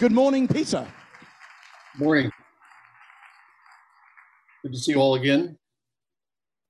Good 0.00 0.12
morning, 0.12 0.48
Peter. 0.48 0.88
Morning. 1.98 2.32
Good 4.62 4.72
to 4.72 4.78
see 4.78 4.92
you 4.92 4.98
all 4.98 5.16
again. 5.16 5.58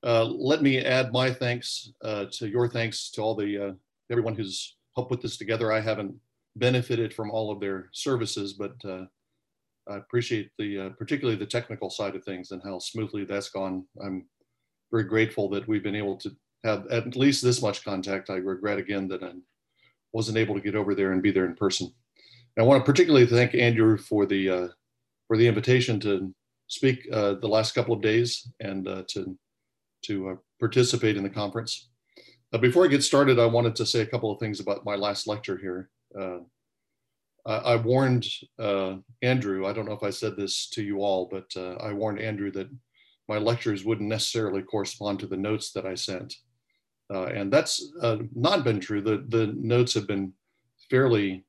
Uh, 0.05 0.25
let 0.25 0.63
me 0.63 0.81
add 0.81 1.13
my 1.13 1.33
thanks 1.33 1.93
uh, 2.03 2.25
to 2.33 2.49
your 2.49 2.67
thanks 2.67 3.09
to 3.13 3.23
all 3.23 3.37
the 3.37 3.69
uh, 3.69 3.73
everyone 4.11 4.35
who's 4.35 4.75
helped 4.97 5.13
put 5.13 5.21
this 5.23 5.37
together. 5.37 5.71
I 5.71 5.79
haven't 5.79 6.13
benefited 6.57 7.15
from 7.15 7.31
all 7.31 7.53
of 7.53 7.61
their 7.61 7.89
services, 7.93 8.55
but 8.55 8.75
uh, 8.85 9.05
I 9.89 9.99
appreciate 9.99 10.51
the 10.59 10.87
uh, 10.87 10.89
particularly 10.99 11.39
the 11.39 11.47
technical 11.47 11.89
side 11.89 12.17
of 12.17 12.25
things 12.25 12.51
and 12.51 12.61
how 12.65 12.81
smoothly 12.81 13.25
that's 13.25 13.51
gone. 13.51 13.87
I'm 14.05 14.27
very 14.91 15.05
grateful 15.05 15.49
that 15.51 15.69
we've 15.69 15.85
been 15.85 15.95
able 15.95 16.17
to 16.17 16.33
have 16.65 16.89
at 16.89 17.15
least 17.15 17.45
this 17.45 17.63
much 17.63 17.85
contact. 17.85 18.29
I 18.29 18.39
regret 18.39 18.81
again 18.81 19.07
that 19.07 19.23
I 19.23 19.35
wasn't 20.13 20.39
able 20.39 20.57
to 20.57 20.61
get 20.61 20.75
over 20.75 20.97
there 20.97 21.13
and 21.13 21.23
be 21.23 21.31
there 21.31 21.47
in 21.47 21.55
person. 21.55 21.93
I 22.59 22.63
want 22.63 22.85
to 22.85 22.91
particularly 22.91 23.27
thank 23.27 23.55
Andrew 23.55 23.97
for 23.97 24.27
the 24.27 24.51
uh, 24.51 24.69
for 25.29 25.37
the 25.37 25.47
invitation 25.47 26.01
to 26.01 26.35
speak 26.67 27.07
uh, 27.13 27.35
the 27.35 27.49
last 27.49 27.75
couple 27.75 27.95
of 27.95 28.03
days 28.03 28.49
and 28.61 28.89
uh, 28.89 29.03
to 29.09 29.37
to 30.03 30.31
uh, 30.31 30.35
participate 30.59 31.17
in 31.17 31.23
the 31.23 31.31
conference. 31.31 31.91
Uh, 32.53 32.59
before 32.59 32.85
I 32.85 32.89
get 32.89 33.05
started, 33.05 33.39
I 33.39 33.47
wanted 33.47 33.77
to 33.77 33.87
say 33.87 34.01
a 34.01 34.07
couple 34.07 34.33
of 34.33 34.41
things 34.41 34.61
about 34.61 34.85
my 34.85 34.97
last 34.97 35.27
lecture 35.27 35.57
here. 35.57 35.91
Uh, 36.19 36.39
I, 37.47 37.55
I, 37.73 37.77
warned 37.77 38.27
Andrew. 39.23 39.67
I 39.67 39.73
don't 39.73 39.87
know 39.87 39.93
if 39.93 40.03
I 40.03 40.11
said 40.11 40.37
this 40.37 40.69
to 40.71 40.83
you 40.83 41.03
all, 41.03 41.29
but 41.31 41.47
I 41.81 41.93
warned 41.93 42.21
Andrew 42.21 42.51
that 42.53 42.69
my 43.29 43.39
lectures 43.39 43.85
wouldn't 43.85 44.09
necessarily 44.09 44.63
correspond 44.63 45.21
to 45.21 45.27
the 45.27 45.37
notes 45.37 45.71
that 45.73 45.87
I 45.87 45.95
sent. 45.95 46.35
And 47.09 47.53
that's 47.53 47.93
not 48.35 48.65
been 48.65 48.81
true. 48.81 49.01
The, 49.01 49.25
the 49.29 49.55
notes 49.57 49.95
have 49.95 50.09
been 50.09 50.33
fairly 50.91 51.45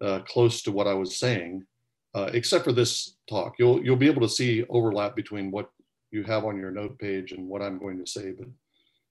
uh, 0.00 0.20
close 0.20 0.62
to 0.62 0.72
what 0.72 0.86
I 0.86 0.94
was 0.94 1.18
saying, 1.18 1.64
uh, 2.14 2.30
except 2.32 2.64
for 2.64 2.72
this 2.72 3.16
talk. 3.28 3.54
You'll, 3.58 3.82
you'll 3.84 3.96
be 3.96 4.08
able 4.08 4.22
to 4.22 4.28
see 4.28 4.64
overlap 4.68 5.14
between 5.14 5.50
what 5.50 5.70
you 6.10 6.22
have 6.24 6.44
on 6.44 6.58
your 6.58 6.70
note 6.70 6.98
page 6.98 7.32
and 7.32 7.48
what 7.48 7.62
I'm 7.62 7.78
going 7.78 7.98
to 7.98 8.10
say, 8.10 8.32
but 8.32 8.48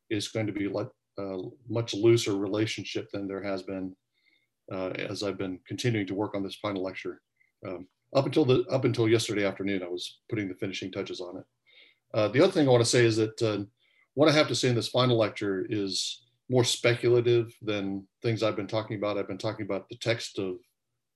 it's 0.10 0.28
going 0.30 0.48
to 0.48 0.54
be 0.54 0.66
a 0.66 1.22
uh, 1.22 1.42
much 1.70 1.94
looser 1.94 2.36
relationship 2.36 3.10
than 3.12 3.28
there 3.28 3.44
has 3.44 3.64
been 3.64 3.96
uh, 4.72 4.90
as 4.90 5.24
I've 5.24 5.38
been 5.38 5.60
continuing 5.68 6.08
to 6.08 6.16
work 6.16 6.36
on 6.36 6.44
this 6.44 6.56
final 6.56 6.84
lecture. 6.84 7.22
Um, 7.68 7.88
up 8.16 8.26
until 8.26 8.46
the 8.46 8.66
up 8.72 8.86
until 8.86 9.08
yesterday 9.08 9.46
afternoon, 9.46 9.84
I 9.84 9.88
was 9.88 10.20
putting 10.30 10.48
the 10.48 10.56
finishing 10.56 10.92
touches 10.92 11.22
on 11.22 11.38
it. 11.38 11.44
Uh, 12.14 12.28
the 12.30 12.42
other 12.42 12.52
thing 12.52 12.68
I 12.68 12.72
want 12.72 12.84
to 12.84 12.90
say 12.90 13.06
is 13.06 13.18
that 13.18 13.42
uh, 13.42 13.60
what 14.16 14.30
I 14.30 14.32
have 14.32 14.48
to 14.48 14.56
say 14.56 14.70
in 14.70 14.76
this 14.76 14.88
final 14.88 15.18
lecture 15.18 15.66
is 15.70 16.24
more 16.50 16.64
speculative 16.64 17.54
than 17.62 18.08
things 18.24 18.42
I've 18.42 18.56
been 18.56 18.68
talking 18.68 18.98
about. 18.98 19.18
I've 19.18 19.28
been 19.28 19.38
talking 19.38 19.66
about 19.66 19.88
the 19.90 19.98
text 19.98 20.40
of 20.40 20.56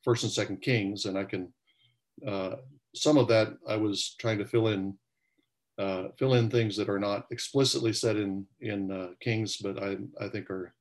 First 0.03 0.23
and 0.23 0.31
Second 0.31 0.61
Kings, 0.61 1.05
and 1.05 1.17
I 1.17 1.23
can 1.23 1.53
uh, 2.27 2.55
some 2.95 3.17
of 3.17 3.27
that 3.29 3.53
I 3.67 3.75
was 3.75 4.15
trying 4.19 4.37
to 4.37 4.45
fill 4.45 4.67
in 4.67 4.97
uh, 5.79 6.09
fill 6.17 6.35
in 6.35 6.49
things 6.49 6.77
that 6.77 6.89
are 6.89 6.99
not 6.99 7.25
explicitly 7.31 7.93
said 7.93 8.17
in 8.17 8.45
in 8.61 8.91
uh, 8.91 9.07
Kings, 9.19 9.57
but 9.57 9.81
I 9.81 9.97
I 10.19 10.29
think 10.29 10.49
are 10.49 10.73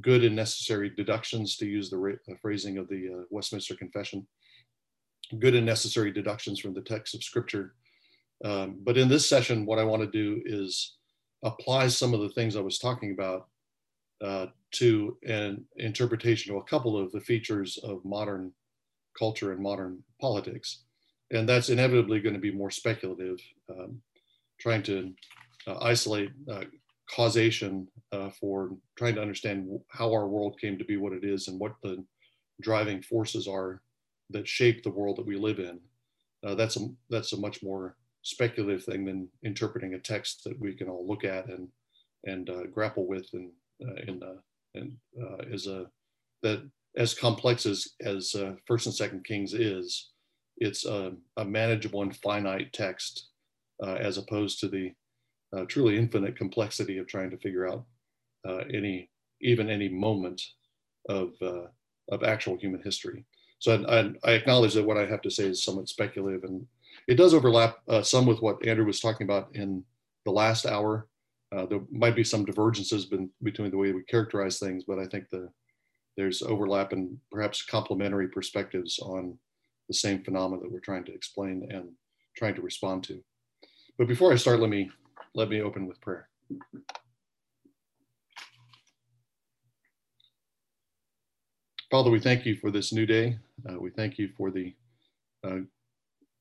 good 0.00 0.22
and 0.24 0.36
necessary 0.36 0.90
deductions 0.90 1.56
to 1.56 1.66
use 1.66 1.90
the 1.90 2.18
phrasing 2.40 2.78
of 2.78 2.88
the 2.88 3.08
uh, 3.08 3.22
Westminster 3.30 3.74
Confession. 3.74 4.26
Good 5.38 5.54
and 5.54 5.66
necessary 5.66 6.12
deductions 6.12 6.60
from 6.60 6.72
the 6.72 6.80
text 6.80 7.14
of 7.14 7.22
Scripture 7.22 7.74
um, 8.44 8.78
but 8.82 8.96
in 8.96 9.08
this 9.08 9.28
session, 9.28 9.66
what 9.66 9.78
I 9.78 9.84
want 9.84 10.02
to 10.02 10.10
do 10.10 10.42
is 10.44 10.96
apply 11.42 11.88
some 11.88 12.14
of 12.14 12.20
the 12.20 12.28
things 12.30 12.56
I 12.56 12.60
was 12.60 12.78
talking 12.78 13.12
about 13.12 13.48
uh, 14.22 14.46
to 14.72 15.16
an 15.26 15.64
interpretation 15.76 16.54
of 16.54 16.60
a 16.60 16.64
couple 16.64 16.96
of 16.96 17.12
the 17.12 17.20
features 17.20 17.78
of 17.78 18.04
modern 18.04 18.52
culture 19.18 19.52
and 19.52 19.60
modern 19.60 20.02
politics. 20.20 20.84
And 21.30 21.48
that's 21.48 21.68
inevitably 21.68 22.20
going 22.20 22.34
to 22.34 22.40
be 22.40 22.52
more 22.52 22.70
speculative, 22.70 23.38
um, 23.68 24.00
trying 24.58 24.82
to 24.84 25.12
uh, 25.66 25.76
isolate 25.82 26.30
uh, 26.50 26.64
causation 27.10 27.86
uh, 28.12 28.30
for 28.30 28.70
trying 28.96 29.14
to 29.14 29.22
understand 29.22 29.68
how 29.88 30.12
our 30.12 30.26
world 30.26 30.58
came 30.60 30.78
to 30.78 30.84
be 30.84 30.96
what 30.96 31.12
it 31.12 31.24
is 31.24 31.48
and 31.48 31.58
what 31.58 31.74
the 31.82 32.02
driving 32.62 33.02
forces 33.02 33.46
are 33.46 33.82
that 34.30 34.48
shape 34.48 34.82
the 34.82 34.90
world 34.90 35.16
that 35.16 35.26
we 35.26 35.36
live 35.36 35.58
in. 35.58 35.78
Uh, 36.46 36.54
that's 36.54 36.76
a 36.76 36.86
that's 37.10 37.32
a 37.32 37.36
much 37.40 37.62
more 37.62 37.96
speculative 38.22 38.84
thing 38.84 39.04
than 39.04 39.28
interpreting 39.42 39.94
a 39.94 39.98
text 39.98 40.44
that 40.44 40.58
we 40.60 40.74
can 40.74 40.88
all 40.88 41.06
look 41.06 41.24
at 41.24 41.48
and 41.48 41.68
and 42.24 42.50
uh, 42.50 42.64
grapple 42.72 43.06
with 43.06 43.28
and 43.32 43.50
and 44.06 44.22
and 44.74 44.96
is 45.50 45.66
a 45.66 45.86
that 46.42 46.62
as 46.98 47.14
complex 47.14 47.64
as 47.64 47.88
as 48.04 48.34
uh, 48.34 48.52
First 48.66 48.86
and 48.86 48.94
Second 48.94 49.24
Kings 49.24 49.54
is, 49.54 50.10
it's 50.58 50.84
a, 50.84 51.12
a 51.36 51.44
manageable 51.44 52.02
and 52.02 52.14
finite 52.16 52.72
text 52.72 53.28
uh, 53.82 53.94
as 53.94 54.18
opposed 54.18 54.60
to 54.60 54.68
the 54.68 54.92
uh, 55.56 55.64
truly 55.68 55.96
infinite 55.96 56.36
complexity 56.36 56.98
of 56.98 57.06
trying 57.06 57.30
to 57.30 57.38
figure 57.38 57.66
out 57.66 57.84
any 58.72 59.10
even 59.40 59.70
any 59.70 59.88
moment 59.88 60.42
of 61.08 61.30
of 62.10 62.22
actual 62.22 62.56
human 62.56 62.82
history. 62.82 63.24
So 63.58 63.84
I, 63.88 64.28
I, 64.28 64.32
acknowledge 64.32 64.74
that 64.74 64.86
what 64.86 64.96
I 64.96 65.06
have 65.06 65.20
to 65.22 65.30
say 65.30 65.44
is 65.44 65.64
somewhat 65.64 65.88
speculative 65.88 66.44
and 66.44 66.64
it 67.06 67.16
does 67.16 67.34
overlap 67.34 67.78
uh, 67.88 68.02
some 68.02 68.26
with 68.26 68.40
what 68.40 68.64
Andrew 68.66 68.86
was 68.86 69.00
talking 69.00 69.26
about 69.26 69.48
in 69.54 69.84
the 70.24 70.30
last 70.30 70.66
hour. 70.66 71.08
Uh, 71.54 71.66
there 71.66 71.80
might 71.90 72.14
be 72.14 72.24
some 72.24 72.44
divergences 72.44 73.10
between 73.42 73.70
the 73.70 73.76
way 73.76 73.92
we 73.92 74.02
characterize 74.04 74.58
things, 74.58 74.84
but 74.86 74.98
I 74.98 75.06
think 75.06 75.28
the, 75.30 75.48
there's 76.18 76.42
overlap 76.42 76.92
and 76.92 77.16
perhaps 77.30 77.62
complementary 77.62 78.26
perspectives 78.26 78.98
on 78.98 79.38
the 79.86 79.94
same 79.94 80.20
phenomena 80.24 80.60
that 80.60 80.70
we're 80.70 80.80
trying 80.80 81.04
to 81.04 81.14
explain 81.14 81.68
and 81.70 81.90
trying 82.36 82.56
to 82.56 82.60
respond 82.60 83.04
to. 83.04 83.22
But 83.96 84.08
before 84.08 84.32
I 84.32 84.36
start, 84.36 84.58
let 84.58 84.68
me 84.68 84.90
let 85.36 85.48
me 85.48 85.62
open 85.62 85.86
with 85.86 86.00
prayer. 86.00 86.28
Father, 91.88 92.10
we 92.10 92.18
thank 92.18 92.44
you 92.44 92.56
for 92.56 92.72
this 92.72 92.92
new 92.92 93.06
day. 93.06 93.38
Uh, 93.68 93.78
we 93.78 93.90
thank 93.90 94.18
you 94.18 94.28
for 94.36 94.50
the 94.50 94.74
uh, 95.44 95.60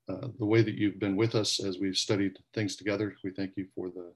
uh, 0.09 0.27
the 0.39 0.45
way 0.45 0.63
that 0.63 0.73
you've 0.73 0.99
been 0.99 1.15
with 1.15 1.35
us 1.35 1.63
as 1.63 1.77
we've 1.77 1.97
studied 1.97 2.39
things 2.55 2.75
together. 2.75 3.15
We 3.23 3.29
thank 3.29 3.55
you 3.57 3.67
for 3.75 3.89
the, 3.89 4.11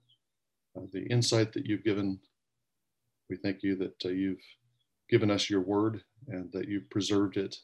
uh, 0.76 0.86
the 0.92 1.04
insight 1.04 1.54
that 1.54 1.68
you've 1.68 1.84
given. 1.84 2.20
We 3.30 3.36
thank 3.36 3.62
you 3.62 3.76
that 3.76 4.06
uh, 4.06 4.10
you've 4.10 4.40
given 5.12 5.30
us 5.30 5.50
your 5.50 5.62
word 5.62 6.02
and 6.28 6.52
that 6.54 6.68
you've 6.68 6.90
preserved 6.90 7.38
it 7.38 7.58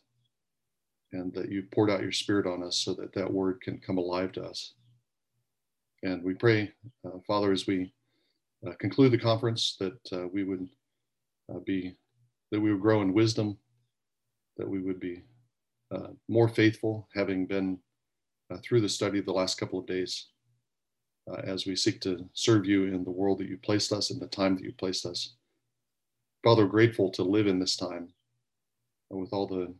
and 1.14 1.34
that 1.34 1.50
you've 1.50 1.72
poured 1.72 1.90
out 1.90 2.02
your 2.02 2.12
spirit 2.12 2.46
on 2.46 2.62
us 2.62 2.78
so 2.78 2.94
that 2.94 3.14
that 3.14 3.32
word 3.32 3.62
can 3.62 3.80
come 3.80 3.98
alive 3.98 4.32
to 4.34 4.44
us. 4.44 4.74
And 6.04 6.24
we 6.24 6.34
pray, 6.34 6.72
uh, 7.06 7.18
Father, 7.26 7.52
as 7.52 7.66
we 7.66 7.94
uh, 8.68 8.74
conclude 8.80 9.12
the 9.12 9.18
conference, 9.18 9.78
that 9.80 10.30
we 10.34 10.44
would 10.44 10.68
be, 11.66 11.96
that 12.52 12.60
we 12.60 12.72
would 12.72 12.82
grow 12.82 13.02
in 13.02 13.14
wisdom, 13.14 13.58
that 14.58 14.70
we 14.70 14.80
would 14.80 15.00
be 15.00 15.24
uh, 15.96 16.10
more 16.28 16.50
faithful, 16.50 17.08
having 17.16 17.46
been 17.46 17.80
uh, 18.52 18.58
through 18.64 18.82
the 18.82 18.90
study 18.90 19.20
of 19.20 19.26
the 19.26 19.32
last 19.32 19.58
couple 19.58 19.80
of 19.80 19.88
days 19.88 20.28
uh, 21.32 21.42
as 21.44 21.66
we 21.66 21.76
seek 21.76 22.02
to 22.02 22.28
serve 22.34 22.66
you 22.66 22.86
in 22.86 23.04
the 23.04 23.12
world 23.12 23.40
that 23.40 23.48
you 23.48 23.58
placed 23.58 23.94
us 23.94 24.12
in 24.12 24.20
the 24.20 24.28
time 24.28 24.56
that 24.56 24.64
you 24.64 24.74
placed 24.74 25.06
us. 25.06 25.37
Father, 26.44 26.66
grateful 26.66 27.12
to 27.12 27.24
live 27.24 27.48
in 27.48 27.60
this 27.60 27.76
time 27.76 28.10
with 29.10 29.34
all 29.34 29.48
the 29.48 29.74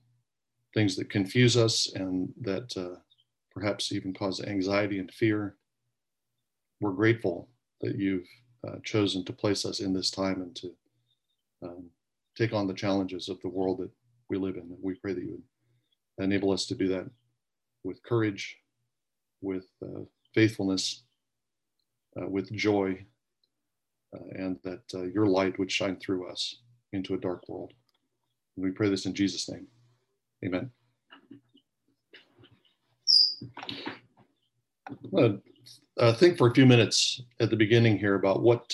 things 0.74 0.96
that 0.96 1.10
confuse 1.10 1.56
us 1.56 1.92
and 1.96 2.34
that 2.42 2.76
uh, 2.78 3.00
perhaps 3.52 3.92
even 3.92 4.14
cause 4.14 4.42
anxiety 4.42 5.00
and 5.00 5.12
fear. 5.12 5.56
We're 6.82 6.92
grateful 6.92 7.50
that 7.82 7.98
you've 7.98 8.28
uh, 8.68 8.78
chosen 8.84 9.24
to 9.26 9.34
place 9.34 9.66
us 9.66 9.80
in 9.80 9.94
this 9.94 10.12
time 10.12 10.42
and 10.42 10.56
to 10.56 10.72
um, 11.64 11.86
take 12.38 12.54
on 12.54 12.68
the 12.68 12.74
challenges 12.74 13.30
of 13.30 13.42
the 13.42 13.50
world 13.50 13.80
that 13.80 13.92
we 14.30 14.38
live 14.38 14.56
in. 14.56 14.62
And 14.62 14.78
We 14.82 14.96
pray 14.96 15.14
that 15.14 15.24
you 15.24 15.42
would 16.18 16.24
enable 16.24 16.52
us 16.52 16.66
to 16.68 16.76
do 16.76 16.88
that 16.90 17.10
with 17.84 18.04
courage, 18.04 18.58
with 19.42 19.66
uh, 19.84 20.02
faithfulness, 20.34 21.04
uh, 22.20 22.28
with 22.28 22.52
joy, 22.52 23.06
and 24.14 24.58
that 24.64 24.84
uh, 24.94 25.04
your 25.04 25.28
light 25.28 25.58
would 25.60 25.72
shine 25.72 25.98
through 25.98 26.30
us 26.30 26.62
into 26.94 27.14
a 27.14 27.20
dark 27.20 27.48
world. 27.48 27.74
And 28.56 28.66
we 28.66 28.72
pray 28.72 28.90
this 28.90 29.06
in 29.06 29.14
Jesus' 29.14 29.50
name. 29.50 29.68
Amen. 30.46 30.72
I 35.18 35.38
uh, 35.98 36.14
think 36.14 36.38
for 36.38 36.48
a 36.48 36.54
few 36.54 36.66
minutes 36.66 37.22
at 37.40 37.50
the 37.50 37.56
beginning 37.56 37.98
here 37.98 38.16
about 38.16 38.42
what 38.42 38.74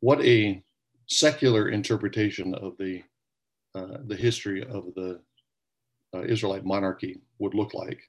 what 0.00 0.22
a 0.24 0.62
secular 1.06 1.68
interpretation 1.68 2.54
of 2.54 2.76
the 2.78 3.02
uh, 3.74 3.98
the 4.06 4.16
history 4.16 4.62
of 4.62 4.84
the 4.94 5.20
uh, 6.14 6.22
Israelite 6.22 6.64
monarchy 6.64 7.20
would 7.38 7.54
look 7.54 7.74
like. 7.74 8.00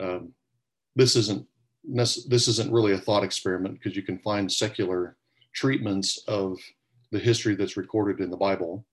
Um, 0.00 0.32
this 0.96 1.14
isn't 1.14 1.46
this 1.84 2.48
isn't 2.48 2.72
really 2.72 2.92
a 2.92 2.98
thought 2.98 3.24
experiment 3.24 3.74
because 3.74 3.96
you 3.96 4.02
can 4.02 4.18
find 4.18 4.50
secular 4.50 5.16
treatments 5.54 6.22
of 6.28 6.58
the 7.12 7.18
history 7.18 7.54
that's 7.54 7.76
recorded 7.76 8.20
in 8.20 8.30
the 8.30 8.36
Bible. 8.36 8.84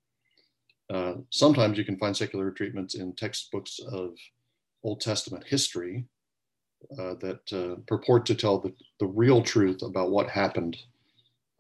Uh, 0.90 1.16
sometimes 1.30 1.78
you 1.78 1.86
can 1.86 1.98
find 1.98 2.16
secular 2.16 2.52
treatments 2.52 2.96
in 2.96 3.14
textbooks 3.14 3.80
of 3.92 4.12
Old 4.84 5.02
Testament 5.02 5.44
history 5.46 6.06
uh, 6.98 7.16
that 7.16 7.54
uh, 7.54 7.80
purport 7.88 8.26
to 8.26 8.36
tell 8.36 8.60
the, 8.60 8.74
the 9.00 9.08
real 9.08 9.42
truth 9.42 9.82
about 9.82 10.12
what 10.12 10.30
happened 10.30 10.78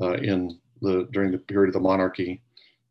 uh, 0.01 0.13
in 0.13 0.59
the 0.81 1.07
during 1.11 1.31
the 1.31 1.37
period 1.37 1.69
of 1.69 1.73
the 1.73 1.79
monarchy. 1.79 2.41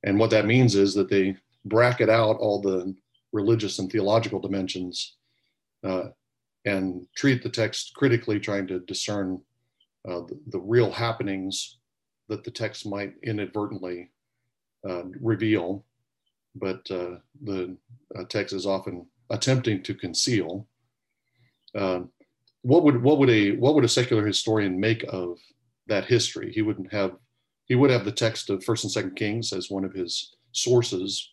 And 0.04 0.18
what 0.18 0.30
that 0.30 0.46
means 0.46 0.74
is 0.74 0.94
that 0.94 1.08
they 1.08 1.36
bracket 1.64 2.08
out 2.08 2.36
all 2.36 2.60
the 2.60 2.94
religious 3.32 3.78
and 3.78 3.90
theological 3.90 4.40
dimensions 4.40 5.16
uh, 5.84 6.08
and 6.64 7.06
treat 7.16 7.42
the 7.42 7.48
text 7.48 7.92
critically, 7.94 8.40
trying 8.40 8.66
to 8.66 8.80
discern 8.80 9.40
uh, 10.08 10.20
the, 10.20 10.38
the, 10.48 10.60
real 10.60 10.90
happenings 10.90 11.78
that 12.28 12.44
the 12.44 12.50
text 12.50 12.86
might 12.86 13.14
inadvertently 13.22 14.10
uh, 14.88 15.04
reveal, 15.20 15.84
but 16.54 16.88
uh, 16.90 17.16
the 17.42 17.76
uh, 18.16 18.24
text 18.28 18.54
is 18.54 18.66
often 18.66 19.06
attempting 19.30 19.82
to 19.82 19.94
conceal. 19.94 20.66
Uh, 21.74 22.00
what 22.62 22.82
would 22.82 23.02
what 23.02 23.18
would 23.18 23.30
a 23.30 23.52
what 23.56 23.74
would 23.74 23.84
a 23.84 23.88
secular 23.88 24.26
historian 24.26 24.78
make 24.78 25.04
of 25.08 25.38
that 25.86 26.04
history? 26.04 26.52
He 26.52 26.62
wouldn't 26.62 26.92
have 26.92 27.16
he 27.66 27.74
would 27.74 27.90
have 27.90 28.04
the 28.04 28.12
text 28.12 28.50
of 28.50 28.64
First 28.64 28.84
and 28.84 28.92
Second 28.92 29.16
Kings 29.16 29.52
as 29.52 29.70
one 29.70 29.84
of 29.84 29.92
his 29.92 30.34
sources. 30.52 31.30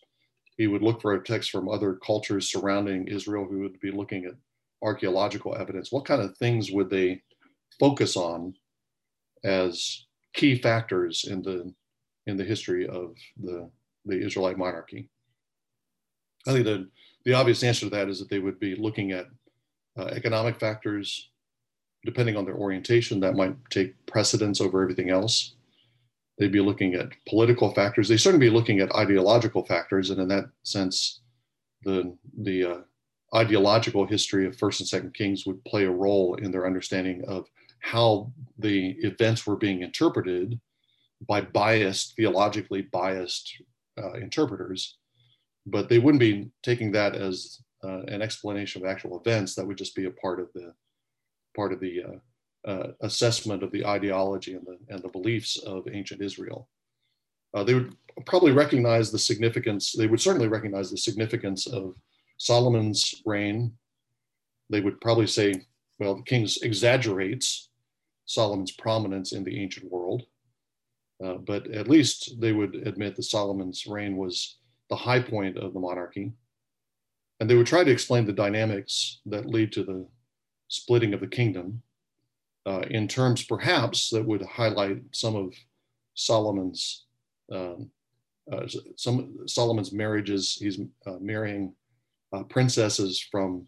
He 0.56 0.66
would 0.66 0.82
look 0.82 1.00
for 1.00 1.14
a 1.14 1.24
text 1.24 1.50
from 1.50 1.68
other 1.68 1.94
cultures 1.94 2.50
surrounding 2.50 3.08
Israel 3.08 3.46
who 3.48 3.60
would 3.60 3.80
be 3.80 3.90
looking 3.90 4.24
at 4.24 4.34
archaeological 4.82 5.56
evidence. 5.56 5.90
What 5.90 6.04
kind 6.04 6.22
of 6.22 6.36
things 6.36 6.70
would 6.70 6.90
they 6.90 7.22
focus 7.80 8.16
on 8.16 8.54
as 9.42 10.06
key 10.34 10.58
factors 10.58 11.24
in 11.24 11.42
the 11.42 11.72
in 12.26 12.36
the 12.36 12.44
history 12.44 12.86
of 12.86 13.14
the 13.42 13.70
the 14.04 14.24
Israelite 14.24 14.58
monarchy? 14.58 15.08
I 16.46 16.52
think 16.52 16.64
the 16.64 16.88
the 17.24 17.34
obvious 17.34 17.62
answer 17.62 17.86
to 17.86 17.90
that 17.90 18.08
is 18.08 18.18
that 18.18 18.28
they 18.28 18.38
would 18.38 18.60
be 18.60 18.76
looking 18.76 19.12
at 19.12 19.26
uh, 19.98 20.06
economic 20.06 20.60
factors, 20.60 21.30
depending 22.04 22.36
on 22.36 22.44
their 22.44 22.56
orientation, 22.56 23.20
that 23.20 23.36
might 23.36 23.56
take 23.70 23.94
precedence 24.06 24.60
over 24.60 24.82
everything 24.82 25.08
else. 25.10 25.54
They'd 26.38 26.52
be 26.52 26.60
looking 26.60 26.94
at 26.94 27.12
political 27.28 27.72
factors. 27.72 28.08
They 28.08 28.16
certainly 28.16 28.48
be 28.48 28.54
looking 28.54 28.80
at 28.80 28.94
ideological 28.94 29.64
factors, 29.64 30.10
and 30.10 30.20
in 30.20 30.28
that 30.28 30.50
sense, 30.64 31.20
the 31.84 32.16
the 32.42 32.64
uh, 32.64 32.78
ideological 33.34 34.06
history 34.06 34.46
of 34.46 34.56
First 34.56 34.80
and 34.80 34.88
Second 34.88 35.14
Kings 35.14 35.46
would 35.46 35.64
play 35.64 35.84
a 35.84 35.90
role 35.90 36.34
in 36.34 36.50
their 36.50 36.66
understanding 36.66 37.24
of 37.26 37.48
how 37.84 38.32
the 38.58 38.96
events 39.00 39.46
were 39.46 39.56
being 39.56 39.82
interpreted 39.82 40.58
by 41.28 41.40
biased, 41.40 42.16
theologically 42.16 42.82
biased 42.82 43.62
uh, 44.02 44.14
interpreters. 44.14 44.98
But 45.66 45.88
they 45.88 45.98
wouldn't 45.98 46.20
be 46.20 46.50
taking 46.62 46.92
that 46.92 47.14
as 47.14 47.60
uh, 47.82 48.02
an 48.08 48.22
explanation 48.22 48.82
of 48.82 48.88
actual 48.88 49.20
events. 49.20 49.54
That 49.54 49.66
would 49.66 49.78
just 49.78 49.94
be 49.94 50.06
a 50.06 50.10
part 50.10 50.40
of 50.40 50.48
the 50.54 50.72
part 51.56 51.72
of 51.72 51.80
the 51.80 52.02
uh, 52.02 52.70
uh, 52.70 52.86
assessment 53.02 53.62
of 53.62 53.70
the 53.70 53.86
ideology 53.86 54.54
and 54.54 54.66
the 54.66 54.78
and 54.88 55.02
the 55.02 55.08
beliefs 55.08 55.56
of 55.58 55.86
ancient 55.90 56.20
Israel. 56.20 56.68
Uh, 57.54 57.64
they 57.64 57.74
would 57.74 57.94
probably 58.26 58.52
recognize 58.52 59.10
the 59.10 59.18
significance. 59.18 59.92
They 59.92 60.06
would 60.06 60.20
certainly 60.20 60.48
recognize 60.48 60.90
the 60.90 60.96
significance 60.96 61.66
of 61.66 61.94
Solomon's 62.38 63.22
reign, 63.24 63.72
they 64.70 64.80
would 64.80 65.00
probably 65.00 65.26
say, 65.26 65.54
well, 65.98 66.16
the 66.16 66.22
king 66.22 66.48
exaggerates 66.62 67.70
Solomon's 68.26 68.72
prominence 68.72 69.32
in 69.32 69.44
the 69.44 69.60
ancient 69.60 69.90
world. 69.90 70.22
Uh, 71.24 71.34
but 71.34 71.70
at 71.70 71.88
least 71.88 72.40
they 72.40 72.52
would 72.52 72.74
admit 72.86 73.16
that 73.16 73.22
Solomon's 73.22 73.86
reign 73.86 74.16
was 74.16 74.58
the 74.90 74.96
high 74.96 75.20
point 75.20 75.56
of 75.56 75.72
the 75.72 75.80
monarchy. 75.80 76.32
And 77.40 77.48
they 77.48 77.54
would 77.54 77.66
try 77.66 77.84
to 77.84 77.90
explain 77.90 78.26
the 78.26 78.32
dynamics 78.32 79.20
that 79.26 79.46
lead 79.46 79.72
to 79.72 79.84
the 79.84 80.06
splitting 80.68 81.14
of 81.14 81.20
the 81.20 81.26
kingdom 81.26 81.82
uh, 82.66 82.82
in 82.90 83.06
terms 83.06 83.44
perhaps 83.44 84.10
that 84.10 84.24
would 84.24 84.42
highlight 84.42 85.02
some 85.12 85.36
of 85.36 85.54
Solomon's 86.14 87.06
um, 87.52 87.90
uh, 88.50 88.66
some 88.96 89.36
Solomon's 89.46 89.92
marriages. 89.92 90.56
He's 90.60 90.78
uh, 91.06 91.16
marrying 91.20 91.74
uh, 92.32 92.42
princesses 92.44 93.26
from 93.30 93.66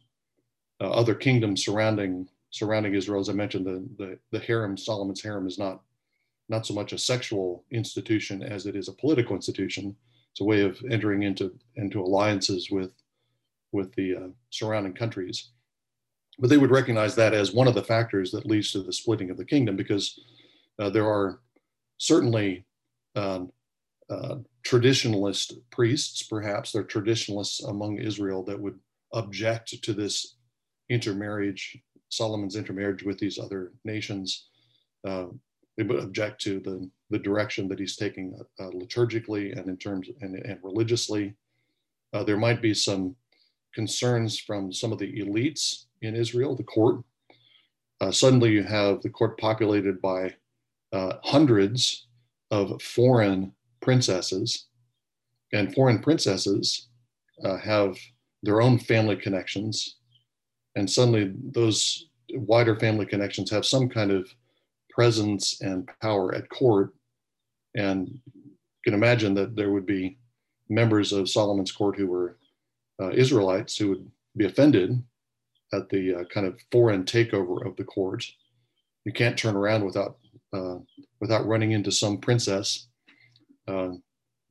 uh, 0.80 0.90
other 0.90 1.14
kingdoms 1.14 1.64
surrounding 1.64 2.28
surrounding 2.50 2.94
Israel. 2.94 3.20
As 3.20 3.28
I 3.28 3.32
mentioned, 3.32 3.66
the, 3.66 3.88
the 3.98 4.18
the 4.30 4.38
harem, 4.38 4.76
Solomon's 4.76 5.22
harem, 5.22 5.46
is 5.46 5.58
not 5.58 5.82
not 6.48 6.66
so 6.66 6.74
much 6.74 6.92
a 6.92 6.98
sexual 6.98 7.64
institution 7.70 8.42
as 8.42 8.66
it 8.66 8.76
is 8.76 8.88
a 8.88 8.92
political 8.92 9.34
institution. 9.34 9.96
It's 10.32 10.40
a 10.40 10.44
way 10.44 10.62
of 10.62 10.78
entering 10.90 11.22
into 11.22 11.54
into 11.76 12.00
alliances 12.00 12.70
with 12.70 12.92
with 13.72 13.94
the 13.94 14.16
uh, 14.16 14.28
surrounding 14.50 14.94
countries. 14.94 15.50
But 16.38 16.50
they 16.50 16.58
would 16.58 16.70
recognize 16.70 17.14
that 17.16 17.32
as 17.32 17.52
one 17.52 17.66
of 17.66 17.74
the 17.74 17.82
factors 17.82 18.30
that 18.32 18.46
leads 18.46 18.70
to 18.72 18.82
the 18.82 18.92
splitting 18.92 19.30
of 19.30 19.38
the 19.38 19.44
kingdom, 19.44 19.74
because 19.74 20.20
uh, 20.78 20.90
there 20.90 21.06
are 21.06 21.40
certainly 21.98 22.66
um, 23.14 23.50
uh, 24.10 24.36
traditionalist 24.66 25.54
priests, 25.70 26.22
perhaps 26.22 26.72
they're 26.72 26.84
traditionalists 26.84 27.62
among 27.62 27.98
Israel 27.98 28.42
that 28.44 28.60
would 28.60 28.78
object 29.14 29.82
to 29.82 29.92
this 29.94 30.36
intermarriage, 30.90 31.78
Solomon's 32.08 32.56
intermarriage 32.56 33.02
with 33.02 33.18
these 33.18 33.38
other 33.38 33.72
nations. 33.84 34.48
Uh, 35.06 35.26
they 35.76 35.82
would 35.82 36.02
object 36.02 36.40
to 36.42 36.60
the, 36.60 36.88
the 37.10 37.18
direction 37.18 37.68
that 37.68 37.78
he's 37.78 37.96
taking 37.96 38.38
uh, 38.58 38.70
liturgically 38.70 39.56
and 39.56 39.68
in 39.68 39.76
terms 39.76 40.08
and, 40.20 40.36
and 40.36 40.58
religiously. 40.62 41.34
Uh, 42.12 42.24
there 42.24 42.38
might 42.38 42.62
be 42.62 42.72
some 42.72 43.14
concerns 43.74 44.38
from 44.38 44.72
some 44.72 44.92
of 44.92 44.98
the 44.98 45.20
elites 45.20 45.84
in 46.00 46.14
Israel, 46.16 46.56
the 46.56 46.62
court. 46.64 47.02
Uh, 48.00 48.10
suddenly, 48.10 48.50
you 48.50 48.62
have 48.62 49.02
the 49.02 49.10
court 49.10 49.38
populated 49.38 50.00
by 50.00 50.34
uh, 50.92 51.14
hundreds 51.22 52.06
of 52.50 52.80
foreign 52.80 53.52
princesses, 53.80 54.66
and 55.52 55.74
foreign 55.74 55.98
princesses 55.98 56.88
uh, 57.44 57.56
have 57.58 57.96
their 58.42 58.62
own 58.62 58.78
family 58.78 59.16
connections, 59.16 59.95
and 60.76 60.88
suddenly 60.88 61.32
those 61.52 62.06
wider 62.32 62.78
family 62.78 63.06
connections 63.06 63.50
have 63.50 63.66
some 63.66 63.88
kind 63.88 64.10
of 64.10 64.28
presence 64.90 65.60
and 65.62 65.88
power 66.00 66.34
at 66.34 66.48
court. 66.50 66.94
And 67.74 68.08
you 68.26 68.52
can 68.84 68.94
imagine 68.94 69.34
that 69.34 69.56
there 69.56 69.72
would 69.72 69.86
be 69.86 70.18
members 70.68 71.12
of 71.12 71.28
Solomon's 71.28 71.72
court 71.72 71.96
who 71.96 72.06
were 72.06 72.38
uh, 73.00 73.10
Israelites 73.10 73.76
who 73.76 73.88
would 73.90 74.10
be 74.36 74.46
offended 74.46 75.02
at 75.72 75.88
the 75.88 76.14
uh, 76.14 76.24
kind 76.24 76.46
of 76.46 76.60
foreign 76.70 77.04
takeover 77.04 77.66
of 77.66 77.76
the 77.76 77.84
court. 77.84 78.24
You 79.04 79.12
can't 79.12 79.38
turn 79.38 79.56
around 79.56 79.84
without 79.84 80.18
uh, 80.52 80.76
without 81.20 81.46
running 81.46 81.72
into 81.72 81.90
some 81.90 82.18
princess 82.18 82.88
uh, 83.68 83.90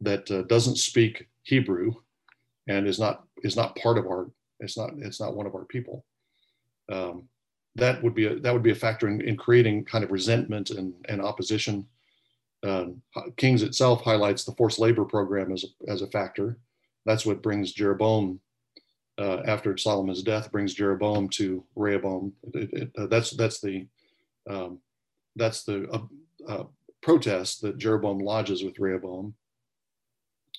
that 0.01 0.29
uh, 0.29 0.43
doesn't 0.43 0.77
speak 0.77 1.27
Hebrew 1.43 1.93
and 2.67 2.87
is 2.87 2.99
not 2.99 3.23
is 3.43 3.55
not 3.55 3.75
part 3.75 3.97
of 3.97 4.05
our 4.05 4.29
it's 4.59 4.77
not 4.77 4.91
it's 4.97 5.19
not 5.19 5.35
one 5.35 5.47
of 5.47 5.55
our 5.55 5.65
people. 5.65 6.05
Um, 6.91 7.27
that 7.75 8.01
would 8.01 8.15
be 8.15 8.25
a, 8.25 8.35
that 8.39 8.53
would 8.53 8.63
be 8.63 8.71
a 8.71 8.75
factor 8.75 9.07
in, 9.07 9.21
in 9.21 9.35
creating 9.35 9.85
kind 9.85 10.03
of 10.03 10.11
resentment 10.11 10.69
and, 10.69 10.93
and 11.09 11.21
opposition. 11.21 11.85
Um, 12.63 13.01
Kings 13.37 13.63
itself 13.63 14.01
highlights 14.01 14.43
the 14.43 14.53
forced 14.53 14.79
labor 14.79 15.05
program 15.05 15.51
as 15.51 15.65
a, 15.65 15.91
as 15.91 16.01
a 16.01 16.07
factor. 16.07 16.57
That's 17.05 17.25
what 17.25 17.43
brings 17.43 17.73
Jeroboam 17.73 18.39
uh, 19.17 19.41
after 19.45 19.77
Solomon's 19.77 20.23
death 20.23 20.51
brings 20.51 20.73
Jeroboam 20.73 21.29
to 21.29 21.63
Rehoboam. 21.75 22.33
It, 22.53 22.73
it, 22.73 22.91
uh, 22.97 23.07
that's 23.07 23.31
that's 23.31 23.61
the 23.61 23.87
um, 24.49 24.79
that's 25.35 25.63
the 25.63 25.87
uh, 25.89 26.51
uh 26.51 26.63
protest 27.01 27.61
that 27.61 27.77
Jeroboam 27.77 28.19
lodges 28.19 28.63
with 28.63 28.79
Rehoboam. 28.79 29.35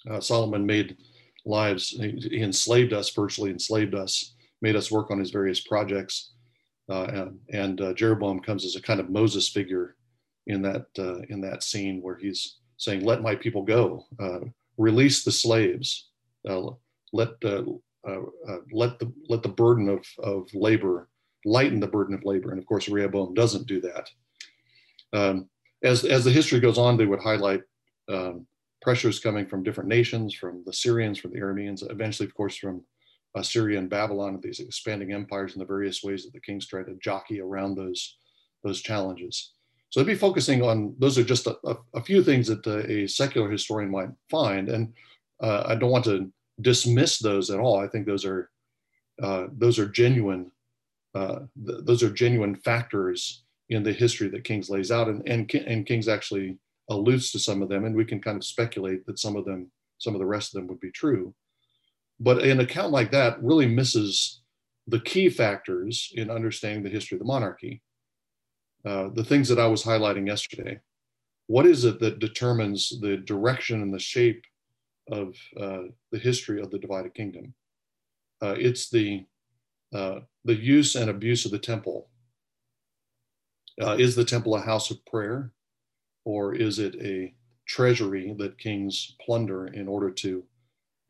Uh, 0.09 0.21
Solomon 0.21 0.65
made 0.65 0.97
lives, 1.45 1.91
he, 1.91 2.41
enslaved 2.41 2.93
us, 2.93 3.11
virtually 3.11 3.51
enslaved 3.51 3.95
us, 3.95 4.35
made 4.63 4.77
us 4.77 4.91
work 4.91 5.11
on 5.11 5.19
his 5.19 5.31
various 5.31 5.61
projects. 5.61 6.33
Uh, 6.89 7.05
and, 7.05 7.39
and 7.53 7.81
uh, 7.81 7.93
Jeroboam 7.95 8.41
comes 8.41 8.65
as 8.65 8.77
a 8.77 8.83
kind 8.83 9.01
of 9.01 9.11
Moses 9.11 9.49
figure 9.49 9.97
in 10.47 10.63
that, 10.63 10.87
uh, 10.99 11.19
in 11.29 11.41
that 11.41 11.63
scene 11.63 12.01
where 12.01 12.17
he's 12.17 12.59
saying, 12.77 13.05
let 13.05 13.23
my 13.23 13.35
people 13.35 13.63
go, 13.63 14.07
uh, 14.21 14.41
release 14.77 15.25
the 15.25 15.33
slaves, 15.33 16.11
let, 16.45 17.41
let, 18.73 18.99
the, 18.99 19.13
let 19.29 19.43
the 19.43 19.49
burden 19.57 19.89
of, 19.89 20.07
of 20.19 20.49
labor, 20.55 21.09
lighten 21.45 21.81
the 21.81 21.87
burden 21.87 22.15
of 22.15 22.25
labor. 22.25 22.51
And 22.51 22.59
of 22.59 22.67
course, 22.67 22.89
Rehoboam 22.89 23.35
doesn't 23.35 23.67
do 23.67 23.81
that. 23.81 24.11
Um, 25.13 25.49
as, 25.83 26.05
as 26.05 26.25
the 26.25 26.31
history 26.31 26.61
goes 26.61 26.79
on, 26.79 26.97
they 26.97 27.07
would 27.07 27.21
highlight 27.21 27.63
um, 28.09 28.47
pressures 28.83 29.19
coming 29.19 29.47
from 29.47 29.63
different 29.65 29.89
nations, 29.89 30.35
from 30.35 30.63
the 30.67 30.73
Syrians, 30.73 31.19
from 31.19 31.33
the 31.33 31.41
Arameans, 31.41 31.89
eventually, 31.91 32.29
of 32.29 32.35
course, 32.35 32.57
from 32.57 32.83
Assyria 33.37 33.79
and 33.79 33.91
Babylon, 33.91 34.35
and 34.35 34.43
these 34.43 34.61
expanding 34.61 35.13
empires 35.13 35.53
and 35.53 35.61
the 35.61 35.67
various 35.67 36.03
ways 36.03 36.25
that 36.25 36.33
the 36.33 36.41
kings 36.41 36.67
try 36.67 36.83
to 36.83 36.95
jockey 37.03 37.41
around 37.41 37.77
those, 37.77 38.19
those 38.65 38.81
challenges. 38.81 39.53
So 39.91 40.01
I'd 40.01 40.07
be 40.07 40.15
focusing 40.15 40.63
on, 40.63 40.95
those 40.99 41.17
are 41.19 41.25
just 41.25 41.47
a, 41.47 41.57
a, 41.65 41.77
a 41.95 42.03
few 42.03 42.23
things 42.23 42.49
that 42.49 42.67
uh, 42.67 42.83
a 42.89 43.07
secular 43.07 43.51
historian 43.51 43.91
might 43.91 44.11
find. 44.31 44.69
And 44.69 44.93
uh, 45.41 45.65
I 45.67 45.75
don't 45.75 45.91
want 45.91 46.05
to 46.07 46.31
dismiss 46.61 47.19
those 47.19 47.51
at 47.51 47.61
all. 47.61 47.79
I 47.79 47.89
think 47.89 48.07
those 48.07 48.25
are 48.25 48.51
uh, 49.23 49.47
those 49.57 49.79
are 49.79 49.87
genuine 49.87 50.51
uh, 51.15 51.41
th- 51.67 51.81
those 51.85 52.03
are 52.03 52.11
genuine 52.11 52.55
factors 52.55 53.45
in 53.71 53.83
the 53.83 53.93
history 53.93 54.29
that 54.29 54.45
Kings 54.45 54.69
lays 54.69 54.91
out, 54.91 55.09
and 55.09 55.27
and 55.27 55.53
and 55.55 55.87
Kings 55.87 56.09
actually 56.09 56.59
alludes 56.91 57.33
to 57.33 57.39
some 57.39 57.63
of 57.63 57.69
them, 57.69 57.85
and 57.85 57.97
we 57.97 58.05
can 58.05 58.21
kind 58.21 58.37
of 58.37 58.45
speculate 58.45 59.07
that 59.07 59.19
some 59.19 59.37
of 59.37 59.45
them, 59.45 59.71
some 59.99 60.15
of 60.15 60.21
the 60.21 60.27
rest 60.27 60.55
of 60.55 60.61
them 60.61 60.69
would 60.69 60.81
be 60.81 60.91
true. 60.91 61.35
But 62.19 62.43
an 62.43 62.61
account 62.61 62.93
like 62.93 63.11
that 63.13 63.43
really 63.43 63.67
misses 63.67 64.41
the 64.87 65.01
key 65.01 65.29
factors 65.29 66.13
in 66.15 66.31
understanding 66.31 66.83
the 66.83 66.91
history 66.91 67.17
of 67.17 67.21
the 67.21 67.27
monarchy. 67.27 67.83
Uh, 68.85 69.09
the 69.15 69.25
things 69.25 69.49
that 69.49 69.59
I 69.59 69.67
was 69.67 69.83
highlighting 69.83 70.27
yesterday. 70.27 70.79
What 71.49 71.67
is 71.67 71.85
it 71.85 71.99
that 72.01 72.21
determines 72.21 72.93
the 73.01 73.17
direction 73.17 73.83
and 73.83 73.93
the 73.93 73.99
shape 73.99 74.45
of 75.11 75.35
uh, 75.61 75.83
the 76.13 76.19
history 76.19 76.61
of 76.61 76.71
the 76.71 76.79
divided 76.79 77.15
kingdom? 77.15 77.55
Uh, 78.41 78.55
it's 78.59 78.89
the 78.91 79.25
uh, 79.95 80.21
the 80.45 80.55
use 80.55 80.95
and 80.95 81.11
abuse 81.11 81.45
of 81.45 81.53
the 81.53 81.59
temple. 81.59 82.09
Uh, 83.81 83.97
is 83.99 84.15
the 84.15 84.25
temple 84.25 84.55
a 84.57 84.61
house 84.61 84.91
of 84.91 85.05
prayer, 85.07 85.53
or 86.25 86.55
is 86.55 86.79
it 86.79 86.95
a 86.97 87.35
treasury 87.67 88.35
that 88.39 88.59
kings 88.59 89.17
plunder 89.25 89.67
in 89.67 89.87
order 89.89 90.11
to 90.11 90.45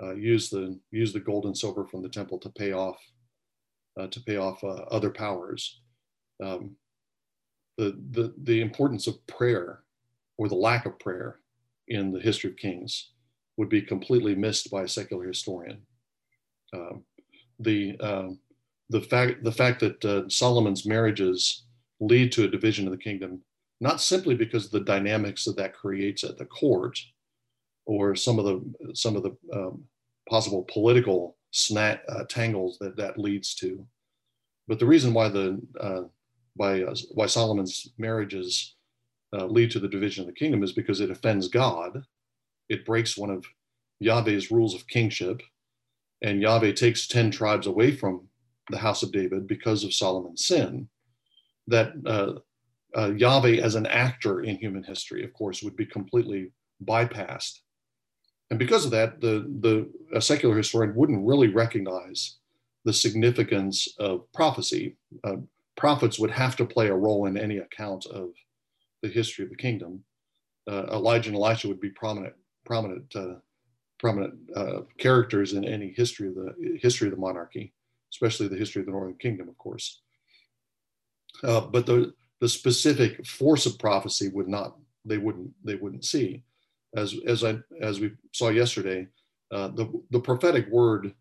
uh, 0.03 0.15
use 0.15 0.51
the 0.51 0.79
use 0.91 1.13
the 1.13 1.21
gold 1.21 1.47
and 1.47 1.57
silver 1.57 1.87
from 1.87 2.03
the 2.03 2.09
temple 2.09 2.39
to 2.39 2.51
pay 2.51 2.73
off 2.73 2.99
uh, 3.99 4.07
to 4.09 4.21
pay 4.21 4.37
off 4.37 4.63
uh, 4.63 4.85
other 4.91 5.11
powers. 5.11 5.81
Um, 6.43 6.77
the, 7.79 7.99
the, 8.11 8.35
the 8.43 8.61
importance 8.61 9.07
of 9.07 9.27
prayer 9.27 9.81
or 10.39 10.49
the 10.49 10.55
lack 10.55 10.87
of 10.87 10.99
prayer 10.99 11.41
in 11.89 12.13
the 12.13 12.21
history 12.21 12.51
of 12.51 12.57
kings 12.57 13.13
would 13.57 13.69
be 13.69 13.83
completely 13.83 14.35
missed 14.35 14.71
by 14.71 14.83
a 14.83 14.89
secular 14.89 15.27
historian. 15.27 15.83
Um, 16.75 17.05
the, 17.61 17.99
um, 18.01 18.39
the, 18.91 19.01
fact, 19.01 19.45
the 19.45 19.53
fact 19.53 19.81
that 19.81 20.05
uh, 20.05 20.29
Solomon's 20.29 20.87
marriages 20.87 21.65
lead 22.01 22.33
to 22.33 22.45
a 22.45 22.49
division 22.49 22.87
of 22.87 22.93
the 22.93 22.99
kingdom, 22.99 23.41
not 23.81 24.01
simply 24.01 24.35
because 24.35 24.67
of 24.67 24.73
the 24.73 24.81
dynamics 24.81 25.45
that 25.45 25.57
that 25.57 25.75
creates 25.75 26.25
at 26.25 26.37
the 26.37 26.45
court 26.47 26.99
or 27.87 28.15
some 28.15 28.39
of 28.39 28.45
the, 28.45 28.95
some 28.95 29.17
of 29.17 29.23
the 29.23 29.37
um, 29.53 29.85
possible 30.29 30.65
political 30.69 31.37
snap, 31.53 32.03
uh, 32.09 32.25
tangles 32.29 32.79
that 32.79 32.97
that 32.97 33.19
leads 33.19 33.55
to. 33.55 33.87
But 34.69 34.79
the 34.79 34.87
reason 34.87 35.15
why 35.15 35.29
the 35.29 35.61
uh, 35.81 36.03
why 36.55 36.83
uh, 36.83 36.95
why 37.13 37.27
Solomon's 37.27 37.89
marriages 37.99 38.75
uh, 39.33 39.47
lead 39.47 39.71
to 39.71 39.81
the 39.81 39.89
division 39.89 40.23
of 40.23 40.27
the 40.27 40.39
kingdom 40.39 40.63
is 40.63 40.73
because 40.73 41.01
it 41.01 41.11
offends 41.11 41.49
God. 41.49 42.03
It 42.69 42.85
breaks 42.85 43.17
one 43.17 43.31
of 43.31 43.45
Yahweh's 44.01 44.51
rules 44.51 44.75
of 44.75 44.87
kingship, 44.89 45.41
and 46.23 46.43
Yahweh 46.43 46.73
takes 46.73 47.07
ten 47.07 47.31
tribes 47.31 47.67
away 47.67 47.93
from 47.93 48.29
the 48.71 48.79
house 48.79 49.03
of 49.03 49.13
David 49.13 49.47
because 49.47 49.85
of 49.85 49.95
Solomon's 49.95 50.45
sin. 50.45 50.89
That 51.69 51.93
uh, 52.05 52.41
uh, 52.99 53.13
Yahweh, 53.13 53.61
as 53.63 53.77
an 53.77 53.87
actor 53.87 54.43
in 54.43 54.57
human 54.57 54.83
history, 54.83 55.25
of 55.25 55.33
course, 55.33 55.63
would 55.63 55.77
be 55.77 55.87
completely 55.87 56.51
bypassed 56.85 57.61
and 58.51 58.59
because 58.59 58.85
of 58.85 58.91
that, 58.93 59.21
the, 59.21 59.51
the 59.61 59.91
a 60.15 60.21
secular 60.21 60.57
historian 60.57 60.95
wouldn't 60.95 61.27
really 61.27 61.49
recognize 61.49 62.37
the 62.85 62.93
significance 62.93 63.89
of 63.99 64.31
prophecy. 64.33 64.97
Uh, 65.25 65.37
prophets 65.77 66.19
would 66.19 66.31
have 66.31 66.57
to 66.57 66.65
play 66.65 66.89
a 66.89 66.95
role 66.95 67.27
in 67.27 67.37
any 67.37 67.59
account 67.59 68.07
of 68.07 68.31
the 69.03 69.09
history 69.09 69.45
of 69.45 69.51
the 69.51 69.57
kingdom. 69.57 70.03
Uh, 70.71 70.85
Elijah 70.93 71.31
and 71.31 71.37
Elisha 71.37 71.69
would 71.69 71.81
be 71.81 71.91
prominent, 71.91 72.35
prominent, 72.65 73.15
uh, 73.17 73.35
prominent 73.99 74.35
uh, 74.55 74.81
characters 74.99 75.53
in 75.55 75.65
any 75.65 75.93
history 75.97 76.29
of 76.29 76.35
the 76.35 76.79
history 76.81 77.09
of 77.09 77.15
the 77.15 77.21
monarchy, 77.21 77.73
especially 78.13 78.47
the 78.47 78.57
history 78.57 78.81
of 78.81 78.87
the 78.87 78.93
Northern 78.93 79.17
Kingdom, 79.17 79.49
of 79.49 79.59
course. 79.59 80.03
Uh, 81.43 81.61
but 81.61 81.87
the 81.87 82.15
the 82.41 82.49
specific 82.49 83.27
force 83.27 83.67
of 83.67 83.79
prophecy 83.79 84.29
would 84.29 84.49
not 84.49 84.77
they 85.05 85.19
wouldn't 85.19 85.51
they 85.65 85.75
wouldn't 85.75 86.05
see 86.05 86.43
as 86.97 87.15
as 87.27 87.45
I 87.45 87.59
as 87.81 88.01
we 88.01 88.13
saw 88.33 88.49
yesterday, 88.49 89.07
uh, 89.53 89.69
the 89.69 89.93
the 90.11 90.21
prophetic 90.21 90.69
word 90.71 91.15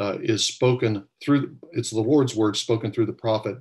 uh, 0.00 0.18
is 0.20 0.44
spoken 0.46 1.04
through. 1.22 1.56
It's 1.72 1.90
the 1.90 2.00
Lord's 2.00 2.34
word 2.34 2.56
spoken 2.56 2.92
through 2.92 3.06
the 3.06 3.12
prophet, 3.12 3.56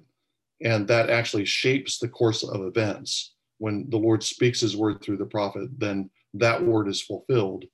and 0.62 0.88
that 0.88 1.10
actually 1.10 1.46
shapes 1.46 2.00
the 2.00 2.10
course 2.10 2.44
of 2.44 2.62
events. 2.62 3.34
When 3.60 3.88
the 3.90 3.98
Lord 3.98 4.24
speaks 4.24 4.62
His 4.62 4.76
word 4.76 5.02
through 5.02 5.18
the 5.18 5.26
prophet, 5.26 5.70
then 5.78 6.10
that 6.34 6.64
word 6.64 6.88
is 6.88 7.02
fulfilled, 7.02 7.66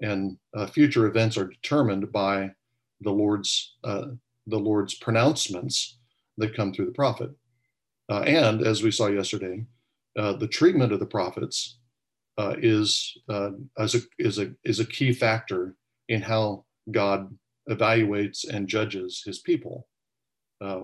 and 0.00 0.38
uh, 0.56 0.66
future 0.66 1.06
events 1.06 1.36
are 1.36 1.48
determined 1.48 2.10
by 2.10 2.50
the 3.02 3.12
Lord's 3.12 3.76
uh, 3.84 4.06
the 4.46 4.58
Lord's 4.58 4.94
pronouncements 4.94 5.98
that 6.38 6.56
come 6.56 6.72
through 6.72 6.86
the 6.86 6.92
prophet. 6.92 7.30
Uh, 8.08 8.20
and 8.20 8.64
as 8.64 8.82
we 8.82 8.90
saw 8.90 9.08
yesterday, 9.08 9.64
uh, 10.16 10.32
the 10.34 10.46
treatment 10.46 10.92
of 10.92 11.00
the 11.00 11.06
prophets 11.06 11.78
uh, 12.38 12.54
is 12.58 13.16
uh, 13.28 13.50
as 13.78 13.94
a, 13.94 14.00
is 14.18 14.38
a 14.38 14.52
is 14.64 14.80
a 14.80 14.86
key 14.86 15.12
factor 15.12 15.74
in 16.08 16.20
how 16.20 16.64
God 16.90 17.36
evaluates 17.68 18.46
and 18.48 18.68
judges 18.68 19.22
His 19.24 19.38
people. 19.40 19.88
Uh, 20.60 20.82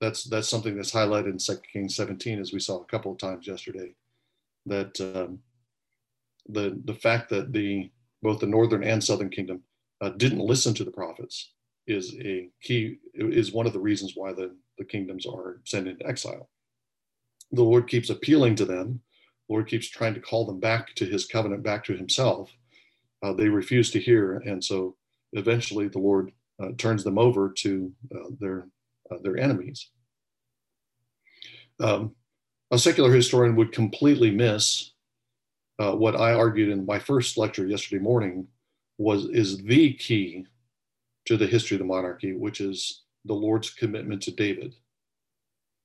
that's 0.00 0.24
that's 0.24 0.48
something 0.48 0.76
that's 0.76 0.92
highlighted 0.92 1.30
in 1.30 1.38
Second 1.38 1.64
Kings 1.72 1.96
17, 1.96 2.40
as 2.40 2.52
we 2.52 2.60
saw 2.60 2.80
a 2.80 2.86
couple 2.86 3.12
of 3.12 3.18
times 3.18 3.46
yesterday. 3.46 3.94
That 4.66 5.00
um, 5.00 5.40
the 6.48 6.80
the 6.84 6.94
fact 6.94 7.30
that 7.30 7.52
the 7.52 7.90
both 8.22 8.40
the 8.40 8.46
northern 8.46 8.84
and 8.84 9.02
southern 9.02 9.30
kingdom 9.30 9.62
uh, 10.00 10.10
didn't 10.10 10.40
listen 10.40 10.74
to 10.74 10.84
the 10.84 10.90
prophets 10.90 11.52
is 11.86 12.14
a 12.20 12.48
key 12.62 12.98
is 13.14 13.52
one 13.52 13.66
of 13.66 13.72
the 13.72 13.80
reasons 13.80 14.12
why 14.16 14.32
the 14.32 14.54
the 14.78 14.84
kingdoms 14.84 15.26
are 15.26 15.60
sent 15.64 15.86
into 15.86 16.06
exile. 16.06 16.48
The 17.52 17.62
Lord 17.62 17.88
keeps 17.88 18.10
appealing 18.10 18.54
to 18.56 18.64
them 18.64 19.00
Lord 19.50 19.66
keeps 19.66 19.88
trying 19.88 20.14
to 20.14 20.20
call 20.20 20.46
them 20.46 20.60
back 20.60 20.94
to 20.94 21.04
his 21.04 21.26
covenant, 21.26 21.64
back 21.64 21.84
to 21.84 21.96
himself. 21.96 22.50
Uh, 23.22 23.32
they 23.32 23.48
refuse 23.48 23.90
to 23.90 24.00
hear. 24.00 24.36
And 24.38 24.64
so 24.64 24.96
eventually 25.32 25.88
the 25.88 25.98
Lord 25.98 26.30
uh, 26.62 26.68
turns 26.78 27.02
them 27.02 27.18
over 27.18 27.52
to 27.58 27.92
uh, 28.14 28.28
their, 28.38 28.68
uh, 29.10 29.16
their 29.22 29.36
enemies. 29.36 29.90
Um, 31.80 32.14
a 32.70 32.78
secular 32.78 33.12
historian 33.12 33.56
would 33.56 33.72
completely 33.72 34.30
miss 34.30 34.92
uh, 35.80 35.96
what 35.96 36.14
I 36.14 36.34
argued 36.34 36.68
in 36.68 36.86
my 36.86 36.98
first 36.98 37.36
lecture 37.36 37.66
yesterday 37.66 38.02
morning 38.02 38.46
was 38.98 39.24
is 39.30 39.58
the 39.58 39.94
key 39.94 40.44
to 41.24 41.36
the 41.36 41.46
history 41.46 41.76
of 41.76 41.80
the 41.80 41.86
monarchy, 41.86 42.34
which 42.34 42.60
is 42.60 43.02
the 43.24 43.34
Lord's 43.34 43.70
commitment 43.70 44.22
to 44.22 44.30
David. 44.30 44.74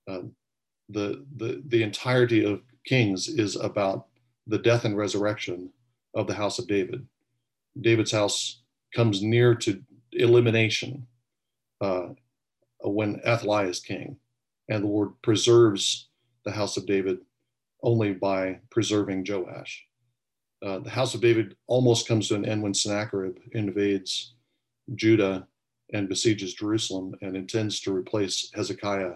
Um, 0.08 0.36
the, 0.90 1.26
the, 1.38 1.64
the 1.68 1.82
entirety 1.82 2.46
of 2.46 2.62
Kings 2.86 3.28
is 3.28 3.56
about 3.56 4.08
the 4.48 4.60
death 4.60 4.86
and 4.86 4.98
resurrection 4.98 5.72
of 6.14 6.28
the 6.28 6.34
house 6.34 6.60
of 6.60 6.68
David. 6.68 7.06
David's 7.82 8.12
house 8.12 8.62
comes 8.94 9.22
near 9.22 9.56
to 9.56 9.82
elimination 10.14 11.06
uh, 11.82 12.10
when 12.84 13.20
Athaliah 13.26 13.68
is 13.68 13.80
king, 13.80 14.18
and 14.70 14.84
the 14.84 14.88
Lord 14.88 15.10
preserves 15.22 16.10
the 16.46 16.52
house 16.52 16.78
of 16.78 16.86
David 16.86 17.20
only 17.84 18.14
by 18.14 18.60
preserving 18.70 19.26
Joash. 19.28 19.86
Uh, 20.66 20.80
the 20.80 20.90
house 20.90 21.14
of 21.14 21.22
David 21.22 21.56
almost 21.68 22.08
comes 22.08 22.28
to 22.28 22.36
an 22.36 22.46
end 22.46 22.64
when 22.64 22.74
Sennacherib 22.74 23.38
invades 23.52 24.34
Judah 24.96 25.48
and 25.94 26.10
besieges 26.10 26.54
Jerusalem 26.54 27.16
and 27.22 27.36
intends 27.36 27.80
to 27.82 27.94
replace 27.94 28.50
Hezekiah 28.54 29.16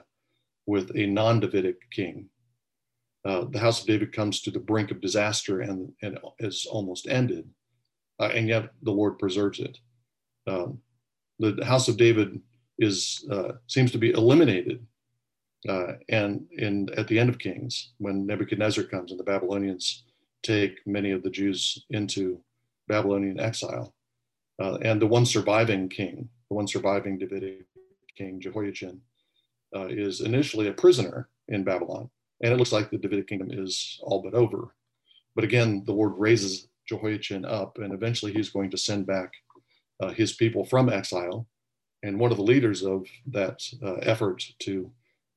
with 0.66 0.92
a 0.96 1.08
non 1.08 1.40
Davidic 1.40 1.90
king. 1.92 2.30
Uh, 3.26 3.46
the 3.52 3.60
house 3.60 3.82
of 3.82 3.88
David 3.88 4.14
comes 4.14 4.42
to 4.42 4.52
the 4.52 4.60
brink 4.60 4.92
of 4.92 5.02
disaster 5.02 5.62
and, 5.62 5.92
and 6.02 6.18
is 6.40 6.66
almost 6.70 7.08
ended, 7.08 7.50
uh, 8.20 8.30
and 8.34 8.48
yet 8.48 8.70
the 8.84 8.92
Lord 8.92 9.20
preserves 9.20 9.60
it. 9.60 9.78
Um, 10.48 10.80
the 11.40 11.64
house 11.66 11.88
of 11.88 11.98
David 11.98 12.42
is 12.78 13.26
uh, 13.30 13.54
seems 13.68 13.92
to 13.92 13.98
be 13.98 14.12
eliminated, 14.12 14.86
uh, 15.68 15.94
and 16.08 16.46
in 16.58 16.90
at 16.96 17.08
the 17.08 17.20
end 17.20 17.30
of 17.30 17.40
Kings, 17.40 17.92
when 17.98 18.26
Nebuchadnezzar 18.26 18.86
comes 18.86 19.12
and 19.12 19.20
the 19.20 19.26
Babylonians 19.26 20.06
take 20.42 20.80
many 20.86 21.12
of 21.12 21.22
the 21.22 21.30
Jews 21.30 21.86
into 21.90 22.42
Babylonian 22.88 23.40
exile, 23.40 23.94
uh, 24.62 24.78
and 24.82 25.02
the 25.02 25.08
one 25.08 25.26
surviving 25.26 25.90
king, 25.90 26.30
the 26.50 26.56
one 26.56 26.68
surviving 26.68 27.18
Davidic 27.18 27.66
king 28.18 28.40
Jehoiachin, 28.40 29.02
is 29.90 30.22
initially 30.22 30.68
a 30.70 30.74
prisoner 30.74 31.28
in 31.50 31.66
Babylon 31.66 32.10
and 32.42 32.54
it 32.54 32.58
looks 32.58 32.72
like 32.72 32.90
the 32.90 32.98
Davidic 32.98 33.28
kingdom 33.28 33.50
is 33.52 34.00
all 34.04 34.22
but 34.22 34.34
over. 34.34 34.74
But 35.36 35.44
again, 35.44 35.84
the 35.86 35.94
Lord 35.94 36.14
raises 36.18 36.68
Jehoiachin 36.88 37.46
up, 37.46 37.78
and 37.78 37.94
eventually 37.94 38.34
he's 38.34 38.50
going 38.50 38.72
to 38.72 38.78
send 38.78 39.06
back 39.06 39.32
uh, 40.00 40.10
his 40.10 40.34
people 40.34 40.66
from 40.66 40.90
exile. 40.90 41.48
And 42.04 42.20
one 42.20 42.32
of 42.32 42.38
the 42.38 42.44
leaders 42.44 42.84
of 42.84 43.06
that 43.28 43.62
uh, 43.84 43.96
effort 43.96 44.44
to 44.60 44.92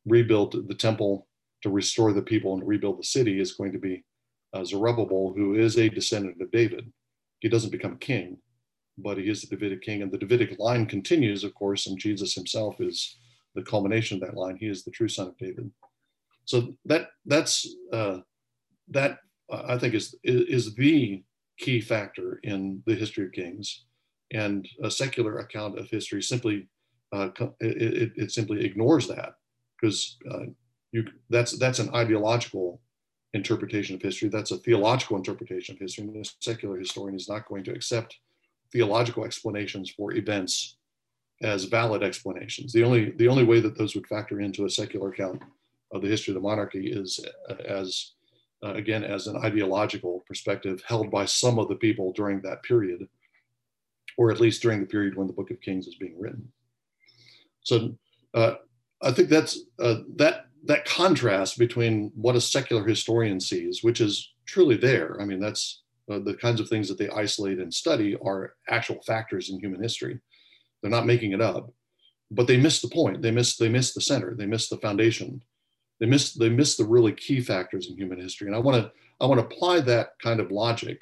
rebuild 0.07 0.69
the 0.69 0.75
temple, 0.75 1.27
to 1.63 1.71
restore 1.71 2.13
the 2.13 2.23
people, 2.23 2.55
and 2.55 2.67
rebuild 2.67 2.99
the 2.99 3.05
city 3.05 3.41
is 3.41 3.53
going 3.53 3.73
to 3.73 3.79
be 3.79 4.05
uh, 4.55 4.65
Zerubbabel, 4.65 5.35
who 5.37 5.55
is 5.55 5.77
a 5.77 5.89
descendant 5.89 6.41
of 6.41 6.51
David. 6.51 6.93
He 7.41 7.49
doesn't 7.49 7.71
become 7.71 7.99
king, 7.99 8.39
but 8.99 9.19
he 9.19 9.29
is 9.29 9.43
the 9.43 9.49
Davidic 9.49 9.83
king, 9.83 10.03
and 10.03 10.13
the 10.13 10.19
Davidic 10.19 10.59
line 10.59 10.87
continues, 10.87 11.43
of 11.45 11.55
course, 11.55 11.87
and 11.87 11.99
Jesus 11.99 12.35
himself 12.35 12.81
is 12.81 13.17
the 13.55 13.63
culmination 13.63 14.17
of 14.17 14.29
that 14.29 14.37
line. 14.37 14.57
He 14.57 14.69
is 14.69 14.85
the 14.85 14.91
true 14.91 15.09
son 15.09 15.29
of 15.29 15.39
David. 15.39 15.71
So 16.45 16.75
that 16.87 17.11
that's 17.27 17.67
uh, 17.93 18.19
that 18.89 19.19
I 19.51 19.79
think 19.79 19.95
is 19.95 20.15
is 20.25 20.75
the 20.75 21.23
key 21.59 21.81
factor 21.81 22.41
in 22.43 22.83
the 22.87 22.95
history 22.95 23.27
of 23.27 23.33
kings, 23.33 23.85
and 24.33 24.69
a 24.83 24.91
secular 24.91 25.39
account 25.39 25.79
of 25.79 25.89
history 25.89 26.23
simply 26.23 26.69
uh, 27.13 27.29
it, 27.61 28.13
it, 28.17 28.33
simply 28.33 28.65
ignores 28.65 29.07
that 29.09 29.35
because 29.81 30.17
uh, 30.31 30.45
you 30.93 31.05
that's 31.29 31.59
that's 31.59 31.79
an 31.79 31.95
ideological 31.95 32.81
interpretation 33.35 33.95
of 33.97 34.03
history. 34.03 34.29
That's 34.29 34.51
a 34.51 34.59
theological 34.59 35.17
interpretation 35.17 35.75
of 35.75 35.81
history. 35.81 36.05
And 36.05 36.25
a 36.25 36.29
secular 36.41 36.79
historian 36.79 37.17
is 37.17 37.29
not 37.29 37.49
going 37.49 37.65
to 37.65 37.73
accept 37.73 38.19
theological 38.73 39.25
explanations 39.25 39.91
for 39.91 40.15
events 40.15 40.77
as 41.43 41.65
valid 41.65 42.03
explanations. 42.03 42.73
The 42.73 42.85
only 42.85 43.11
the 43.13 43.29
only 43.29 43.45
way 43.45 43.61
that 43.61 43.77
those 43.77 43.95
would 43.95 44.07
factor 44.07 44.41
into 44.41 44.65
a 44.65 44.71
secular 44.71 45.11
account 45.11 45.43
of 45.93 46.03
the 46.03 46.09
history 46.09 46.33
of 46.33 46.37
the 46.37 46.49
monarchy 46.49 46.91
is 46.91 47.25
uh, 47.49 47.55
as 47.67 48.13
uh, 48.65 48.73
again 48.75 49.05
as 49.05 49.27
an 49.27 49.37
ideological 49.37 50.25
perspective 50.27 50.83
held 50.87 51.11
by 51.11 51.25
some 51.25 51.59
of 51.59 51.69
the 51.69 51.77
people 51.77 52.13
during 52.13 52.41
that 52.43 52.63
period, 52.63 53.07
or 54.17 54.31
at 54.31 54.41
least 54.41 54.63
during 54.63 54.81
the 54.81 54.87
period 54.87 55.17
when 55.17 55.27
the 55.27 55.33
Book 55.33 55.51
of 55.51 55.61
Kings 55.61 55.87
is 55.87 55.97
being 55.97 56.19
written. 56.19 56.51
So 57.63 57.97
uh, 58.35 58.55
I 59.03 59.13
think 59.13 59.29
that's 59.29 59.59
uh, 59.79 60.01
that 60.17 60.47
that 60.65 60.85
contrast 60.85 61.59
between 61.59 62.13
what 62.15 62.37
a 62.37 62.41
secular 62.41 62.85
historian 62.85 63.41
sees, 63.41 63.83
which 63.83 64.01
is 64.01 64.33
truly 64.47 64.77
there. 64.77 65.21
I 65.21 65.25
mean, 65.25 65.41
that's 65.41 65.83
uh, 66.11 66.21
the 66.21 66.35
kinds 66.35 66.61
of 66.61 66.69
things 66.69 66.89
that 66.89 66.99
they 66.99 67.09
isolate 67.09 67.59
and 67.59 67.73
study 67.73 68.17
are 68.25 68.55
actual 68.69 69.01
factors 69.03 69.51
in 69.51 69.59
human 69.59 69.83
history. 69.83 70.21
They're 70.81 70.91
not 70.91 71.07
making 71.07 71.33
it 71.33 71.41
up, 71.41 71.73
but 72.31 72.47
they 72.47 72.57
miss 72.57 72.81
the 72.81 72.89
point. 72.89 73.23
They 73.23 73.31
miss 73.31 73.57
they 73.57 73.69
miss 73.69 73.93
the 73.93 74.01
center. 74.01 74.35
They 74.37 74.47
miss 74.47 74.69
the 74.69 74.79
foundation. 74.79 75.43
They 76.03 76.09
miss 76.09 76.33
they 76.33 76.49
miss 76.49 76.77
the 76.77 76.85
really 76.85 77.13
key 77.13 77.41
factors 77.41 77.89
in 77.89 77.97
human 77.97 78.21
history. 78.21 78.49
And 78.49 78.57
I 78.57 78.59
want 78.59 78.77
to 78.77 78.91
I 79.21 79.27
want 79.27 79.39
to 79.39 79.47
apply 79.47 79.79
that 79.83 80.19
kind 80.21 80.41
of 80.41 80.51
logic 80.51 80.99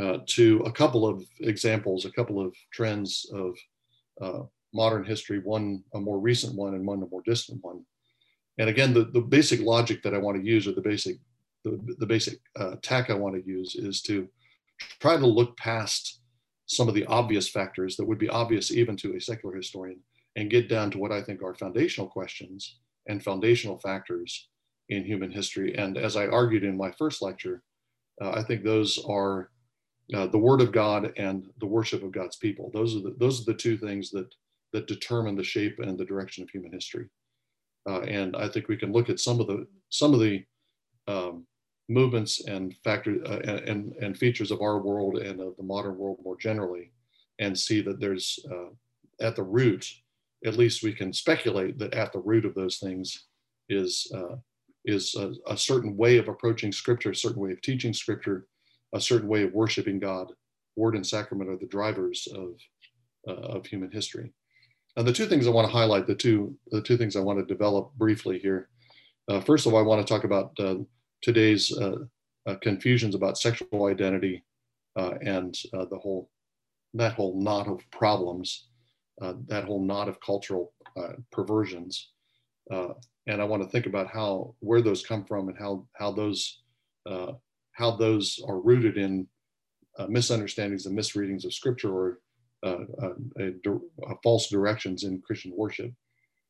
uh, 0.00 0.18
to 0.26 0.60
a 0.60 0.70
couple 0.70 1.04
of 1.04 1.24
examples, 1.40 2.04
a 2.04 2.12
couple 2.12 2.40
of 2.40 2.54
trends 2.72 3.28
of 3.34 3.58
uh, 4.22 4.44
modern 4.72 5.04
history. 5.04 5.40
One 5.40 5.82
a 5.94 5.98
more 5.98 6.20
recent 6.20 6.54
one, 6.54 6.74
and 6.74 6.86
one 6.86 7.02
a 7.02 7.06
more 7.06 7.22
distant 7.26 7.58
one. 7.64 7.84
And 8.58 8.70
again, 8.70 8.94
the, 8.94 9.06
the 9.06 9.20
basic 9.20 9.60
logic 9.62 10.00
that 10.04 10.14
I 10.14 10.18
want 10.18 10.40
to 10.40 10.46
use, 10.46 10.68
or 10.68 10.72
the 10.74 10.80
basic 10.80 11.16
the, 11.64 11.80
the 11.98 12.06
basic 12.06 12.38
uh, 12.54 12.76
tack 12.82 13.10
I 13.10 13.14
want 13.14 13.34
to 13.34 13.44
use, 13.44 13.74
is 13.74 14.00
to 14.02 14.28
try 15.00 15.16
to 15.16 15.26
look 15.26 15.56
past 15.56 16.20
some 16.66 16.86
of 16.86 16.94
the 16.94 17.06
obvious 17.06 17.48
factors 17.48 17.96
that 17.96 18.06
would 18.06 18.20
be 18.20 18.28
obvious 18.28 18.70
even 18.70 18.96
to 18.98 19.16
a 19.16 19.20
secular 19.20 19.56
historian 19.56 19.98
and 20.36 20.50
get 20.50 20.68
down 20.68 20.92
to 20.92 20.98
what 20.98 21.10
I 21.10 21.20
think 21.20 21.42
are 21.42 21.56
foundational 21.56 22.06
questions 22.06 22.76
and 23.06 23.22
foundational 23.22 23.78
factors 23.78 24.48
in 24.88 25.04
human 25.04 25.30
history. 25.30 25.76
And 25.76 25.96
as 25.96 26.16
I 26.16 26.26
argued 26.26 26.64
in 26.64 26.76
my 26.76 26.90
first 26.92 27.22
lecture, 27.22 27.62
uh, 28.20 28.30
I 28.32 28.42
think 28.42 28.62
those 28.62 29.02
are 29.08 29.50
uh, 30.14 30.26
the 30.26 30.38
Word 30.38 30.60
of 30.60 30.72
God 30.72 31.12
and 31.16 31.46
the 31.60 31.66
worship 31.66 32.02
of 32.02 32.12
God's 32.12 32.36
people. 32.36 32.70
Those 32.72 32.96
are 32.96 33.00
the, 33.00 33.16
those 33.18 33.40
are 33.40 33.44
the 33.44 33.58
two 33.58 33.76
things 33.76 34.10
that 34.10 34.32
that 34.72 34.88
determine 34.88 35.36
the 35.36 35.44
shape 35.44 35.78
and 35.78 35.96
the 35.96 36.04
direction 36.04 36.42
of 36.42 36.50
human 36.50 36.72
history. 36.72 37.06
Uh, 37.88 38.00
and 38.00 38.36
I 38.36 38.48
think 38.48 38.66
we 38.66 38.76
can 38.76 38.92
look 38.92 39.08
at 39.08 39.20
some 39.20 39.40
of 39.40 39.46
the 39.46 39.66
some 39.88 40.12
of 40.12 40.20
the 40.20 40.44
um, 41.06 41.46
movements 41.88 42.44
and 42.46 42.74
factors 42.82 43.22
uh, 43.26 43.60
and, 43.66 43.94
and 44.00 44.16
features 44.16 44.50
of 44.50 44.62
our 44.62 44.78
world 44.78 45.18
and 45.18 45.40
of 45.40 45.56
the 45.56 45.62
modern 45.62 45.96
world 45.96 46.18
more 46.24 46.36
generally, 46.36 46.92
and 47.38 47.58
see 47.58 47.80
that 47.82 48.00
there's 48.00 48.38
uh, 48.50 48.70
at 49.20 49.36
the 49.36 49.42
root, 49.42 49.86
at 50.44 50.56
least 50.56 50.82
we 50.82 50.92
can 50.92 51.12
speculate 51.12 51.78
that 51.78 51.94
at 51.94 52.12
the 52.12 52.20
root 52.20 52.44
of 52.44 52.54
those 52.54 52.78
things 52.78 53.26
is 53.68 54.10
uh, 54.14 54.36
is 54.84 55.14
a, 55.14 55.32
a, 55.46 55.56
certain 55.56 55.96
way 55.96 56.18
of 56.18 56.28
approaching 56.28 56.70
Scripture, 56.70 57.12
a 57.12 57.16
certain 57.16 57.40
way 57.40 57.52
of 57.52 57.62
teaching 57.62 57.94
Scripture, 57.94 58.46
a 58.94 59.00
certain 59.00 59.28
way 59.28 59.42
of 59.42 59.52
worshiping 59.52 59.98
God. 59.98 60.30
Word 60.76 60.96
and 60.96 61.06
sacrament 61.06 61.48
are 61.48 61.56
the 61.56 61.66
drivers 61.66 62.28
of 62.34 62.56
uh, 63.26 63.56
of 63.56 63.66
human 63.66 63.90
history. 63.90 64.32
And 64.96 65.06
the 65.06 65.12
two 65.12 65.26
things 65.26 65.46
I 65.46 65.50
want 65.50 65.66
to 65.66 65.72
highlight, 65.72 66.06
the 66.06 66.14
two 66.14 66.56
the 66.70 66.82
two 66.82 66.96
things 66.96 67.16
I 67.16 67.20
want 67.20 67.38
to 67.38 67.44
develop 67.44 67.92
briefly 67.94 68.38
here. 68.38 68.68
Uh, 69.28 69.40
first 69.40 69.66
of 69.66 69.72
all, 69.72 69.80
I 69.80 69.82
want 69.82 70.06
to 70.06 70.12
talk 70.12 70.24
about 70.24 70.52
uh, 70.58 70.76
today's 71.22 71.72
uh, 71.78 71.96
uh 72.46 72.56
confusions 72.56 73.14
about 73.14 73.38
sexual 73.38 73.86
identity 73.86 74.44
and 74.96 75.56
the 75.72 75.98
whole 76.00 76.28
that 76.94 77.14
whole 77.14 77.40
knot 77.40 77.66
of 77.66 77.80
problems, 77.90 78.68
that 79.20 79.64
whole 79.64 79.82
knot 79.82 80.08
of 80.08 80.20
cultural 80.20 80.72
perversions. 81.30 82.10
and 82.70 83.40
I 83.40 83.44
want 83.44 83.62
to 83.62 83.68
think 83.68 83.86
about 83.86 84.08
how 84.08 84.54
where 84.60 84.82
those 84.82 85.06
come 85.06 85.24
from 85.24 85.48
and 85.48 85.58
how 85.58 85.86
how 85.94 86.12
those 86.12 86.62
how 87.06 87.96
those 87.96 88.38
are 88.46 88.60
rooted 88.60 88.96
in 88.98 89.26
misunderstandings 90.08 90.86
and 90.86 90.94
misreadings 90.94 91.44
of 91.44 91.54
scripture 91.54 91.92
or 91.92 92.18
uh, 92.64 92.84
uh, 93.02 94.14
false 94.22 94.48
directions 94.48 95.04
in 95.04 95.20
Christian 95.20 95.52
worship. 95.54 95.92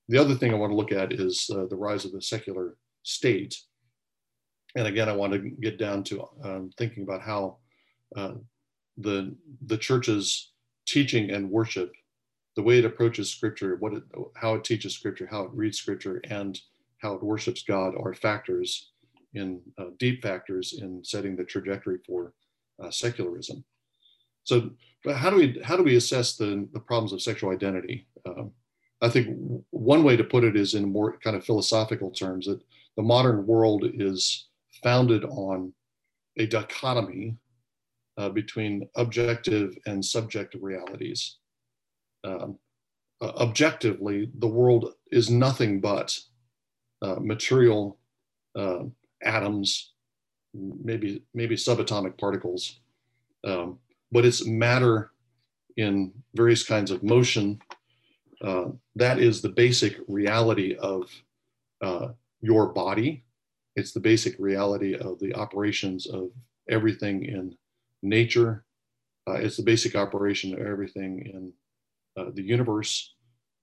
The 0.09 0.19
other 0.19 0.37
thing 0.37 0.53
I 0.53 0.57
want 0.57 0.71
to 0.71 0.77
look 0.77 0.93
at 0.93 1.13
is 1.13 1.51
uh, 1.53 1.67
the 1.69 1.77
rise 1.77 2.05
of 2.05 2.13
the 2.13 2.23
secular 2.23 2.77
state. 3.03 3.57
And 4.77 4.87
again, 4.87 5.09
I 5.09 5.13
want 5.13 5.33
to 5.33 5.39
get 5.41 5.77
down 5.77 6.05
to 6.05 6.29
um, 6.45 6.71
thinking 6.79 7.03
about 7.03 7.23
how 7.23 7.59
uh, 8.17 8.35
the, 8.97 9.35
the 9.67 9.77
church's 9.77 10.53
teaching 10.87 11.31
and 11.31 11.51
worship, 11.51 11.91
the 12.57 12.63
way 12.63 12.79
it 12.79 12.85
approaches 12.85 13.31
scripture, 13.31 13.77
what 13.77 13.95
it, 13.95 14.03
how 14.37 14.55
it 14.55 14.65
teaches 14.65 14.95
scripture, 14.95 15.29
how 15.31 15.43
it 15.43 15.51
reads 15.53 15.79
scripture, 15.79 16.21
and 16.31 16.61
how 16.99 17.15
it 17.15 17.23
worships 17.23 17.63
God 17.63 17.95
are 17.99 18.15
factors 18.15 18.93
in 19.35 19.61
uh, 19.79 19.87
deep 19.99 20.23
factors 20.23 20.79
in 20.81 21.05
setting 21.05 21.37
the 21.37 21.45
trajectory 21.45 21.99
for 22.07 22.33
uh, 22.83 22.91
secularism. 22.91 23.65
So, 24.45 24.71
how 25.15 25.31
do 25.31 25.37
we 25.37 25.61
how 25.65 25.77
do 25.77 25.83
we 25.83 25.97
assess 25.97 26.37
the, 26.37 26.69
the 26.73 26.81
problems 26.81 27.13
of 27.13 27.23
sexual 27.23 27.51
identity? 27.51 28.07
Um, 28.27 28.53
I 29.03 29.09
think 29.09 29.29
one 29.71 30.05
way 30.05 30.17
to 30.17 30.25
put 30.25 30.45
it 30.45 30.57
is 30.57 30.75
in 30.75 30.91
more 30.91 31.19
kind 31.19 31.37
of 31.37 31.45
philosophical 31.45 32.11
terms 32.11 32.47
that 32.47 32.61
the 32.97 33.03
modern 33.03 33.47
world 33.47 33.85
is 33.85 34.49
founded 34.83 35.25
on 35.25 35.73
a 36.39 36.47
dichotomy 36.47 37.37
uh, 38.17 38.29
between 38.29 38.89
objective 38.97 39.77
and 39.87 40.05
subjective 40.05 40.63
realities. 40.63 41.39
Um, 42.25 42.59
objectively, 43.23 44.31
the 44.39 44.49
world 44.49 44.95
is 45.11 45.31
nothing 45.31 45.81
but 45.81 46.19
uh, 47.03 47.17
material 47.21 47.99
uh, 48.57 48.85
atoms, 49.23 49.93
maybe 50.55 51.23
maybe 51.35 51.57
subatomic 51.57 52.19
particles. 52.19 52.81
Um, 53.47 53.79
but 54.11 54.25
it's 54.25 54.47
matter 54.47 55.11
in 55.77 56.13
various 56.35 56.65
kinds 56.65 56.91
of 56.91 57.03
motion. 57.03 57.61
Uh, 58.43 58.67
that 58.97 59.19
is 59.19 59.43
the 59.43 59.49
basic 59.49 59.97
reality 60.09 60.77
of 60.77 61.11
uh, 61.83 62.09
your 62.41 62.73
body. 62.73 63.25
It's 63.77 63.93
the 63.93 64.01
basic 64.01 64.37
reality 64.39 64.95
of 64.95 65.19
the 65.19 65.35
operations 65.35 66.07
of 66.07 66.31
everything 66.71 67.25
in 67.25 67.57
nature. 68.03 68.65
Uh, 69.27 69.35
it's 69.35 69.57
the 69.57 69.63
basic 69.63 69.97
operation 69.97 70.53
of 70.53 70.61
everything 70.61 71.27
in 71.27 71.53
uh, 72.17 72.31
the 72.35 72.43
universe. 72.43 73.15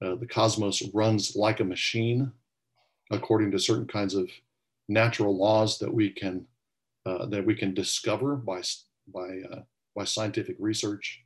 Uh, 0.04 0.16
the 0.16 0.26
cosmos 0.26 0.82
runs 0.94 1.36
like 1.36 1.60
a 1.60 1.64
machine 1.64 2.32
according 3.12 3.52
to 3.52 3.60
certain 3.60 3.86
kinds 3.86 4.16
of 4.16 4.30
natural 4.90 5.38
laws 5.38 5.78
that 5.78 5.94
we 5.94 6.10
can 6.10 6.46
uh, 7.06 7.26
that 7.28 7.46
we 7.46 7.56
can 7.56 7.74
discover 7.74 8.36
by 8.36 8.62
by 9.14 9.42
by 9.96 10.04
scientific 10.04 10.56
research. 10.60 11.24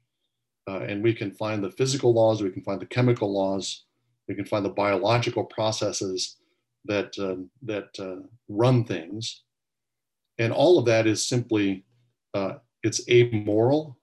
Uh, 0.67 0.79
and 0.79 1.03
we 1.03 1.13
can 1.13 1.31
find 1.31 1.63
the 1.63 1.71
physical 1.71 2.13
laws, 2.13 2.41
we 2.41 2.49
can 2.49 2.63
find 2.63 2.81
the 2.81 2.87
chemical 2.87 3.31
laws, 3.31 3.85
we 4.27 4.33
can 4.33 4.45
find 4.45 4.65
the 4.65 4.69
biological 4.69 5.43
processes 5.43 6.37
that, 6.85 7.17
uh, 7.19 7.35
that 7.63 7.89
uh, 7.99 8.25
run 8.49 8.83
things. 8.83 9.43
And 10.39 10.51
all 10.51 10.79
of 10.79 10.85
that 10.85 11.05
is 11.07 11.27
simply, 11.27 11.85
uh, 12.33 12.55
it's 12.83 13.07
amoral. 13.09 13.97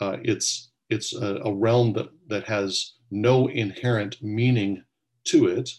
Uh, 0.00 0.18
it's 0.22 0.67
it's 0.90 1.14
a, 1.14 1.36
a 1.44 1.54
realm 1.54 1.92
that, 1.94 2.08
that 2.28 2.44
has 2.44 2.94
no 3.10 3.48
inherent 3.48 4.22
meaning 4.22 4.82
to 5.24 5.48
it. 5.48 5.70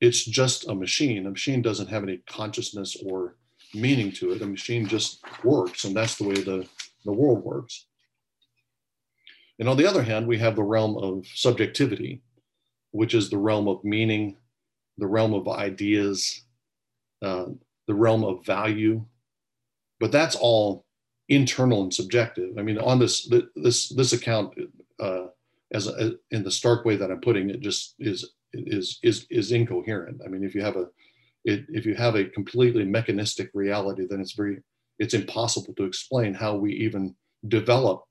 It's 0.00 0.24
just 0.24 0.68
a 0.68 0.74
machine. 0.74 1.26
A 1.26 1.30
machine 1.30 1.62
doesn't 1.62 1.88
have 1.88 2.02
any 2.02 2.18
consciousness 2.26 2.96
or 3.06 3.36
meaning 3.74 4.12
to 4.12 4.32
it. 4.32 4.42
A 4.42 4.46
machine 4.46 4.86
just 4.86 5.22
works, 5.42 5.84
and 5.84 5.96
that's 5.96 6.16
the 6.16 6.24
way 6.24 6.34
the 6.34 6.66
the 7.04 7.12
world 7.12 7.44
works. 7.44 7.86
And 9.58 9.68
on 9.68 9.76
the 9.76 9.86
other 9.86 10.02
hand, 10.02 10.26
we 10.26 10.38
have 10.38 10.56
the 10.56 10.62
realm 10.62 10.96
of 10.96 11.26
subjectivity, 11.26 12.22
which 12.90 13.14
is 13.14 13.30
the 13.30 13.38
realm 13.38 13.68
of 13.68 13.84
meaning, 13.84 14.36
the 14.98 15.06
realm 15.06 15.34
of 15.34 15.48
ideas, 15.48 16.44
uh, 17.22 17.46
the 17.86 17.94
realm 17.94 18.24
of 18.24 18.44
value. 18.44 19.04
But 20.00 20.12
that's 20.12 20.34
all 20.34 20.83
internal 21.28 21.82
and 21.82 21.94
subjective. 21.94 22.58
I 22.58 22.62
mean, 22.62 22.78
on 22.78 22.98
this 22.98 23.30
this 23.56 23.88
this 23.88 24.12
account, 24.12 24.54
uh, 25.00 25.26
as 25.72 25.86
a, 25.86 26.14
in 26.30 26.42
the 26.42 26.50
stark 26.50 26.84
way 26.84 26.96
that 26.96 27.10
I'm 27.10 27.20
putting 27.20 27.50
it, 27.50 27.60
just 27.60 27.94
is 27.98 28.32
is 28.52 28.98
is 29.02 29.26
is 29.30 29.52
incoherent. 29.52 30.20
I 30.24 30.28
mean, 30.28 30.44
if 30.44 30.54
you 30.54 30.62
have 30.62 30.76
a 30.76 30.86
it, 31.44 31.66
if 31.68 31.86
you 31.86 31.94
have 31.94 32.14
a 32.14 32.24
completely 32.24 32.84
mechanistic 32.84 33.50
reality, 33.54 34.06
then 34.08 34.20
it's 34.20 34.32
very 34.32 34.58
it's 34.98 35.14
impossible 35.14 35.74
to 35.74 35.84
explain 35.84 36.34
how 36.34 36.56
we 36.56 36.72
even 36.74 37.14
develop 37.48 38.04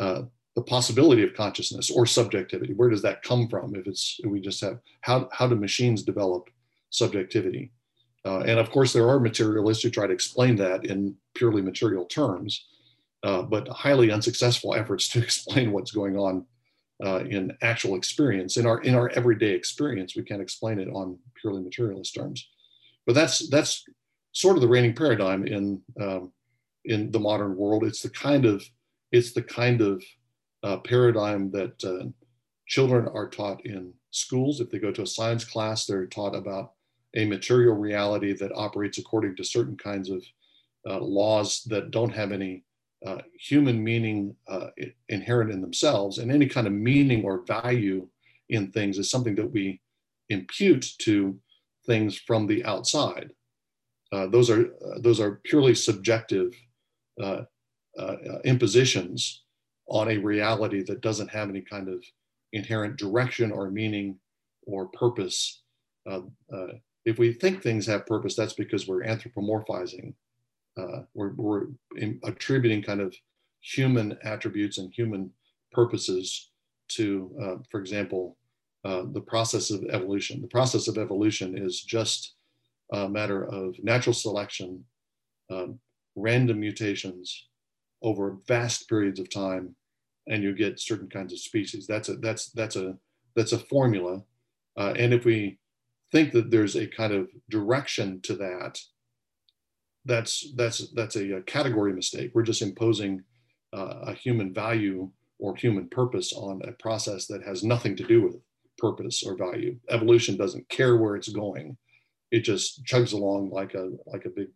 uh, 0.00 0.22
the 0.56 0.62
possibility 0.62 1.22
of 1.22 1.34
consciousness 1.34 1.90
or 1.90 2.06
subjectivity. 2.06 2.74
Where 2.74 2.90
does 2.90 3.02
that 3.02 3.22
come 3.22 3.48
from? 3.48 3.74
If 3.74 3.86
it's 3.86 4.18
if 4.22 4.30
we 4.30 4.40
just 4.40 4.60
have 4.62 4.78
how 5.02 5.28
how 5.32 5.46
do 5.46 5.56
machines 5.56 6.02
develop 6.02 6.48
subjectivity? 6.90 7.72
Uh, 8.24 8.40
and 8.40 8.58
of 8.58 8.70
course, 8.70 8.92
there 8.92 9.08
are 9.08 9.18
materialists 9.18 9.82
who 9.82 9.90
try 9.90 10.06
to 10.06 10.12
explain 10.12 10.56
that 10.56 10.84
in 10.84 11.14
purely 11.34 11.62
material 11.62 12.04
terms, 12.04 12.66
uh, 13.22 13.42
but 13.42 13.68
highly 13.68 14.10
unsuccessful 14.10 14.74
efforts 14.80 15.08
to 15.08 15.22
explain 15.22 15.72
what's 15.72 15.90
going 15.90 16.16
on 16.16 16.44
uh, 17.04 17.20
in 17.20 17.56
actual 17.62 17.96
experience. 17.96 18.56
In 18.56 18.66
our 18.66 18.80
in 18.82 18.94
our 18.94 19.08
everyday 19.10 19.52
experience, 19.52 20.14
we 20.14 20.22
can't 20.22 20.42
explain 20.42 20.78
it 20.78 20.88
on 20.88 21.18
purely 21.40 21.62
materialist 21.62 22.14
terms. 22.14 22.48
But 23.06 23.14
that's 23.14 23.48
that's 23.48 23.84
sort 24.32 24.56
of 24.56 24.62
the 24.62 24.68
reigning 24.68 24.94
paradigm 24.94 25.46
in 25.46 25.82
um, 26.00 26.32
in 26.84 27.10
the 27.10 27.20
modern 27.20 27.56
world. 27.56 27.84
It's 27.84 28.02
the 28.02 28.10
kind 28.10 28.44
of 28.44 28.62
it's 29.12 29.32
the 29.32 29.42
kind 29.42 29.80
of 29.80 30.02
uh, 30.62 30.76
paradigm 30.78 31.50
that 31.52 31.82
uh, 31.84 32.06
children 32.66 33.08
are 33.08 33.28
taught 33.28 33.64
in 33.64 33.94
schools. 34.10 34.60
If 34.60 34.70
they 34.70 34.78
go 34.78 34.92
to 34.92 35.02
a 35.02 35.06
science 35.06 35.44
class, 35.44 35.86
they're 35.86 36.06
taught 36.06 36.34
about 36.34 36.72
a 37.16 37.24
material 37.24 37.74
reality 37.74 38.32
that 38.32 38.52
operates 38.54 38.98
according 38.98 39.36
to 39.36 39.44
certain 39.44 39.76
kinds 39.76 40.10
of 40.10 40.24
uh, 40.88 40.98
laws 41.00 41.62
that 41.66 41.90
don't 41.90 42.14
have 42.14 42.32
any 42.32 42.64
uh, 43.06 43.18
human 43.38 43.82
meaning 43.82 44.34
uh, 44.48 44.68
inherent 45.08 45.50
in 45.50 45.60
themselves, 45.60 46.18
and 46.18 46.30
any 46.30 46.46
kind 46.46 46.66
of 46.66 46.72
meaning 46.72 47.24
or 47.24 47.44
value 47.46 48.06
in 48.50 48.70
things 48.70 48.98
is 48.98 49.10
something 49.10 49.34
that 49.34 49.50
we 49.50 49.80
impute 50.28 50.86
to 50.98 51.38
things 51.86 52.16
from 52.16 52.46
the 52.46 52.64
outside. 52.64 53.30
Uh, 54.12 54.26
those 54.26 54.50
are 54.50 54.66
uh, 54.66 54.98
those 55.00 55.20
are 55.20 55.40
purely 55.44 55.74
subjective 55.74 56.54
uh, 57.22 57.42
impositions 58.44 59.44
on 59.88 60.08
a 60.08 60.18
reality 60.18 60.82
that 60.82 61.00
doesn't 61.00 61.28
have 61.28 61.48
any 61.48 61.60
kind 61.60 61.88
of 61.88 62.04
inherent 62.52 62.96
direction 62.96 63.50
or 63.50 63.70
meaning 63.70 64.18
or 64.66 64.86
purpose 64.88 65.62
if 67.04 67.18
we 67.18 67.32
think 67.32 67.62
things 67.62 67.86
have 67.86 68.06
purpose, 68.06 68.34
that's 68.36 68.52
because 68.52 68.86
we're 68.86 69.04
anthropomorphizing. 69.04 70.14
Uh, 70.76 71.02
we're, 71.14 71.32
we're 71.34 71.66
attributing 72.24 72.82
kind 72.82 73.00
of 73.00 73.14
human 73.60 74.16
attributes 74.22 74.78
and 74.78 74.92
human 74.92 75.30
purposes 75.72 76.50
to, 76.88 77.30
uh, 77.42 77.56
for 77.70 77.80
example, 77.80 78.36
uh, 78.84 79.04
the 79.12 79.20
process 79.20 79.70
of 79.70 79.84
evolution. 79.90 80.40
The 80.40 80.48
process 80.48 80.88
of 80.88 80.98
evolution 80.98 81.56
is 81.56 81.82
just 81.82 82.34
a 82.92 83.08
matter 83.08 83.44
of 83.44 83.76
natural 83.82 84.14
selection, 84.14 84.84
um, 85.50 85.78
random 86.16 86.60
mutations 86.60 87.48
over 88.02 88.38
vast 88.48 88.88
periods 88.88 89.20
of 89.20 89.30
time, 89.30 89.74
and 90.28 90.42
you 90.42 90.54
get 90.54 90.80
certain 90.80 91.08
kinds 91.08 91.32
of 91.32 91.38
species. 91.38 91.86
That's 91.86 92.08
a 92.08 92.16
that's 92.16 92.50
that's 92.50 92.76
a 92.76 92.96
that's 93.36 93.52
a 93.52 93.58
formula. 93.58 94.22
Uh, 94.78 94.94
and 94.96 95.12
if 95.12 95.24
we 95.24 95.58
think 96.12 96.32
that 96.32 96.50
there's 96.50 96.76
a 96.76 96.86
kind 96.86 97.12
of 97.12 97.28
direction 97.48 98.20
to 98.22 98.34
that, 98.36 98.78
that's 100.04 100.52
that's 100.56 100.90
that's 100.92 101.16
a, 101.16 101.36
a 101.36 101.42
category 101.42 101.92
mistake. 101.92 102.32
We're 102.34 102.42
just 102.42 102.62
imposing 102.62 103.22
uh, 103.72 104.00
a 104.06 104.14
human 104.14 104.52
value 104.52 105.10
or 105.38 105.56
human 105.56 105.88
purpose 105.88 106.32
on 106.32 106.60
a 106.66 106.72
process 106.72 107.26
that 107.26 107.42
has 107.44 107.62
nothing 107.62 107.96
to 107.96 108.04
do 108.04 108.22
with 108.22 108.36
purpose 108.78 109.22
or 109.22 109.36
value. 109.36 109.76
Evolution 109.90 110.36
doesn't 110.36 110.68
care 110.68 110.96
where 110.96 111.16
it's 111.16 111.28
going; 111.28 111.76
it 112.30 112.40
just 112.40 112.84
chugs 112.84 113.12
along 113.12 113.50
like 113.50 113.74
a 113.74 113.90
like 114.06 114.24
a 114.24 114.30
big 114.30 114.48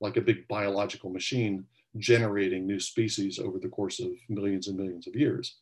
like 0.00 0.16
a 0.16 0.22
big 0.22 0.46
biological 0.48 1.10
machine 1.10 1.64
generating 1.98 2.66
new 2.66 2.80
species 2.80 3.38
over 3.38 3.58
the 3.58 3.68
course 3.68 4.00
of 4.00 4.10
millions 4.28 4.68
and 4.68 4.76
millions 4.76 5.06
of 5.06 5.14
years. 5.14 5.56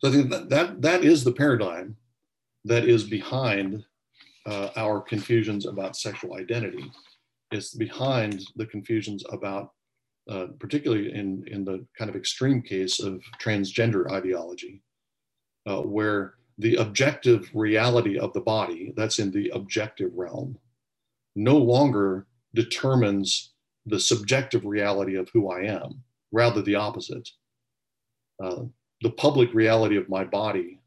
So 0.00 0.08
I 0.08 0.12
think 0.12 0.30
that 0.30 0.48
that, 0.50 0.82
that 0.82 1.04
is 1.04 1.24
the 1.24 1.32
paradigm 1.32 1.96
that 2.64 2.84
is 2.84 3.04
behind 3.04 3.84
uh, 4.46 4.70
our 4.76 5.00
confusions 5.00 5.66
about 5.66 5.96
sexual 5.96 6.36
identity. 6.36 6.90
It's 7.50 7.74
behind 7.74 8.44
the 8.56 8.66
confusions 8.66 9.24
about, 9.30 9.70
uh, 10.30 10.46
particularly 10.58 11.12
in, 11.14 11.44
in 11.46 11.64
the 11.64 11.86
kind 11.98 12.08
of 12.10 12.16
extreme 12.16 12.62
case 12.62 13.00
of 13.00 13.22
transgender 13.42 14.10
ideology, 14.10 14.82
uh, 15.66 15.80
where 15.82 16.34
the 16.58 16.76
objective 16.76 17.48
reality 17.54 18.18
of 18.18 18.32
the 18.32 18.40
body, 18.40 18.92
that's 18.96 19.18
in 19.18 19.30
the 19.30 19.48
objective 19.50 20.10
realm, 20.14 20.58
no 21.36 21.56
longer 21.56 22.26
determines 22.54 23.52
the 23.86 24.00
subjective 24.00 24.64
reality 24.64 25.16
of 25.16 25.28
who 25.32 25.50
I 25.50 25.62
am, 25.62 26.02
rather 26.32 26.60
the 26.62 26.74
opposite. 26.74 27.28
Uh, 28.42 28.64
the 29.02 29.10
public 29.10 29.54
reality 29.54 29.96
of 29.96 30.08
my 30.08 30.24
body 30.24 30.80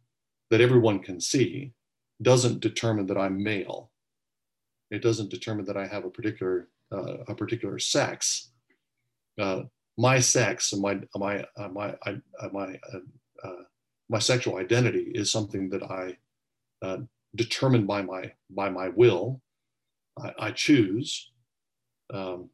that 0.49 0.61
everyone 0.61 0.99
can 0.99 1.19
see 1.19 1.73
doesn't 2.21 2.59
determine 2.59 3.07
that 3.07 3.17
I'm 3.17 3.41
male. 3.43 3.91
It 4.89 5.01
doesn't 5.01 5.29
determine 5.29 5.65
that 5.65 5.77
I 5.77 5.87
have 5.87 6.05
a 6.05 6.09
particular 6.09 6.67
uh, 6.91 7.23
a 7.27 7.35
particular 7.35 7.79
sex. 7.79 8.51
Uh, 9.39 9.63
my 9.97 10.19
sex 10.19 10.73
and 10.73 10.81
my 10.81 10.99
my 11.15 11.45
uh, 11.55 11.69
my 11.69 11.95
uh, 12.05 12.49
my 12.51 12.79
uh, 12.93 13.63
my 14.09 14.19
sexual 14.19 14.57
identity 14.57 15.11
is 15.15 15.31
something 15.31 15.69
that 15.69 15.83
I 15.83 16.17
determine 17.35 17.85
by 17.85 18.01
my 18.01 18.31
by 18.49 18.69
my 18.69 18.89
will. 18.89 19.41
I, 20.21 20.33
I 20.47 20.51
choose, 20.51 21.31
um, 22.13 22.49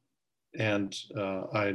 and 0.58 0.96
I 1.18 1.74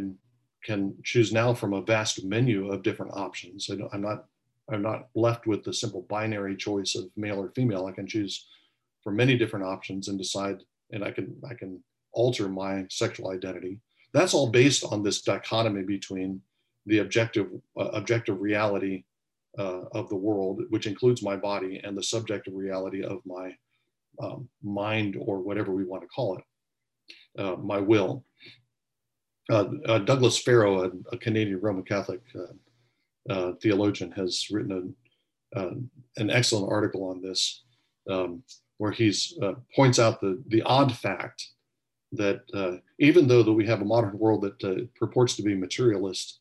can 0.65 0.95
choose 1.03 1.33
now 1.33 1.55
from 1.55 1.73
a 1.73 1.83
vast 1.83 2.25
menu 2.25 2.71
of 2.71 2.85
different 2.85 3.13
options. 3.17 3.69
I 3.69 3.75
am 3.95 4.03
not 4.03 4.27
I'm 4.71 4.83
not 4.83 5.09
left 5.15 5.47
with 5.47 5.65
the 5.65 5.75
simple 5.75 6.07
binary 6.09 6.57
choice 6.57 6.95
of 6.95 7.11
male 7.17 7.41
or 7.41 7.51
female. 7.51 7.87
I 7.87 7.93
can 7.93 8.07
choose 8.07 8.47
from 9.03 9.17
many 9.17 9.37
different 9.37 9.67
options 9.67 10.09
and 10.09 10.19
decide, 10.19 10.59
and 10.93 11.05
I 11.05 11.11
can 11.11 11.37
I 11.49 11.55
can 11.55 11.83
alter 12.13 12.49
my 12.49 12.87
sexual 12.91 13.31
identity. 13.31 13.81
That's 14.13 14.35
all 14.35 14.51
based 14.51 14.85
on 14.85 15.03
this 15.03 15.23
dichotomy 15.23 15.83
between 15.83 16.41
the 16.87 16.99
objective 16.99 17.49
uh, 17.79 17.91
objective 17.93 18.41
reality 18.41 19.05
uh, 19.59 19.83
of 19.93 20.09
the 20.09 20.17
world, 20.17 20.63
which 20.71 20.87
includes 20.87 21.23
my 21.23 21.37
body, 21.37 21.81
and 21.83 21.97
the 21.97 22.03
subjective 22.03 22.55
reality 22.55 23.03
of 23.03 23.21
my 23.27 23.55
um, 24.23 24.49
mind 24.63 25.17
or 25.19 25.41
whatever 25.41 25.73
we 25.73 25.85
want 25.85 26.03
to 26.03 26.09
call 26.09 26.39
it, 26.39 27.43
uh, 27.43 27.57
my 27.57 27.79
will. 27.79 28.25
Uh, 29.51 29.67
uh, 29.87 29.99
Douglas 29.99 30.39
Farrow, 30.39 30.85
a, 30.85 30.91
a, 31.13 31.19
Canadian 31.19 31.61
Roman 31.61 31.83
Catholic 31.83 32.21
uh, 33.29 33.53
theologian, 33.63 34.11
has 34.13 34.49
written 34.51 34.95
a, 35.55 35.59
uh, 35.59 35.75
an 36.17 36.31
excellent 36.31 36.71
article 36.71 37.05
on 37.05 37.21
this, 37.21 37.65
um, 38.11 38.43
where 38.79 38.91
he 38.91 39.15
uh, 39.43 39.53
points 39.77 39.99
out 39.99 40.21
the, 40.21 40.43
the 40.49 40.63
odd 40.63 40.95
fact 40.97 41.49
that 42.13 42.43
uh, 42.53 42.77
even 42.99 43.27
though 43.27 43.43
that 43.43 43.53
we 43.53 43.67
have 43.67 43.81
a 43.81 43.85
modern 43.85 44.19
world 44.19 44.43
that 44.43 44.65
uh, 44.65 44.83
purports 44.99 45.37
to 45.37 45.43
be 45.43 45.55
materialist, 45.55 46.41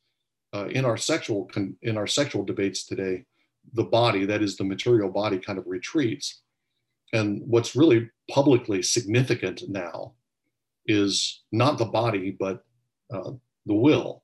uh, 0.54 0.67
in 0.67 0.84
our 0.84 0.98
sexual 0.98 1.46
con- 1.46 1.78
in 1.82 1.96
our 1.96 2.08
sexual 2.08 2.44
debates 2.44 2.86
today, 2.86 3.24
the 3.74 3.84
body, 3.84 4.26
that 4.26 4.41
is 4.41 4.58
the 4.58 4.63
material 4.63 5.10
body, 5.10 5.39
kind 5.39 5.58
of 5.58 5.65
retreats. 5.65 6.41
And 7.13 7.41
what's 7.46 7.76
really 7.76 8.10
publicly 8.30 8.82
significant 8.82 9.63
now 9.70 10.13
is 10.88 11.44
not 11.54 11.78
the 11.78 11.86
body, 11.86 12.32
but 12.32 12.65
the 13.10 13.74
will, 13.76 14.24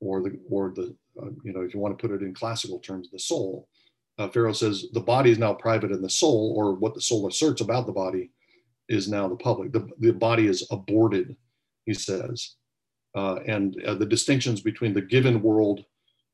or 0.00 0.22
the 0.22 0.38
or 0.50 0.72
the 0.74 0.94
uh, 1.22 1.30
you 1.42 1.52
know, 1.52 1.62
if 1.62 1.74
you 1.74 1.80
want 1.80 1.96
to 1.96 2.08
put 2.08 2.14
it 2.14 2.24
in 2.24 2.34
classical 2.34 2.78
terms, 2.78 3.10
the 3.10 3.18
soul. 3.18 3.68
Uh, 4.18 4.28
Farrow 4.28 4.52
says 4.52 4.86
the 4.92 5.00
body 5.00 5.30
is 5.30 5.38
now 5.38 5.54
private 5.54 5.92
and 5.92 6.02
the 6.02 6.10
soul, 6.10 6.54
or 6.56 6.74
what 6.74 6.94
the 6.94 7.00
soul 7.00 7.28
asserts 7.28 7.60
about 7.60 7.86
the 7.86 7.92
body, 7.92 8.30
is 8.88 9.08
now 9.08 9.28
the 9.28 9.36
public. 9.36 9.72
The, 9.72 9.88
the 9.98 10.12
body 10.12 10.46
is 10.46 10.66
aborted, 10.70 11.36
he 11.86 11.94
says. 11.94 12.54
Uh, 13.14 13.36
and 13.46 13.82
uh, 13.84 13.94
the 13.94 14.06
distinctions 14.06 14.60
between 14.60 14.92
the 14.92 15.02
given 15.02 15.42
world 15.42 15.84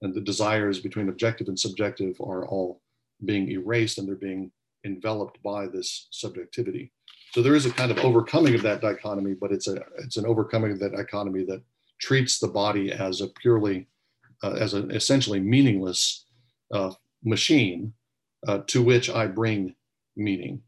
and 0.03 0.15
the 0.15 0.21
desires 0.21 0.81
between 0.81 1.09
objective 1.09 1.49
and 1.49 1.59
subjective 1.59 2.21
are 2.21 2.47
all 2.47 2.81
being 3.25 3.51
erased 3.51 3.99
and 3.99 4.09
they're 4.09 4.17
being 4.17 4.51
enveloped 4.85 5.43
by 5.43 5.67
this 5.67 6.09
subjectivity. 6.11 6.93
So 7.33 7.43
there 7.43 7.55
is 7.55 7.67
a 7.67 7.73
kind 7.73 7.91
of 7.91 7.99
overcoming 7.99 8.55
of 8.55 8.63
that 8.63 8.81
dichotomy, 8.81 9.35
but 9.35 9.51
it's 9.51 9.67
a 9.67 9.77
it's 9.99 10.17
an 10.17 10.27
overcoming 10.27 10.73
of 10.73 10.79
that 10.81 10.93
dichotomy 10.93 11.45
that 11.47 11.63
treats 12.01 12.39
the 12.39 12.49
body 12.49 12.93
as 12.93 13.21
a 13.21 13.29
purely 13.29 13.89
as 14.43 14.75
an 14.75 14.91
essentially 14.91 15.41
meaningless 15.41 16.25
uh, 16.73 16.93
machine 17.23 17.93
uh, 18.47 18.61
to 18.67 18.83
which 18.83 19.09
I 19.09 19.27
bring 19.27 19.75
meaning. 20.17 20.63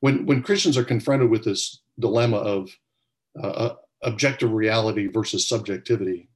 When, 0.00 0.26
when 0.26 0.42
Christians 0.42 0.76
are 0.76 0.84
confronted 0.84 1.30
with 1.30 1.44
this 1.44 1.80
dilemma 1.98 2.36
of 2.36 2.70
objective 4.02 4.52
reality 4.52 5.06
versus 5.06 5.48
subjectivity, 5.48 6.28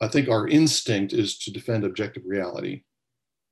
I 0.00 0.08
think 0.08 0.28
our 0.28 0.48
instinct 0.48 1.12
is 1.12 1.38
to 1.38 1.52
defend 1.52 1.84
objective 1.84 2.24
reality. 2.26 2.82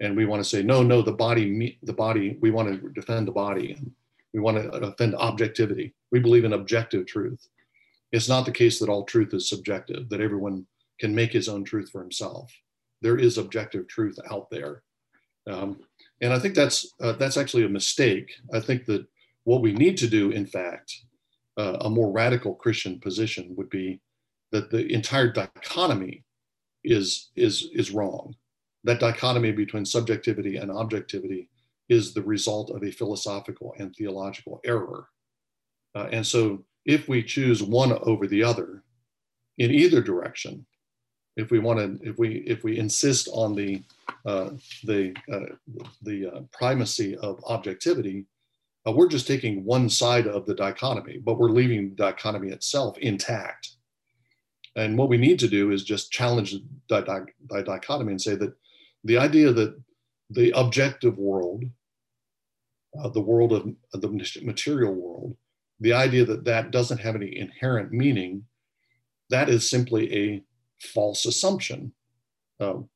And 0.00 0.16
we 0.16 0.24
want 0.24 0.42
to 0.42 0.48
say, 0.48 0.62
no, 0.62 0.82
no, 0.82 1.02
the 1.02 1.12
body, 1.12 1.78
the 1.82 1.92
body, 1.92 2.38
we 2.40 2.50
want 2.50 2.68
to 2.68 2.88
defend 2.90 3.28
the 3.28 3.32
body. 3.32 3.76
We 4.32 4.40
want 4.40 4.56
to 4.56 4.80
defend 4.80 5.14
objectivity. 5.16 5.94
We 6.10 6.20
believe 6.20 6.44
in 6.44 6.54
objective 6.54 7.06
truth. 7.06 7.46
It's 8.12 8.28
not 8.28 8.46
the 8.46 8.52
case 8.52 8.78
that 8.78 8.88
all 8.88 9.04
truth 9.04 9.34
is 9.34 9.48
subjective, 9.48 10.08
that 10.08 10.20
everyone 10.20 10.66
can 11.00 11.14
make 11.14 11.32
his 11.32 11.48
own 11.48 11.64
truth 11.64 11.90
for 11.90 12.00
himself. 12.00 12.52
There 13.02 13.18
is 13.18 13.38
objective 13.38 13.88
truth 13.88 14.18
out 14.30 14.50
there. 14.50 14.82
Um, 15.50 15.80
and 16.20 16.32
I 16.32 16.38
think 16.38 16.54
that's, 16.54 16.94
uh, 17.02 17.12
that's 17.12 17.38
actually 17.38 17.64
a 17.64 17.68
mistake. 17.68 18.30
I 18.52 18.60
think 18.60 18.84
that 18.84 19.06
what 19.44 19.62
we 19.62 19.72
need 19.72 19.96
to 19.98 20.08
do, 20.08 20.30
in 20.30 20.46
fact, 20.46 20.94
uh, 21.56 21.78
a 21.80 21.90
more 21.90 22.12
radical 22.12 22.54
Christian 22.54 23.00
position 23.00 23.54
would 23.56 23.70
be 23.70 24.00
that 24.52 24.70
the 24.70 24.86
entire 24.92 25.32
dichotomy 25.32 26.24
is, 26.84 27.30
is, 27.36 27.70
is 27.72 27.90
wrong. 27.90 28.34
That 28.84 29.00
dichotomy 29.00 29.52
between 29.52 29.84
subjectivity 29.84 30.56
and 30.56 30.70
objectivity 30.70 31.48
is 31.88 32.14
the 32.14 32.22
result 32.22 32.70
of 32.70 32.84
a 32.84 32.90
philosophical 32.90 33.74
and 33.78 33.94
theological 33.94 34.60
error. 34.64 35.08
Uh, 35.94 36.08
and 36.12 36.26
so 36.26 36.64
if 36.84 37.08
we 37.08 37.22
choose 37.22 37.62
one 37.62 37.92
over 38.02 38.26
the 38.26 38.42
other 38.42 38.84
in 39.58 39.70
either 39.70 40.00
direction, 40.00 40.66
if 41.40 41.50
we 41.50 41.58
want 41.58 41.78
to, 41.78 42.08
if 42.08 42.18
we 42.18 42.44
if 42.46 42.62
we 42.62 42.78
insist 42.78 43.28
on 43.32 43.54
the 43.54 43.82
uh, 44.26 44.50
the 44.84 45.14
uh, 45.32 45.54
the 46.02 46.26
uh, 46.26 46.40
primacy 46.52 47.16
of 47.16 47.42
objectivity, 47.46 48.26
uh, 48.86 48.92
we're 48.92 49.08
just 49.08 49.26
taking 49.26 49.64
one 49.64 49.88
side 49.88 50.26
of 50.26 50.46
the 50.46 50.54
dichotomy, 50.54 51.18
but 51.18 51.38
we're 51.38 51.48
leaving 51.50 51.90
the 51.90 51.96
dichotomy 51.96 52.50
itself 52.50 52.98
intact. 52.98 53.70
And 54.76 54.96
what 54.96 55.08
we 55.08 55.16
need 55.16 55.38
to 55.40 55.48
do 55.48 55.72
is 55.72 55.82
just 55.82 56.12
challenge 56.12 56.54
the, 56.88 57.26
the 57.48 57.62
dichotomy 57.62 58.12
and 58.12 58.22
say 58.22 58.36
that 58.36 58.52
the 59.02 59.18
idea 59.18 59.52
that 59.52 59.74
the 60.28 60.52
objective 60.56 61.18
world, 61.18 61.64
uh, 63.02 63.08
the 63.08 63.20
world 63.20 63.52
of 63.52 64.00
the 64.00 64.40
material 64.42 64.94
world, 64.94 65.36
the 65.80 65.92
idea 65.92 66.24
that 66.24 66.44
that 66.44 66.70
doesn't 66.70 67.00
have 67.00 67.16
any 67.16 67.36
inherent 67.36 67.90
meaning, 67.90 68.44
that 69.30 69.48
is 69.48 69.68
simply 69.68 70.14
a 70.14 70.42
false 70.80 71.26
assumption. 71.26 71.92
Um, 72.60 72.88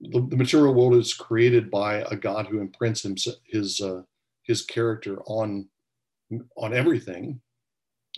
the, 0.00 0.20
the, 0.20 0.36
material 0.36 0.74
world 0.74 0.94
is 0.94 1.14
created 1.14 1.70
by 1.70 1.96
a 2.10 2.16
God 2.16 2.46
who 2.46 2.60
imprints 2.60 3.02
his 3.02 3.28
his, 3.44 3.80
uh, 3.80 4.02
his 4.42 4.62
character 4.62 5.20
on 5.26 5.68
on 6.56 6.74
everything. 6.74 7.40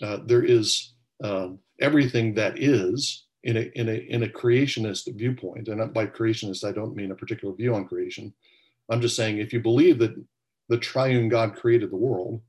Uh, 0.01 0.19
there 0.25 0.43
is 0.43 0.93
uh, 1.23 1.49
everything 1.79 2.33
that 2.35 2.57
is 2.57 3.25
in 3.43 3.57
a 3.57 3.71
in 3.75 3.89
a 3.89 3.93
in 4.09 4.23
a 4.23 4.27
creationist 4.27 5.13
viewpoint, 5.15 5.67
and 5.67 5.93
by 5.93 6.05
creationist 6.05 6.67
I 6.67 6.71
don't 6.71 6.95
mean 6.95 7.11
a 7.11 7.15
particular 7.15 7.53
view 7.53 7.75
on 7.75 7.87
creation. 7.87 8.33
I'm 8.89 9.01
just 9.01 9.15
saying 9.15 9.37
if 9.37 9.53
you 9.53 9.59
believe 9.59 9.99
that 9.99 10.15
the 10.69 10.77
triune 10.77 11.29
God 11.29 11.55
created 11.55 11.91
the 11.91 11.97
world, 11.97 12.41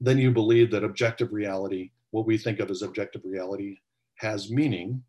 then 0.00 0.18
you 0.18 0.30
believe 0.30 0.70
that 0.70 0.84
objective 0.84 1.32
reality, 1.32 1.90
what 2.10 2.26
we 2.26 2.38
think 2.38 2.60
of 2.60 2.70
as 2.70 2.82
objective 2.82 3.22
reality, 3.24 3.78
has 4.16 4.50
meaning, 4.50 5.02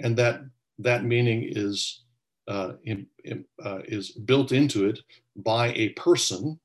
and 0.00 0.16
that 0.16 0.42
that 0.78 1.04
meaning 1.04 1.44
is 1.48 2.04
uh, 2.48 2.72
in, 2.84 3.06
in, 3.24 3.44
uh, 3.64 3.80
is 3.84 4.10
built 4.10 4.52
into 4.52 4.88
it 4.88 5.00
by 5.36 5.68
a 5.74 5.90
person, 5.90 6.58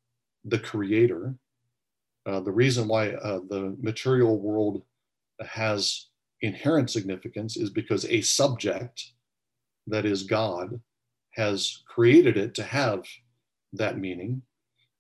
the 0.46 0.60
creator. 0.60 1.36
Uh, 2.26 2.40
the 2.40 2.52
reason 2.52 2.88
why 2.88 3.10
uh, 3.10 3.40
the 3.50 3.76
material 3.82 4.40
world 4.40 4.84
has 5.46 6.08
inherent 6.42 6.90
significance 6.90 7.58
is 7.58 7.70
because 7.70 8.06
a 8.06 8.22
subject, 8.22 9.12
that 9.88 10.06
is 10.06 10.24
God, 10.24 10.80
has 11.32 11.84
created 11.88 12.38
it 12.38 12.54
to 12.56 12.64
have 12.64 13.04
that 13.74 13.98
meaning. 13.98 14.42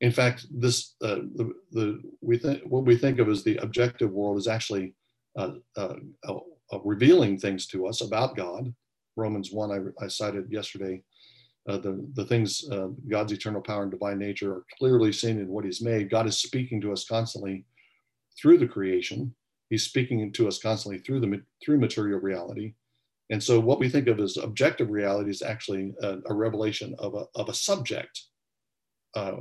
In 0.01 0.11
fact, 0.11 0.47
this 0.51 0.95
uh, 1.01 1.19
the, 1.35 1.53
the 1.71 2.01
we 2.19 2.37
think 2.37 2.61
what 2.63 2.83
we 2.83 2.97
think 2.97 3.19
of 3.19 3.29
as 3.29 3.43
the 3.43 3.55
objective 3.57 4.11
world 4.11 4.37
is 4.37 4.47
actually 4.47 4.93
uh, 6.73 6.79
revealing 6.83 7.37
things 7.37 7.67
to 7.67 7.87
us 7.87 8.01
about 8.01 8.35
God. 8.35 8.73
Romans 9.15 9.51
1, 9.51 9.71
I, 9.71 10.03
I 10.03 10.07
cited 10.07 10.51
yesterday, 10.51 11.01
uh, 11.69 11.77
the, 11.77 12.05
the 12.13 12.25
things, 12.25 12.65
uh, 12.71 12.87
God's 13.07 13.31
eternal 13.31 13.61
power 13.61 13.83
and 13.83 13.91
divine 13.91 14.19
nature 14.19 14.53
are 14.53 14.65
clearly 14.77 15.11
seen 15.11 15.39
in 15.39 15.47
what 15.47 15.65
he's 15.65 15.81
made. 15.81 16.09
God 16.09 16.27
is 16.27 16.39
speaking 16.39 16.81
to 16.81 16.91
us 16.91 17.05
constantly 17.05 17.65
through 18.39 18.57
the 18.57 18.67
creation. 18.67 19.33
He's 19.69 19.83
speaking 19.83 20.31
to 20.33 20.47
us 20.47 20.59
constantly 20.59 20.99
through 20.99 21.21
the 21.21 21.41
through 21.63 21.79
material 21.79 22.19
reality. 22.19 22.73
And 23.29 23.41
so 23.41 23.59
what 23.59 23.79
we 23.79 23.87
think 23.87 24.07
of 24.07 24.19
as 24.19 24.37
objective 24.37 24.89
reality 24.89 25.29
is 25.29 25.41
actually 25.41 25.93
a, 26.01 26.17
a 26.25 26.33
revelation 26.33 26.95
of 26.99 27.15
a, 27.15 27.25
of 27.35 27.49
a 27.49 27.53
subject. 27.53 28.21
Uh, 29.15 29.37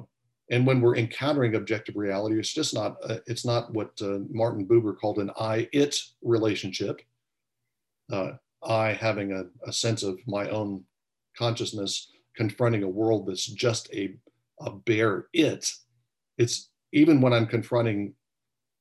and 0.51 0.67
when 0.67 0.81
we're 0.81 0.97
encountering 0.97 1.57
objective 1.57 1.97
reality, 1.97 2.39
it's 2.39 2.53
just 2.53 2.75
not, 2.75 2.97
uh, 3.05 3.19
it's 3.27 3.45
not 3.45 3.73
what 3.73 3.91
uh, 4.01 4.19
Martin 4.31 4.67
Buber 4.67 4.97
called 4.97 5.19
an 5.19 5.31
I-it 5.39 5.97
relationship 6.23 7.01
uh, 8.11 8.33
I 8.63 8.93
having 8.93 9.33
a, 9.33 9.45
a, 9.69 9.73
sense 9.73 10.03
of 10.03 10.19
my 10.27 10.49
own 10.49 10.85
consciousness 11.37 12.11
confronting 12.37 12.83
a 12.83 12.89
world 12.89 13.27
that's 13.27 13.47
just 13.47 13.93
a, 13.93 14.15
a 14.61 14.71
bare 14.71 15.27
it. 15.33 15.69
It's 16.39 16.71
even 16.93 17.21
when 17.21 17.33
I'm 17.33 17.47
confronting 17.47 18.15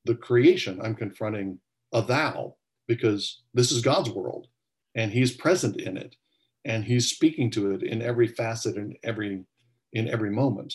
the 0.04 0.14
creation, 0.14 0.80
I'm 0.82 0.94
confronting 0.94 1.58
a 1.92 2.02
thou 2.02 2.56
because 2.88 3.42
this 3.54 3.70
is 3.70 3.82
God's 3.82 4.10
world 4.10 4.48
and 4.94 5.10
he's 5.10 5.32
present 5.32 5.80
in 5.80 5.96
it 5.96 6.16
and 6.64 6.84
he's 6.84 7.10
speaking 7.10 7.50
to 7.52 7.72
it 7.72 7.82
in 7.82 8.02
every 8.02 8.28
facet 8.28 8.76
and 8.76 8.96
every 9.02 9.44
in 9.92 10.08
every 10.08 10.30
moment. 10.30 10.74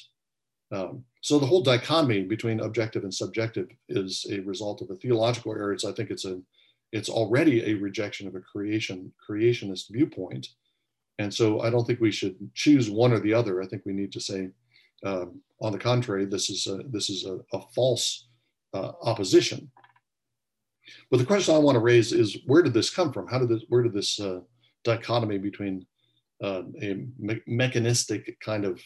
Um, 0.71 1.03
so 1.21 1.39
the 1.39 1.45
whole 1.45 1.63
dichotomy 1.63 2.23
between 2.23 2.59
objective 2.59 3.03
and 3.03 3.13
subjective 3.13 3.67
is 3.89 4.25
a 4.29 4.39
result 4.41 4.81
of 4.81 4.89
a 4.91 4.95
theological 4.95 5.53
error. 5.53 5.73
It's, 5.73 5.85
I 5.85 5.91
think 5.91 6.11
it's 6.11 6.25
a 6.25 6.39
it's 6.91 7.09
already 7.09 7.71
a 7.71 7.75
rejection 7.75 8.27
of 8.27 8.35
a 8.35 8.39
creation 8.39 9.11
creationist 9.29 9.91
viewpoint. 9.91 10.47
And 11.19 11.33
so 11.33 11.61
i 11.61 11.69
don't 11.69 11.85
think 11.85 11.99
we 11.99 12.11
should 12.11 12.35
choose 12.53 12.89
one 12.89 13.13
or 13.13 13.19
the 13.19 13.33
other. 13.33 13.61
I 13.61 13.67
think 13.67 13.83
we 13.85 13.93
need 13.93 14.11
to 14.13 14.21
say 14.21 14.49
um, 15.03 15.41
on 15.61 15.71
the 15.71 15.79
contrary 15.79 16.25
this 16.25 16.49
is 16.49 16.67
a, 16.67 16.77
this 16.89 17.09
is 17.09 17.25
a, 17.25 17.39
a 17.55 17.61
false 17.75 18.27
uh, 18.73 18.91
opposition. 19.01 19.71
But 21.11 21.17
the 21.17 21.25
question 21.25 21.55
i 21.55 21.59
want 21.59 21.75
to 21.75 21.81
raise 21.81 22.13
is 22.13 22.37
where 22.45 22.61
did 22.61 22.73
this 22.73 22.89
come 22.89 23.11
from? 23.11 23.27
How 23.27 23.39
did 23.39 23.49
this 23.49 23.63
where 23.69 23.83
did 23.83 23.93
this 23.93 24.19
uh, 24.19 24.39
dichotomy 24.83 25.37
between 25.37 25.85
uh, 26.43 26.63
a 26.81 27.05
me- 27.17 27.41
mechanistic 27.47 28.39
kind 28.39 28.63
of 28.65 28.81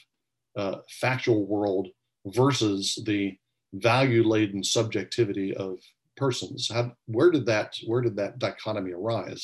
uh, 0.58 0.78
factual 0.90 1.46
world 1.46 1.88
versus 2.26 3.02
the 3.06 3.38
value 3.74 4.24
laden 4.24 4.64
subjectivity 4.64 5.54
of 5.56 5.80
persons. 6.22 6.70
How, 6.72 6.92
where 7.08 7.32
did 7.36 7.46
that 7.48 7.70
where 7.90 8.04
did 8.06 8.16
that 8.18 8.38
dichotomy 8.38 8.94
arise? 8.94 9.44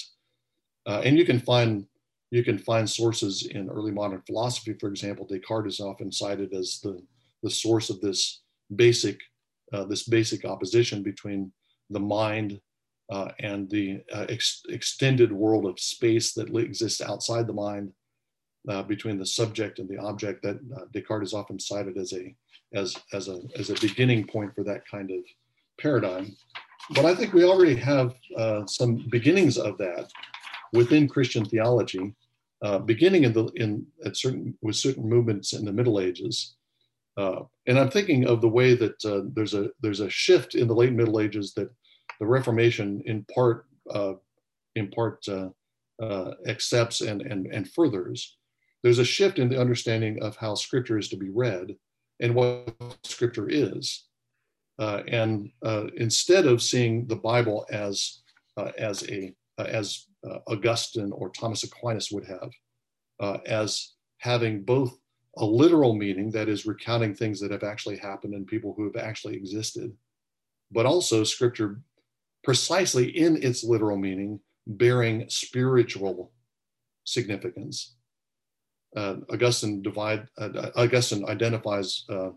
Uh, 0.86 1.02
and 1.04 1.18
you 1.18 1.26
can 1.26 1.40
find 1.40 1.72
you 2.30 2.44
can 2.44 2.60
find 2.60 2.88
sources 2.88 3.34
in 3.58 3.70
early 3.70 3.92
modern 3.92 4.22
philosophy. 4.28 4.74
For 4.80 4.90
example, 4.90 5.26
Descartes 5.26 5.74
is 5.74 5.80
often 5.80 6.12
cited 6.12 6.54
as 6.54 6.80
the 6.84 6.96
the 7.44 7.50
source 7.64 7.90
of 7.90 8.00
this 8.02 8.22
basic 8.84 9.18
uh, 9.74 9.86
this 9.92 10.04
basic 10.18 10.46
opposition 10.46 11.02
between 11.12 11.52
the 11.90 12.00
mind 12.00 12.62
uh, 13.16 13.30
and 13.40 13.70
the 13.70 13.86
uh, 14.14 14.26
ex- 14.30 14.64
extended 14.70 15.32
world 15.32 15.66
of 15.66 15.80
space 15.80 16.34
that 16.34 16.56
exists 16.56 17.02
outside 17.02 17.48
the 17.48 17.54
mind, 17.68 17.92
uh, 18.70 18.84
between 18.84 19.18
the 19.18 19.26
subject 19.26 19.80
and 19.80 19.90
the 19.90 19.98
object. 19.98 20.44
That 20.44 20.58
uh, 20.76 20.86
Descartes 20.94 21.30
is 21.30 21.34
often 21.34 21.60
cited 21.60 21.98
as 21.98 22.14
a 22.14 22.36
as 22.74 22.96
as 23.14 23.30
a 23.30 23.38
as 23.60 23.70
a 23.70 23.82
beginning 23.88 24.28
point 24.28 24.52
for 24.56 24.64
that 24.66 24.82
kind 24.94 25.10
of 25.12 25.22
paradigm. 25.80 26.36
But 26.92 27.06
I 27.06 27.14
think 27.14 27.34
we 27.34 27.44
already 27.44 27.76
have 27.76 28.16
uh, 28.38 28.66
some 28.66 29.08
beginnings 29.10 29.58
of 29.58 29.78
that 29.78 30.10
within 30.74 31.08
Christian 31.08 31.46
theology, 31.46 32.14
uh, 32.62 32.80
beginning 32.80 33.24
in 33.24 33.34
the 33.34 33.46
in 33.56 33.86
at 34.06 34.16
certain 34.16 34.58
with 34.62 34.76
certain 34.76 35.08
movements 35.08 35.54
in 35.54 35.66
the 35.66 35.74
Middle 35.74 36.00
Ages. 36.00 36.56
Uh, 37.18 37.42
and 37.66 37.80
I'm 37.80 37.90
thinking 37.90 38.28
of 38.28 38.42
the 38.42 38.48
way 38.48 38.76
that 38.76 39.04
uh, 39.06 39.22
there's 39.34 39.54
a 39.54 39.70
there's 39.82 40.00
a 40.00 40.10
shift 40.10 40.56
in 40.56 40.68
the 40.68 40.76
late 40.76 40.94
Middle 40.94 41.20
Ages 41.20 41.54
that 41.56 41.70
the 42.20 42.26
Reformation 42.26 43.02
in 43.06 43.26
part 43.34 43.66
uh, 43.90 44.14
in 44.76 44.90
part 44.90 45.26
uh, 45.28 45.50
accepts 46.48 47.02
and 47.02 47.22
and 47.22 47.48
and 47.48 47.70
furthers. 47.70 48.38
There's 48.84 49.00
a 49.00 49.06
shift 49.06 49.40
in 49.40 49.50
the 49.50 49.60
understanding 49.60 50.22
of 50.22 50.38
how 50.38 50.56
Scripture 50.56 50.98
is 50.98 51.10
to 51.10 51.18
be 51.18 51.30
read 51.30 51.76
and 52.22 52.34
what 52.34 52.74
Scripture 53.04 53.50
is. 53.50 54.07
Uh, 54.80 55.02
and 55.08 55.50
uh, 55.64 55.86
instead 55.98 56.46
of 56.46 56.62
seeing 56.62 57.08
the 57.08 57.16
Bible 57.16 57.66
as 57.72 58.20
uh, 58.58 58.72
as 58.78 59.08
a 59.10 59.34
uh, 59.58 59.64
as 59.64 60.08
uh, 60.28 60.40
Augustine 60.48 61.12
or 61.12 61.30
Thomas 61.30 61.64
Aquinas 61.64 62.12
would 62.12 62.26
have, 62.26 62.52
uh, 63.20 63.38
as 63.48 63.94
having 64.20 64.64
both 64.64 64.98
a 65.38 65.46
literal 65.46 65.96
meaning 65.96 66.32
that 66.32 66.50
is 66.50 66.66
recounting 66.66 67.14
things 67.14 67.40
that 67.40 67.52
have 67.52 67.64
actually 67.64 67.98
happened 67.98 68.34
and 68.34 68.46
people 68.46 68.74
who 68.76 68.84
have 68.84 68.96
actually 68.96 69.36
existed, 69.36 69.92
but 70.72 70.86
also 70.86 71.24
Scripture 71.24 71.80
precisely 72.44 73.10
in 73.18 73.42
its 73.44 73.64
literal 73.64 73.98
meaning, 73.98 74.40
bearing 74.68 75.28
spiritual 75.28 76.32
significance. 77.04 77.96
Augustine 78.96 79.82
divide 79.82 80.28
Augustine 80.76 81.28
identifies 81.28 82.06
uh 82.10 82.32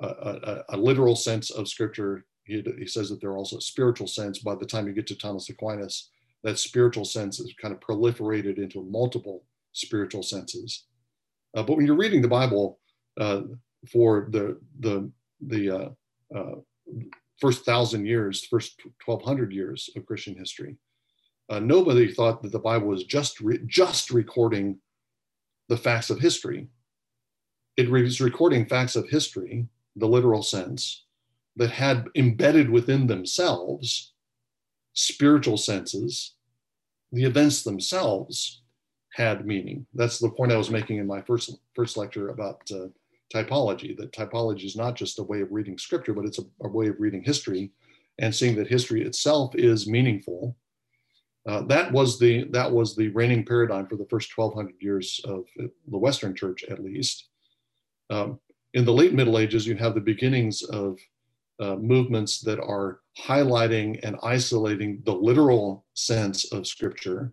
a, 0.00 0.06
a, 0.06 0.64
a, 0.70 0.76
literal 0.76 1.16
sense 1.16 1.50
of 1.50 1.68
scripture. 1.68 2.24
He, 2.44 2.62
he, 2.78 2.86
says 2.86 3.10
that 3.10 3.20
there 3.20 3.30
are 3.30 3.36
also 3.36 3.58
a 3.58 3.62
spiritual 3.62 4.06
sense. 4.06 4.38
By 4.38 4.54
the 4.54 4.66
time 4.66 4.86
you 4.86 4.92
get 4.92 5.06
to 5.08 5.16
Thomas 5.16 5.48
Aquinas, 5.50 6.10
that 6.42 6.58
spiritual 6.58 7.04
sense 7.04 7.38
is 7.38 7.54
kind 7.60 7.74
of 7.74 7.80
proliferated 7.80 8.58
into 8.58 8.82
multiple 8.82 9.44
spiritual 9.72 10.22
senses. 10.22 10.84
Uh, 11.56 11.62
but 11.62 11.76
when 11.76 11.86
you're 11.86 11.96
reading 11.96 12.22
the 12.22 12.28
Bible 12.28 12.78
uh, 13.18 13.42
for 13.92 14.28
the 14.30 14.58
the 14.80 15.10
the 15.46 15.94
first 17.40 17.64
thousand 17.64 18.06
years, 18.06 18.44
first 18.46 18.80
1200 19.04 19.52
years 19.52 19.88
of 19.96 20.06
Christian 20.06 20.36
history, 20.36 20.76
uh, 21.48 21.58
nobody 21.58 22.12
thought 22.12 22.42
that 22.42 22.52
the 22.52 22.58
Bible 22.58 22.86
was 22.86 23.04
just 23.04 23.40
re- 23.40 23.60
just 23.66 24.10
recording 24.10 24.78
the 25.68 25.76
facts 25.76 26.10
of 26.10 26.20
history. 26.20 26.68
It 27.76 27.90
was 27.90 28.20
recording 28.20 28.66
facts 28.66 28.94
of 28.94 29.08
history, 29.08 29.66
the 29.96 30.06
literal 30.06 30.42
sense, 30.42 31.04
that 31.56 31.70
had 31.70 32.06
embedded 32.14 32.70
within 32.70 33.06
themselves 33.06 34.12
spiritual 34.92 35.56
senses. 35.56 36.34
The 37.12 37.24
events 37.24 37.62
themselves 37.62 38.62
had 39.12 39.46
meaning. 39.46 39.86
That's 39.94 40.18
the 40.18 40.30
point 40.30 40.52
I 40.52 40.56
was 40.56 40.70
making 40.70 40.98
in 40.98 41.06
my 41.06 41.22
first 41.22 41.52
first 41.74 41.96
lecture 41.96 42.28
about 42.28 42.62
uh, 42.70 42.86
typology. 43.34 43.96
That 43.96 44.12
typology 44.12 44.64
is 44.64 44.76
not 44.76 44.94
just 44.94 45.18
a 45.18 45.24
way 45.24 45.40
of 45.40 45.50
reading 45.50 45.76
scripture, 45.76 46.14
but 46.14 46.24
it's 46.24 46.38
a, 46.38 46.44
a 46.62 46.68
way 46.68 46.86
of 46.88 46.96
reading 47.00 47.22
history 47.22 47.72
and 48.18 48.34
seeing 48.34 48.56
that 48.56 48.68
history 48.68 49.02
itself 49.02 49.54
is 49.56 49.88
meaningful 49.88 50.56
uh, 51.46 51.62
that 51.62 51.90
was 51.90 52.18
the 52.18 52.44
that 52.50 52.70
was 52.70 52.94
the 52.94 53.08
reigning 53.08 53.44
paradigm 53.44 53.86
for 53.86 53.96
the 53.96 54.06
first 54.10 54.36
1200 54.36 54.74
years 54.80 55.20
of 55.24 55.44
the 55.56 55.98
Western 55.98 56.34
Church, 56.34 56.64
at 56.64 56.82
least. 56.84 57.28
Um, 58.10 58.38
in 58.74 58.84
the 58.84 58.92
late 58.92 59.14
Middle 59.14 59.38
Ages, 59.38 59.66
you 59.66 59.76
have 59.76 59.94
the 59.94 60.00
beginnings 60.00 60.62
of 60.62 60.98
uh, 61.58 61.76
movements 61.76 62.40
that 62.40 62.60
are 62.60 63.00
highlighting 63.18 64.00
and 64.02 64.16
isolating 64.22 65.02
the 65.04 65.12
literal 65.12 65.84
sense 65.94 66.50
of 66.52 66.66
Scripture, 66.66 67.32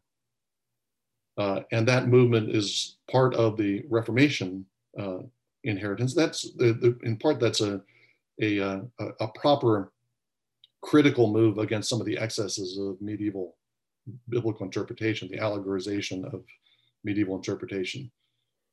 uh, 1.38 1.62
and 1.72 1.88
that 1.88 2.08
movement 2.08 2.54
is 2.54 2.98
part 3.10 3.34
of 3.36 3.58
the 3.58 3.84
Reformation 3.90 4.66
uh, 5.00 5.20
inheritance. 5.64 6.14
That's 6.14 6.52
the, 6.54 6.74
the, 6.74 6.98
in 7.04 7.18
part 7.18 7.40
that's 7.40 7.62
a 7.62 7.82
a, 8.42 8.60
uh, 8.60 8.80
a 9.00 9.06
a 9.22 9.28
proper 9.30 9.92
critical 10.82 11.32
move 11.32 11.58
against 11.58 11.90
some 11.90 12.00
of 12.00 12.06
the 12.06 12.18
excesses 12.18 12.78
of 12.78 13.02
medieval 13.02 13.56
biblical 14.30 14.66
interpretation, 14.66 15.28
the 15.30 15.38
allegorization 15.38 16.24
of 16.34 16.44
medieval 17.04 17.36
interpretation. 17.36 18.10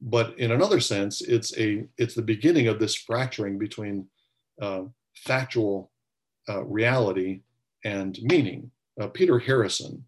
But 0.00 0.38
in 0.38 0.52
another 0.52 0.80
sense, 0.80 1.20
it's 1.22 1.56
a 1.58 1.86
it's 1.98 2.14
the 2.14 2.22
beginning 2.22 2.68
of 2.68 2.78
this 2.78 2.94
fracturing 2.94 3.58
between 3.58 4.06
uh, 4.60 4.82
factual 5.14 5.90
uh, 6.48 6.64
reality 6.64 7.42
and 7.84 8.18
meaning. 8.22 8.70
Uh, 9.00 9.08
Peter 9.08 9.38
Harrison 9.38 10.04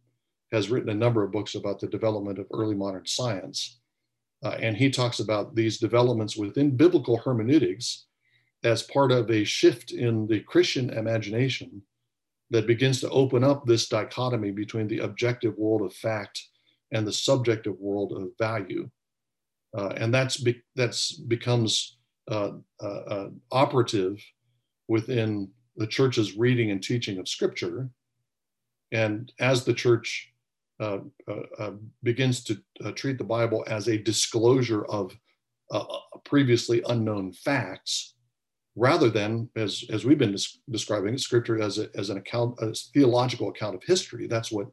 has 0.53 0.71
written 0.71 0.91
a 0.91 0.95
number 0.95 1.25
of 1.25 1.33
books 1.33 1.55
about 1.55 1.81
the 1.81 1.89
development 1.89 2.39
of 2.39 2.47
early 2.53 2.75
modern 2.75 3.07
science, 3.07 3.81
uh, 4.45 4.57
and 4.61 4.77
he 4.77 4.91
talks 4.91 5.19
about 5.19 5.55
these 5.55 5.79
developments 5.79 6.37
within 6.37 6.77
biblical 6.77 7.17
hermeneutics 7.17 8.07
as 8.65 8.83
part 8.83 9.13
of 9.13 9.31
a 9.31 9.45
shift 9.45 9.93
in 9.93 10.27
the 10.27 10.41
Christian 10.41 10.91
imagination 10.91 11.83
that 12.51 12.67
begins 12.67 13.01
to 13.01 13.11
open 13.11 13.43
up 13.43 13.65
this 13.65 13.89
dichotomy 13.89 14.51
between 14.51 14.89
the 14.89 15.01
objective 15.01 15.57
world 15.57 15.83
of 15.83 15.95
fact 15.95 16.41
and 16.93 17.07
the 17.07 17.13
subjective 17.13 17.79
world 17.79 18.13
of 18.13 18.29
value. 18.39 18.89
Uh, 19.77 19.93
and 19.97 20.13
that's 20.13 20.39
be, 20.39 20.63
that's 20.75 21.13
becomes 21.13 21.99
uh, 22.31 22.53
uh, 22.83 22.87
uh 22.87 23.29
operative 23.53 24.19
within 24.89 25.51
the 25.77 25.87
church's 25.87 26.37
reading 26.37 26.71
and 26.71 26.83
teaching 26.83 27.19
of 27.19 27.29
scripture. 27.29 27.91
And 28.93 29.31
as 29.39 29.65
the 29.65 29.75
church 29.75 30.33
uh, 30.81 30.99
uh, 31.59 31.73
begins 32.03 32.45
to 32.45 32.59
treat 32.95 33.19
the 33.19 33.25
Bible 33.25 33.65
as 33.67 33.89
a 33.89 33.99
disclosure 33.99 34.85
of 34.87 35.17
previously 36.25 36.83
unknown 36.89 37.33
facts, 37.33 38.15
rather 38.77 39.11
than 39.11 39.49
as 39.57 39.85
as 39.91 40.05
we've 40.05 40.19
been 40.19 40.33
des- 40.33 40.59
describing 40.71 41.19
scripture 41.19 41.61
as 41.61 41.79
a, 41.79 41.89
as 41.97 42.11
an 42.11 42.19
account 42.19 42.55
a 42.61 42.73
theological 42.93 43.49
account 43.49 43.75
of 43.75 43.83
history 43.83 44.27
that's 44.27 44.53
what 44.53 44.69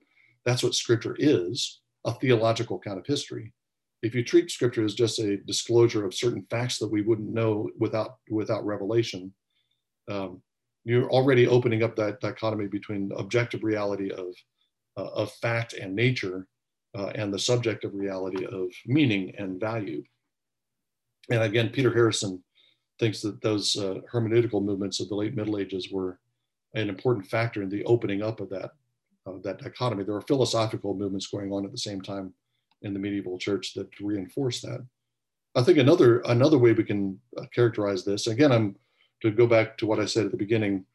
that's 0.45 0.61
what 0.61 0.75
scripture 0.75 1.15
is 1.17 1.79
a 2.05 2.13
theological 2.15 2.77
account 2.77 2.99
of 2.99 3.05
history 3.07 3.53
if 4.03 4.13
you 4.13 4.23
treat 4.23 4.51
scripture 4.51 4.83
as 4.83 4.93
just 4.93 5.17
a 5.19 5.37
disclosure 5.37 6.05
of 6.05 6.13
certain 6.13 6.45
facts 6.49 6.77
that 6.77 6.91
we 6.91 7.01
wouldn't 7.01 7.33
know 7.33 7.69
without 7.79 8.17
without 8.29 8.65
revelation 8.65 9.33
um, 10.11 10.41
you're 10.83 11.09
already 11.09 11.47
opening 11.47 11.81
up 11.81 11.95
that 11.95 12.19
dichotomy 12.19 12.67
between 12.67 13.11
objective 13.17 13.63
reality 13.63 14.11
of 14.11 14.27
uh, 14.97 15.09
of 15.21 15.31
fact 15.33 15.73
and 15.73 15.95
nature 15.95 16.47
uh, 16.95 17.11
and 17.15 17.33
the 17.33 17.39
subjective 17.39 17.91
reality 17.93 18.45
of 18.45 18.67
meaning 18.85 19.33
and 19.37 19.59
value 19.59 20.03
and 21.31 21.41
again 21.41 21.69
peter 21.69 21.91
harrison 21.91 22.43
thinks 22.99 23.21
that 23.21 23.41
those 23.41 23.75
uh, 23.77 23.95
hermeneutical 24.11 24.63
movements 24.63 24.99
of 24.99 25.09
the 25.09 25.15
late 25.15 25.35
Middle 25.35 25.57
Ages 25.57 25.89
were 25.91 26.19
an 26.75 26.89
important 26.89 27.25
factor 27.25 27.61
in 27.61 27.69
the 27.69 27.83
opening 27.85 28.21
up 28.21 28.39
of 28.39 28.49
that 28.49 28.71
uh, 29.25 29.33
that 29.43 29.59
dichotomy. 29.59 30.03
There 30.03 30.13
were 30.13 30.21
philosophical 30.21 30.93
movements 30.93 31.27
going 31.27 31.51
on 31.51 31.65
at 31.65 31.71
the 31.71 31.77
same 31.77 32.01
time 32.01 32.33
in 32.83 32.93
the 32.93 32.99
medieval 32.99 33.37
church 33.37 33.73
that 33.73 33.87
reinforce 33.99 34.61
that. 34.61 34.85
I 35.55 35.63
think 35.63 35.77
another 35.77 36.19
another 36.25 36.57
way 36.57 36.73
we 36.73 36.83
can 36.83 37.19
uh, 37.37 37.45
characterize 37.53 38.03
this 38.03 38.27
again, 38.27 38.51
I'm 38.51 38.75
to 39.21 39.31
go 39.31 39.47
back 39.47 39.77
to 39.77 39.85
what 39.85 39.99
I 39.99 40.05
said 40.05 40.25
at 40.25 40.31
the 40.31 40.37
beginning. 40.37 40.85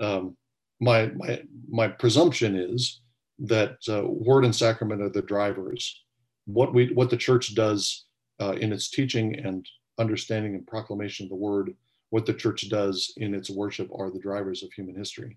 Um, 0.00 0.36
my 0.80 1.06
my 1.16 1.42
my 1.68 1.88
presumption 1.88 2.56
is 2.56 3.00
that 3.40 3.76
uh, 3.88 4.02
word 4.06 4.44
and 4.44 4.54
sacrament 4.54 5.02
are 5.02 5.08
the 5.08 5.22
drivers. 5.22 6.02
What 6.46 6.74
we 6.74 6.92
what 6.92 7.10
the 7.10 7.16
church 7.16 7.54
does 7.54 8.06
uh, 8.40 8.52
in 8.52 8.72
its 8.72 8.90
teaching 8.90 9.36
and 9.38 9.66
understanding 9.98 10.54
and 10.54 10.66
proclamation 10.66 11.26
of 11.26 11.30
the 11.30 11.36
word, 11.36 11.74
what 12.10 12.26
the 12.26 12.34
church 12.34 12.68
does 12.68 13.12
in 13.16 13.34
its 13.34 13.50
worship 13.50 13.88
are 13.96 14.10
the 14.10 14.18
drivers 14.18 14.62
of 14.62 14.72
human 14.72 14.94
history. 14.94 15.36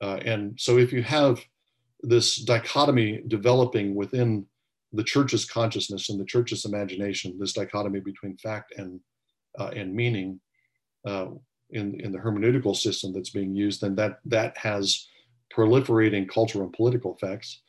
Uh, 0.00 0.18
and 0.24 0.58
so 0.58 0.78
if 0.78 0.92
you 0.92 1.02
have 1.02 1.40
this 2.00 2.36
dichotomy 2.36 3.22
developing 3.28 3.94
within 3.94 4.44
the 4.92 5.04
church's 5.04 5.44
consciousness 5.44 6.10
and 6.10 6.20
the 6.20 6.24
church's 6.24 6.64
imagination, 6.64 7.36
this 7.38 7.52
dichotomy 7.52 8.00
between 8.00 8.36
fact 8.36 8.74
and, 8.76 9.00
uh, 9.58 9.70
and 9.74 9.94
meaning 9.94 10.40
uh, 11.06 11.28
in, 11.70 12.00
in 12.00 12.12
the 12.12 12.18
hermeneutical 12.18 12.76
system 12.76 13.12
that's 13.12 13.30
being 13.30 13.54
used, 13.54 13.80
then 13.80 13.94
that, 13.94 14.18
that 14.24 14.56
has 14.58 15.08
proliferating 15.54 16.28
cultural 16.28 16.64
and 16.64 16.72
political 16.72 17.14
effects. 17.14 17.62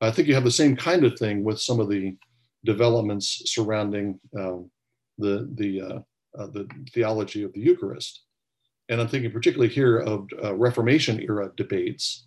I 0.00 0.10
think 0.10 0.28
you 0.28 0.34
have 0.34 0.44
the 0.44 0.50
same 0.50 0.76
kind 0.76 1.04
of 1.04 1.18
thing 1.18 1.42
with 1.42 1.60
some 1.60 1.80
of 1.80 1.88
the 1.88 2.16
developments 2.64 3.42
surrounding 3.46 4.20
um, 4.38 4.70
the 5.18 5.48
the 5.54 5.80
uh, 5.80 5.98
uh, 6.38 6.46
the 6.46 6.68
theology 6.92 7.42
of 7.42 7.52
the 7.52 7.60
Eucharist, 7.60 8.22
and 8.88 9.00
I'm 9.00 9.08
thinking 9.08 9.32
particularly 9.32 9.72
here 9.72 9.98
of 9.98 10.28
uh, 10.42 10.54
Reformation 10.54 11.20
era 11.20 11.50
debates 11.56 12.26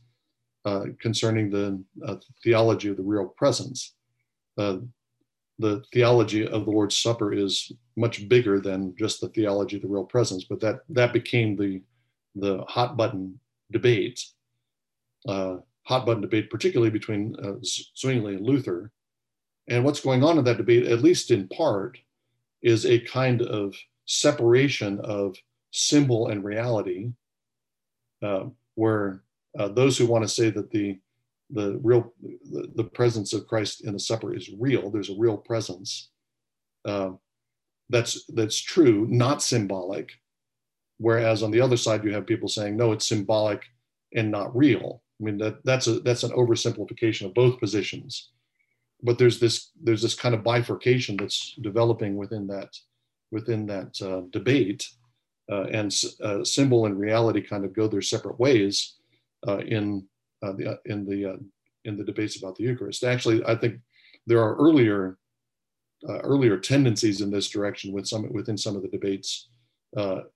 uh, 0.65 0.85
concerning 0.99 1.49
the 1.49 1.81
uh, 2.05 2.15
theology 2.43 2.89
of 2.89 2.97
the 2.97 3.03
real 3.03 3.27
presence. 3.37 3.95
Uh, 4.57 4.77
the 5.59 5.83
theology 5.93 6.47
of 6.47 6.65
the 6.65 6.71
Lord's 6.71 6.97
Supper 6.97 7.33
is 7.33 7.71
much 7.95 8.27
bigger 8.27 8.59
than 8.59 8.95
just 8.97 9.21
the 9.21 9.29
theology 9.29 9.75
of 9.75 9.83
the 9.83 9.87
real 9.87 10.03
presence, 10.03 10.43
but 10.43 10.59
that 10.61 10.81
that 10.89 11.13
became 11.13 11.55
the 11.55 11.81
the 12.35 12.63
hot 12.67 12.97
button 12.97 13.39
debate, 13.71 14.23
uh, 15.27 15.57
hot 15.83 16.05
button 16.05 16.21
debate, 16.21 16.49
particularly 16.49 16.89
between 16.89 17.35
Zwingli 17.63 18.35
and 18.35 18.45
Luther. 18.45 18.91
And 19.67 19.83
what's 19.83 20.01
going 20.01 20.23
on 20.23 20.37
in 20.37 20.43
that 20.45 20.57
debate, 20.57 20.87
at 20.87 21.03
least 21.03 21.31
in 21.31 21.47
part, 21.47 21.97
is 22.61 22.85
a 22.85 22.99
kind 22.99 23.41
of 23.41 23.75
separation 24.05 24.99
of 25.01 25.35
symbol 25.71 26.27
and 26.27 26.43
reality, 26.43 27.11
uh, 28.21 28.45
where 28.75 29.23
uh, 29.57 29.67
those 29.69 29.97
who 29.97 30.05
want 30.05 30.23
to 30.23 30.27
say 30.27 30.49
that 30.49 30.71
the 30.71 30.99
the 31.51 31.79
real 31.83 32.13
the, 32.51 32.71
the, 32.75 32.83
presence 32.83 33.33
of 33.33 33.47
Christ 33.47 33.83
in 33.85 33.93
the 33.93 33.99
supper 33.99 34.33
is 34.33 34.49
real. 34.57 34.89
There's 34.89 35.09
a 35.09 35.17
real 35.17 35.37
presence. 35.37 36.09
Uh, 36.85 37.11
that's 37.89 38.25
that's 38.27 38.59
true, 38.59 39.07
not 39.09 39.43
symbolic. 39.43 40.11
Whereas 40.97 41.43
on 41.43 41.51
the 41.51 41.61
other 41.61 41.77
side, 41.77 42.03
you 42.03 42.13
have 42.13 42.25
people 42.25 42.47
saying 42.47 42.77
no, 42.77 42.91
it's 42.91 43.07
symbolic 43.07 43.63
and 44.13 44.31
not 44.31 44.55
real. 44.55 45.03
I 45.19 45.23
mean 45.23 45.37
that 45.39 45.63
that's 45.65 45.87
a 45.87 45.99
that's 45.99 46.23
an 46.23 46.31
oversimplification 46.31 47.25
of 47.25 47.33
both 47.33 47.59
positions 47.59 48.31
but 49.03 49.17
there's 49.17 49.39
this 49.39 49.71
there's 49.81 50.01
this 50.01 50.15
kind 50.15 50.35
of 50.35 50.43
bifurcation 50.43 51.17
that's 51.17 51.55
developing 51.61 52.15
within 52.15 52.47
that 52.47 52.69
within 53.31 53.65
that 53.65 53.99
uh, 54.01 54.21
debate, 54.31 54.87
uh, 55.51 55.63
and 55.71 55.95
uh, 56.21 56.43
symbol 56.43 56.85
and 56.85 56.99
reality 56.99 57.41
kind 57.41 57.65
of 57.65 57.73
go 57.73 57.87
their 57.87 58.01
separate 58.01 58.39
ways. 58.39 58.95
uh, 59.47 59.57
in 59.59 60.05
uh, 60.43 60.53
the 60.53 60.79
in 60.85 61.05
the 61.05 61.39
in 61.85 61.97
the 61.97 62.03
debates 62.03 62.37
about 62.37 62.55
the 62.55 62.63
Eucharist. 62.63 63.03
Actually, 63.03 63.43
I 63.45 63.55
think 63.55 63.79
there 64.27 64.41
are 64.41 64.55
earlier 64.55 65.17
earlier 66.07 66.57
tendencies 66.57 67.21
in 67.21 67.29
this 67.29 67.49
direction 67.49 67.91
with 67.91 68.07
some 68.07 68.31
within 68.31 68.57
some 68.57 68.75
of 68.75 68.81
the 68.81 68.89
debates 68.89 69.49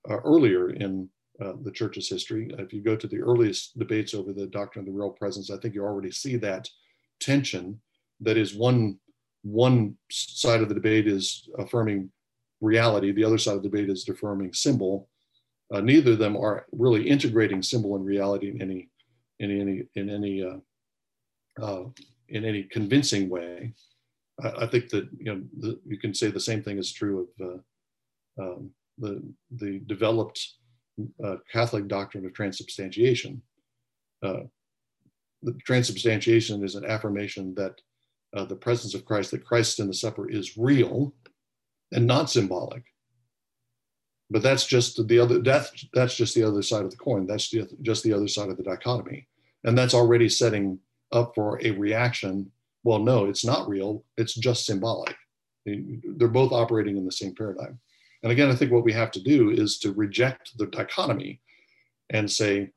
earlier 0.08 0.70
in 0.70 1.08
uh, 1.40 1.52
the 1.62 1.70
church's 1.70 2.08
history. 2.08 2.50
If 2.58 2.72
you 2.72 2.80
go 2.80 2.96
to 2.96 3.06
the 3.06 3.20
earliest 3.20 3.78
debates 3.78 4.14
over 4.14 4.32
the 4.32 4.46
doctrine 4.46 4.86
of 4.86 4.92
the 4.92 4.98
real 4.98 5.10
presence, 5.10 5.50
I 5.50 5.58
think 5.58 5.74
you 5.74 5.84
already 5.84 6.10
see 6.10 6.36
that 6.36 6.68
tension. 7.20 7.80
That 8.20 8.38
is 8.38 8.54
one 8.54 8.98
one 9.42 9.96
side 10.10 10.62
of 10.62 10.68
the 10.68 10.74
debate 10.74 11.06
is 11.06 11.48
affirming 11.58 12.10
reality, 12.60 13.12
the 13.12 13.24
other 13.24 13.38
side 13.38 13.56
of 13.56 13.62
the 13.62 13.68
debate 13.68 13.90
is 13.90 14.08
affirming 14.08 14.52
symbol. 14.52 15.08
Uh, 15.72 15.80
neither 15.80 16.12
of 16.12 16.18
them 16.18 16.36
are 16.36 16.66
really 16.72 17.06
integrating 17.06 17.62
symbol 17.62 17.96
and 17.96 18.04
reality 18.04 18.50
in 18.50 18.62
any 18.62 18.88
in 19.38 19.60
any 19.60 19.84
in 19.94 20.10
any 20.10 20.42
uh, 20.42 21.62
uh, 21.62 21.84
in 22.28 22.44
any 22.44 22.64
convincing 22.64 23.28
way. 23.28 23.74
I, 24.42 24.64
I 24.64 24.66
think 24.66 24.88
that 24.90 25.08
you 25.18 25.34
know 25.34 25.42
the, 25.58 25.80
you 25.86 25.98
can 25.98 26.14
say 26.14 26.30
the 26.30 26.40
same 26.40 26.62
thing 26.62 26.78
is 26.78 26.92
true 26.92 27.28
of 27.38 27.46
uh, 27.48 28.42
um, 28.42 28.70
the 28.98 29.22
the 29.50 29.80
developed 29.86 30.40
uh, 31.24 31.36
Catholic 31.52 31.88
doctrine 31.88 32.24
of 32.26 32.34
transubstantiation. 32.34 33.42
Uh, 34.22 34.44
the 35.42 35.52
transubstantiation 35.64 36.64
is 36.64 36.74
an 36.74 36.84
affirmation 36.84 37.54
that 37.54 37.74
the 38.48 38.56
presence 38.56 38.92
of 38.92 39.06
Christ, 39.06 39.30
that 39.30 39.46
Christ 39.46 39.80
in 39.80 39.86
the 39.86 39.94
supper 39.94 40.28
is 40.28 40.58
real 40.58 41.14
and 41.92 42.06
not 42.06 42.28
symbolic. 42.28 42.82
But 44.30 44.42
that's 44.42 44.66
just 44.66 45.06
the 45.06 45.18
other 45.18 45.38
that's 45.38 45.86
that's 45.92 46.16
just 46.16 46.34
the 46.34 46.42
other 46.42 46.62
side 46.62 46.84
of 46.84 46.90
the 46.90 46.96
coin. 46.96 47.26
That's 47.26 47.48
just 47.48 48.02
the 48.02 48.12
other 48.12 48.28
side 48.28 48.48
of 48.48 48.56
the 48.56 48.64
dichotomy. 48.64 49.28
And 49.64 49.76
that's 49.78 49.94
already 49.94 50.28
setting 50.28 50.78
up 51.12 51.32
for 51.34 51.60
a 51.64 51.70
reaction. 51.72 52.50
Well, 52.82 52.98
no, 52.98 53.26
it's 53.26 53.44
not 53.44 53.68
real. 53.68 54.04
It's 54.16 54.34
just 54.34 54.66
symbolic. 54.66 55.16
They're 55.64 56.28
both 56.28 56.52
operating 56.52 56.96
in 56.96 57.04
the 57.04 57.12
same 57.12 57.34
paradigm. 57.34 57.78
And 58.22 58.32
again, 58.32 58.50
I 58.50 58.54
think 58.54 58.72
what 58.72 58.84
we 58.84 58.92
have 58.92 59.10
to 59.12 59.22
do 59.22 59.50
is 59.50 59.78
to 59.80 59.92
reject 59.92 60.56
the 60.58 60.66
dichotomy 60.66 61.40
and 62.10 62.30
say 62.30 62.70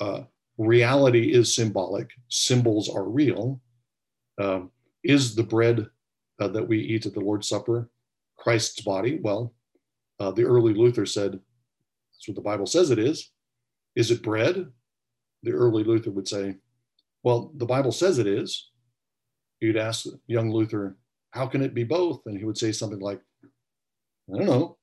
uh, 0.00 0.22
reality 0.58 1.32
is 1.32 1.54
symbolic, 1.54 2.10
symbols 2.28 2.88
are 2.88 3.04
real. 3.04 3.60
Um, 4.38 4.70
is 5.02 5.34
the 5.34 5.42
bread 5.42 5.88
uh, 6.40 6.48
that 6.48 6.66
we 6.66 6.78
eat 6.78 7.06
at 7.06 7.14
the 7.14 7.20
Lord's 7.20 7.48
Supper 7.48 7.90
Christ's 8.36 8.80
body? 8.82 9.18
Well, 9.22 9.54
uh, 10.18 10.30
the 10.30 10.44
early 10.44 10.74
Luther 10.74 11.06
said, 11.06 11.32
that's 11.32 12.28
what 12.28 12.34
the 12.34 12.40
Bible 12.40 12.66
says 12.66 12.90
it 12.90 12.98
is. 12.98 13.30
Is 13.94 14.10
it 14.10 14.22
bread? 14.22 14.66
The 15.42 15.52
early 15.52 15.84
Luther 15.84 16.10
would 16.10 16.28
say, 16.28 16.56
well, 17.22 17.52
the 17.56 17.66
Bible 17.66 17.92
says 17.92 18.18
it 18.18 18.26
is. 18.26 18.70
You'd 19.60 19.76
ask 19.76 20.06
young 20.26 20.50
Luther, 20.50 20.96
how 21.30 21.46
can 21.46 21.62
it 21.62 21.74
be 21.74 21.84
both? 21.84 22.22
And 22.26 22.38
he 22.38 22.44
would 22.44 22.58
say 22.58 22.72
something 22.72 23.00
like, 23.00 23.20
I 24.32 24.38
don't 24.38 24.46
know, 24.46 24.76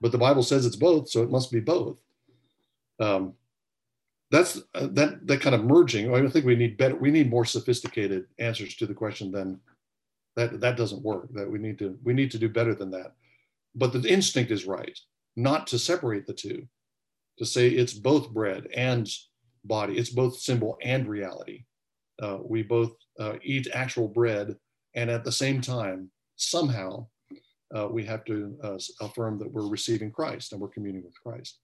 but 0.00 0.12
the 0.12 0.18
Bible 0.18 0.42
says 0.42 0.66
it's 0.66 0.76
both, 0.76 1.08
so 1.08 1.22
it 1.22 1.30
must 1.30 1.52
be 1.52 1.60
both. 1.60 2.00
Um, 2.98 3.34
that's 4.30 4.60
uh, 4.74 4.88
that 4.92 5.26
that 5.26 5.40
kind 5.40 5.54
of 5.54 5.64
merging. 5.64 6.12
I 6.12 6.26
think 6.28 6.44
we 6.44 6.56
need 6.56 6.76
better. 6.76 6.96
We 6.96 7.10
need 7.10 7.30
more 7.30 7.44
sophisticated 7.44 8.26
answers 8.38 8.74
to 8.76 8.86
the 8.86 8.94
question 8.94 9.30
than 9.30 9.60
that. 10.34 10.60
That 10.60 10.76
doesn't 10.76 11.02
work. 11.02 11.28
That 11.32 11.50
we 11.50 11.58
need 11.58 11.78
to 11.78 11.96
we 12.02 12.12
need 12.12 12.30
to 12.32 12.38
do 12.38 12.48
better 12.48 12.74
than 12.74 12.90
that. 12.90 13.12
But 13.76 13.92
the 13.92 14.08
instinct 14.08 14.50
is 14.50 14.66
right, 14.66 14.98
not 15.36 15.66
to 15.68 15.78
separate 15.78 16.26
the 16.26 16.32
two, 16.32 16.66
to 17.38 17.44
say 17.44 17.68
it's 17.68 17.92
both 17.92 18.30
bread 18.30 18.68
and 18.74 19.08
body. 19.64 19.98
It's 19.98 20.10
both 20.10 20.38
symbol 20.38 20.78
and 20.82 21.06
reality. 21.06 21.64
Uh, 22.20 22.38
we 22.42 22.62
both 22.62 22.92
uh, 23.20 23.34
eat 23.42 23.68
actual 23.74 24.08
bread, 24.08 24.56
and 24.94 25.10
at 25.10 25.24
the 25.24 25.32
same 25.32 25.60
time, 25.60 26.10
somehow, 26.36 27.06
uh, 27.76 27.86
we 27.90 28.04
have 28.04 28.24
to 28.24 28.56
uh, 28.62 28.78
affirm 29.02 29.38
that 29.38 29.52
we're 29.52 29.68
receiving 29.68 30.10
Christ 30.10 30.52
and 30.52 30.60
we're 30.60 30.68
communing 30.68 31.04
with 31.04 31.20
Christ. 31.22 31.58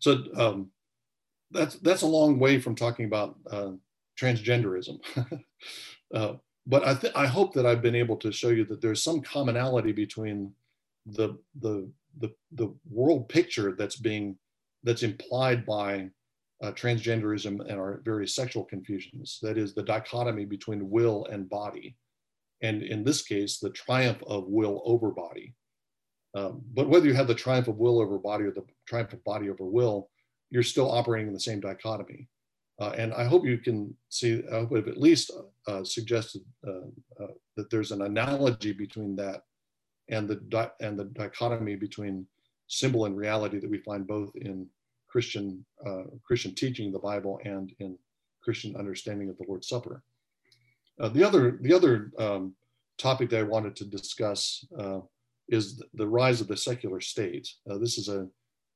So 0.00 0.24
um, 0.36 0.70
that's 1.52 1.76
that's 1.76 2.02
a 2.02 2.06
long 2.06 2.38
way 2.38 2.58
from 2.58 2.74
talking 2.74 3.04
about 3.06 3.36
uh, 3.50 3.72
transgenderism. 4.20 4.98
but 6.66 6.86
I, 6.86 6.94
th- 6.94 7.12
I 7.14 7.26
hope 7.26 7.54
that 7.54 7.66
I've 7.66 7.82
been 7.82 7.94
able 7.94 8.16
to 8.16 8.32
show 8.32 8.48
you 8.48 8.64
that 8.66 8.80
there's 8.80 9.02
some 9.02 9.20
commonality 9.20 9.92
between 9.92 10.52
the, 11.06 11.38
the, 11.60 11.88
the, 12.18 12.32
the 12.52 12.74
world 12.90 13.28
picture 13.28 13.74
that's 13.78 13.96
being, 13.96 14.36
that's 14.82 15.02
implied 15.02 15.64
by 15.64 16.10
uh, 16.62 16.72
transgenderism 16.72 17.60
and 17.60 17.78
our 17.78 18.00
various 18.04 18.34
sexual 18.34 18.64
confusions. 18.64 19.38
That 19.42 19.58
is 19.58 19.74
the 19.74 19.82
dichotomy 19.82 20.44
between 20.44 20.90
will 20.90 21.26
and 21.26 21.48
body. 21.48 21.96
And 22.62 22.82
in 22.82 23.04
this 23.04 23.22
case, 23.22 23.58
the 23.58 23.70
triumph 23.70 24.22
of 24.26 24.46
will 24.48 24.82
over 24.84 25.10
body. 25.10 25.54
Um, 26.34 26.62
but 26.74 26.88
whether 26.88 27.06
you 27.06 27.14
have 27.14 27.28
the 27.28 27.34
triumph 27.34 27.68
of 27.68 27.76
will 27.78 28.00
over 28.00 28.18
body 28.18 28.44
or 28.44 28.50
the 28.50 28.64
triumph 28.86 29.12
of 29.12 29.22
body 29.24 29.50
over 29.50 29.64
will, 29.64 30.10
you're 30.50 30.62
still 30.62 30.90
operating 30.90 31.28
in 31.28 31.34
the 31.34 31.40
same 31.40 31.60
dichotomy. 31.60 32.28
Uh, 32.78 32.92
and 32.98 33.14
I 33.14 33.24
hope 33.24 33.46
you 33.46 33.58
can 33.58 33.94
see, 34.10 34.42
I 34.52 34.56
hope 34.56 34.72
I've 34.76 34.88
at 34.88 35.00
least 35.00 35.30
uh, 35.66 35.82
suggested 35.82 36.42
uh, 36.66 37.22
uh, 37.22 37.28
that 37.56 37.70
there's 37.70 37.90
an 37.90 38.02
analogy 38.02 38.72
between 38.72 39.16
that 39.16 39.42
and 40.10 40.28
the, 40.28 40.70
and 40.80 40.98
the 40.98 41.04
dichotomy 41.04 41.76
between 41.76 42.26
symbol 42.68 43.06
and 43.06 43.16
reality 43.16 43.58
that 43.58 43.70
we 43.70 43.78
find 43.78 44.06
both 44.06 44.30
in 44.36 44.66
Christian, 45.08 45.64
uh, 45.86 46.02
Christian 46.24 46.54
teaching 46.54 46.92
the 46.92 46.98
Bible 46.98 47.40
and 47.44 47.72
in 47.78 47.96
Christian 48.42 48.76
understanding 48.76 49.30
of 49.30 49.38
the 49.38 49.44
Lord's 49.48 49.68
Supper. 49.68 50.02
Uh, 51.00 51.08
the 51.08 51.24
other, 51.24 51.58
the 51.62 51.72
other 51.72 52.12
um, 52.18 52.54
topic 52.98 53.30
that 53.30 53.40
I 53.40 53.44
wanted 53.44 53.74
to 53.76 53.84
discuss 53.84 54.64
is 55.48 55.80
the 55.94 56.06
rise 56.06 56.40
of 56.40 56.48
the 56.48 56.56
secular 56.56 57.00
state. 57.00 57.48
this 57.80 57.98
is 57.98 58.08
a, 58.08 58.26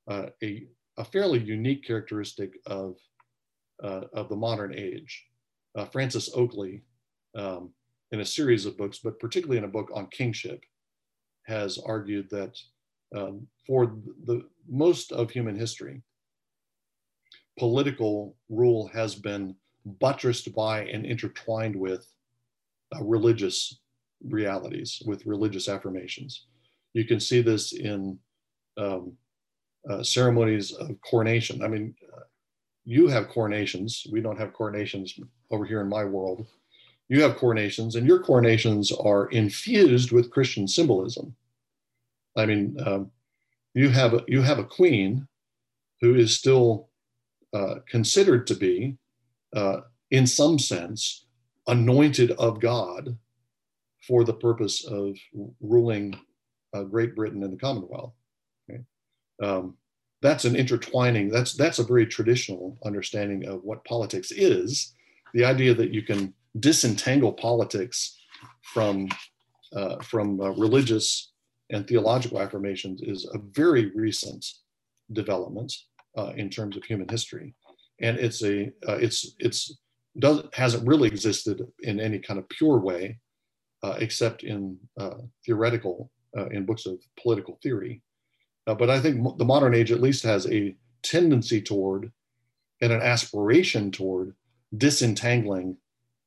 a, 0.08 0.66
a 0.96 1.04
fairly 1.04 1.40
unique 1.40 1.84
characteristic 1.84 2.52
of, 2.66 2.96
uh, 3.82 4.02
of 4.12 4.28
the 4.28 4.36
modern 4.36 4.74
age. 4.74 5.26
Uh, 5.76 5.84
Francis 5.86 6.30
Oakley, 6.34 6.82
um, 7.36 7.70
in 8.12 8.20
a 8.20 8.24
series 8.24 8.66
of 8.66 8.76
books, 8.76 8.98
but 9.02 9.18
particularly 9.20 9.58
in 9.58 9.64
a 9.64 9.68
book 9.68 9.90
on 9.94 10.06
kingship, 10.08 10.64
has 11.46 11.78
argued 11.78 12.28
that 12.30 12.56
um, 13.16 13.46
for 13.66 13.96
the 14.24 14.42
most 14.68 15.12
of 15.12 15.30
human 15.30 15.56
history, 15.56 16.02
political 17.58 18.36
rule 18.48 18.88
has 18.88 19.14
been 19.14 19.54
buttressed 19.84 20.52
by 20.54 20.84
and 20.84 21.04
intertwined 21.04 21.76
with 21.76 22.06
uh, 22.94 23.02
religious 23.04 23.80
realities, 24.24 25.02
with 25.06 25.26
religious 25.26 25.68
affirmations. 25.68 26.46
You 26.92 27.04
can 27.04 27.20
see 27.20 27.40
this 27.40 27.72
in 27.72 28.18
um, 28.76 29.12
uh, 29.88 30.02
ceremonies 30.02 30.72
of 30.72 31.00
coronation. 31.02 31.62
I 31.62 31.68
mean, 31.68 31.94
you 32.84 33.08
have 33.08 33.28
coronations. 33.28 34.06
We 34.10 34.20
don't 34.20 34.38
have 34.38 34.52
coronations 34.52 35.18
over 35.50 35.64
here 35.64 35.80
in 35.80 35.88
my 35.88 36.04
world. 36.04 36.46
You 37.08 37.22
have 37.22 37.36
coronations, 37.36 37.96
and 37.96 38.06
your 38.06 38.20
coronations 38.20 38.92
are 38.92 39.26
infused 39.28 40.12
with 40.12 40.30
Christian 40.30 40.68
symbolism. 40.68 41.34
I 42.36 42.46
mean, 42.46 42.76
um, 42.86 43.10
you 43.74 43.88
have 43.90 44.20
you 44.28 44.42
have 44.42 44.58
a 44.58 44.64
queen 44.64 45.26
who 46.00 46.14
is 46.14 46.36
still 46.36 46.88
uh, 47.52 47.76
considered 47.88 48.46
to 48.46 48.54
be, 48.54 48.96
uh, 49.54 49.80
in 50.10 50.26
some 50.26 50.58
sense, 50.58 51.26
anointed 51.66 52.30
of 52.32 52.60
God 52.60 53.16
for 54.06 54.24
the 54.24 54.32
purpose 54.32 54.84
of 54.84 55.16
ruling 55.60 56.18
uh, 56.72 56.84
Great 56.84 57.14
Britain 57.14 57.42
and 57.42 57.52
the 57.52 57.58
Commonwealth. 57.58 58.14
Um, 59.42 59.76
that's 60.22 60.44
an 60.44 60.54
intertwining, 60.54 61.30
that's, 61.30 61.54
that's 61.54 61.78
a 61.78 61.84
very 61.84 62.06
traditional 62.06 62.78
understanding 62.84 63.46
of 63.46 63.64
what 63.64 63.84
politics 63.84 64.30
is. 64.30 64.94
The 65.32 65.44
idea 65.44 65.74
that 65.74 65.94
you 65.94 66.02
can 66.02 66.34
disentangle 66.58 67.32
politics 67.32 68.18
from, 68.62 69.08
uh, 69.74 69.96
from 70.02 70.40
uh, 70.40 70.50
religious 70.50 71.32
and 71.70 71.86
theological 71.86 72.40
affirmations 72.40 73.00
is 73.02 73.24
a 73.32 73.38
very 73.52 73.92
recent 73.94 74.44
development 75.12 75.72
uh, 76.18 76.32
in 76.36 76.50
terms 76.50 76.76
of 76.76 76.84
human 76.84 77.08
history. 77.08 77.54
And 78.00 78.18
it's 78.18 78.42
a, 78.42 78.66
uh, 78.88 78.96
it's, 78.96 79.34
it's, 79.38 79.78
does, 80.18 80.42
hasn't 80.52 80.86
really 80.86 81.08
existed 81.08 81.62
in 81.80 82.00
any 82.00 82.18
kind 82.18 82.38
of 82.38 82.48
pure 82.48 82.78
way, 82.78 83.18
uh, 83.82 83.94
except 83.98 84.42
in 84.42 84.76
uh, 84.98 85.18
theoretical, 85.46 86.10
in 86.52 86.64
books 86.64 86.86
of 86.86 86.96
political 87.20 87.58
theory. 87.60 88.00
Uh, 88.66 88.74
but 88.74 88.90
I 88.90 89.00
think 89.00 89.38
the 89.38 89.44
modern 89.44 89.74
age 89.74 89.90
at 89.90 90.00
least 90.00 90.22
has 90.24 90.46
a 90.50 90.76
tendency 91.02 91.60
toward 91.60 92.12
and 92.80 92.92
an 92.92 93.02
aspiration 93.02 93.90
toward 93.90 94.34
disentangling 94.76 95.76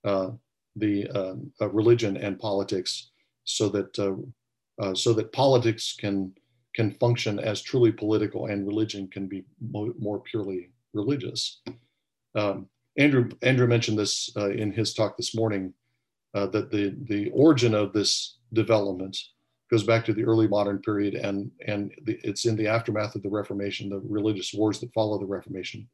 uh, 0.03 0.31
the 0.75 1.07
um, 1.09 1.51
uh, 1.61 1.69
religion 1.69 2.17
and 2.17 2.39
politics 2.39 3.11
so 3.43 3.69
that 3.69 3.97
uh, 3.99 4.83
uh, 4.83 4.93
so 4.93 5.13
that 5.13 5.31
politics 5.31 5.95
can 5.97 6.33
can 6.73 6.91
function 6.91 7.39
as 7.39 7.61
truly 7.61 7.91
political 7.91 8.47
and 8.47 8.65
religion 8.65 9.07
can 9.07 9.27
be 9.27 9.43
mo- 9.61 9.93
more 9.99 10.19
purely 10.19 10.71
religious. 10.93 11.61
Um, 12.35 12.67
Andrew 12.97 13.29
Andrew 13.43 13.67
mentioned 13.67 13.99
this 13.99 14.31
uh, 14.35 14.49
in 14.49 14.71
his 14.71 14.93
talk 14.93 15.15
this 15.17 15.35
morning 15.35 15.73
that 16.33 16.71
the 16.71 16.95
the 17.03 17.29
origin 17.31 17.75
of 17.75 17.93
this 17.93 18.37
development 18.53 19.17
goes 19.71 19.83
back 19.83 20.05
to 20.05 20.13
the 20.13 20.23
early 20.23 20.47
modern 20.47 20.79
period 20.79 21.15
and 21.15 21.51
and 21.67 21.91
the, 22.03 22.19
it's 22.23 22.45
in 22.45 22.55
the 22.55 22.67
aftermath 22.67 23.15
of 23.15 23.23
the 23.23 23.29
Reformation, 23.29 23.89
the 23.89 23.99
religious 23.99 24.53
wars 24.53 24.79
that 24.79 24.93
follow 24.93 25.17
the 25.17 25.25
Reformation. 25.25 25.87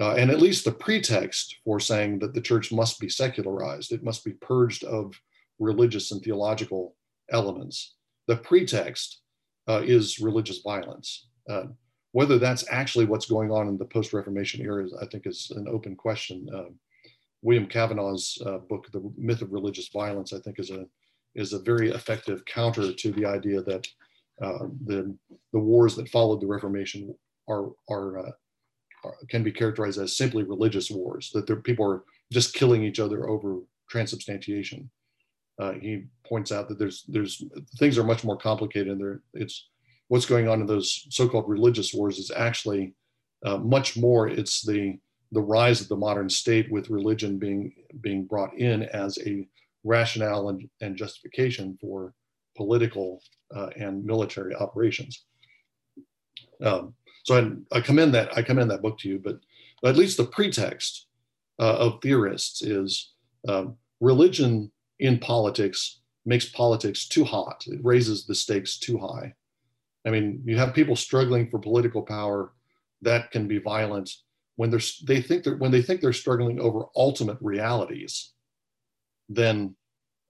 Uh, 0.00 0.14
and 0.14 0.30
at 0.30 0.40
least 0.40 0.64
the 0.64 0.72
pretext 0.72 1.56
for 1.64 1.78
saying 1.78 2.18
that 2.18 2.34
the 2.34 2.40
church 2.40 2.72
must 2.72 2.98
be 2.98 3.08
secularized, 3.08 3.92
it 3.92 4.02
must 4.02 4.24
be 4.24 4.32
purged 4.32 4.82
of 4.84 5.14
religious 5.58 6.10
and 6.10 6.20
theological 6.22 6.96
elements. 7.30 7.94
The 8.26 8.36
pretext 8.36 9.20
uh, 9.68 9.82
is 9.84 10.18
religious 10.18 10.58
violence. 10.58 11.28
Uh, 11.48 11.66
whether 12.12 12.38
that's 12.38 12.64
actually 12.70 13.06
what's 13.06 13.26
going 13.26 13.50
on 13.50 13.66
in 13.68 13.76
the 13.76 13.84
post-Reformation 13.84 14.64
era, 14.64 14.86
I 15.00 15.06
think, 15.06 15.26
is 15.26 15.50
an 15.54 15.66
open 15.68 15.96
question. 15.96 16.48
Uh, 16.54 16.70
William 17.42 17.66
Cavanaugh's 17.66 18.38
uh, 18.46 18.58
book, 18.58 18.90
"The 18.92 19.12
Myth 19.16 19.42
of 19.42 19.52
Religious 19.52 19.88
Violence," 19.88 20.32
I 20.32 20.38
think, 20.38 20.58
is 20.58 20.70
a 20.70 20.86
is 21.34 21.52
a 21.52 21.58
very 21.58 21.90
effective 21.90 22.44
counter 22.44 22.92
to 22.92 23.12
the 23.12 23.26
idea 23.26 23.62
that 23.62 23.86
uh, 24.42 24.66
the 24.86 25.16
the 25.52 25.58
wars 25.58 25.94
that 25.96 26.08
followed 26.08 26.40
the 26.40 26.46
Reformation 26.46 27.14
are 27.48 27.70
are, 27.88 28.18
uh, 28.18 28.30
are 29.04 29.14
can 29.28 29.42
be 29.42 29.52
characterized 29.52 29.98
as 29.98 30.16
simply 30.16 30.42
religious 30.42 30.90
wars. 30.90 31.30
That 31.32 31.64
people 31.64 31.86
are 31.86 32.02
just 32.32 32.54
killing 32.54 32.82
each 32.82 33.00
other 33.00 33.28
over 33.28 33.60
transubstantiation. 33.88 34.90
Uh, 35.60 35.72
he 35.72 36.04
points 36.26 36.50
out 36.50 36.68
that 36.68 36.78
there's 36.78 37.04
there's 37.08 37.42
things 37.78 37.96
are 37.96 38.04
much 38.04 38.24
more 38.24 38.36
complicated. 38.36 38.88
And 38.88 39.00
there 39.00 39.20
it's 39.34 39.68
what's 40.08 40.26
going 40.26 40.48
on 40.48 40.60
in 40.60 40.66
those 40.66 41.06
so-called 41.10 41.48
religious 41.48 41.94
wars 41.94 42.18
is 42.18 42.30
actually 42.34 42.94
uh, 43.44 43.58
much 43.58 43.96
more. 43.96 44.28
It's 44.28 44.62
the 44.62 44.98
the 45.30 45.40
rise 45.40 45.80
of 45.80 45.88
the 45.88 45.96
modern 45.96 46.28
state 46.28 46.70
with 46.70 46.90
religion 46.90 47.38
being 47.38 47.72
being 48.00 48.24
brought 48.24 48.54
in 48.54 48.82
as 48.84 49.18
a 49.18 49.46
rationale 49.84 50.48
and, 50.48 50.68
and 50.80 50.96
justification 50.96 51.78
for 51.80 52.14
political 52.56 53.22
uh, 53.54 53.68
and 53.76 54.04
military 54.04 54.54
operations. 54.54 55.24
Um, 56.62 56.94
so 57.24 57.36
I, 57.72 57.76
I, 57.76 57.80
commend 57.80 58.14
that 58.14 58.36
I 58.36 58.42
commend 58.42 58.70
that 58.70 58.82
book 58.82 58.98
to 59.00 59.08
you, 59.08 59.18
but 59.18 59.38
at 59.84 59.96
least 59.96 60.16
the 60.16 60.24
pretext 60.24 61.06
uh, 61.58 61.76
of 61.76 62.00
theorists 62.02 62.62
is 62.62 63.12
um, 63.48 63.76
religion 64.00 64.70
in 64.98 65.18
politics 65.18 66.00
makes 66.26 66.48
politics 66.48 67.06
too 67.06 67.24
hot. 67.24 67.64
It 67.66 67.80
raises 67.82 68.26
the 68.26 68.34
stakes 68.34 68.78
too 68.78 68.98
high. 68.98 69.34
I 70.06 70.10
mean, 70.10 70.42
you 70.44 70.56
have 70.58 70.74
people 70.74 70.96
struggling 70.96 71.50
for 71.50 71.58
political 71.58 72.02
power 72.02 72.52
that 73.02 73.30
can 73.30 73.48
be 73.48 73.58
violent 73.58 74.10
when 74.56 74.70
they're 74.70 74.80
they 75.06 75.20
think 75.20 75.44
they're 75.44 75.56
when 75.56 75.70
they 75.70 75.82
think 75.82 76.00
they're 76.00 76.12
struggling 76.12 76.60
over 76.60 76.86
ultimate 76.96 77.38
realities 77.40 78.33
then 79.28 79.74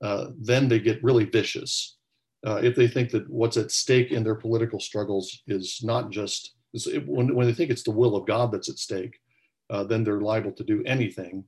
uh, 0.03 0.29
then 0.39 0.69
they 0.69 0.79
get 0.79 1.03
really 1.03 1.25
vicious. 1.25 1.97
Uh, 2.47 2.61
if 2.63 2.77
they 2.77 2.87
think 2.87 3.11
that 3.11 3.29
what's 3.31 3.57
at 3.57 3.71
stake 3.71 4.13
in 4.13 4.23
their 4.23 4.35
political 4.35 4.79
struggles 4.79 5.43
is 5.47 5.81
not 5.83 6.11
just 6.11 6.57
it, 6.75 7.09
when, 7.09 7.35
when 7.35 7.47
they 7.47 7.55
think 7.55 7.71
it's 7.71 7.85
the 7.85 7.91
will 7.91 8.17
of 8.17 8.27
God 8.27 8.53
that's 8.53 8.69
at 8.69 8.79
stake, 8.79 9.19
uh, 9.71 9.85
then 9.85 10.05
they're 10.05 10.21
liable 10.21 10.53
to 10.53 10.65
do 10.65 10.83
anything 10.85 11.45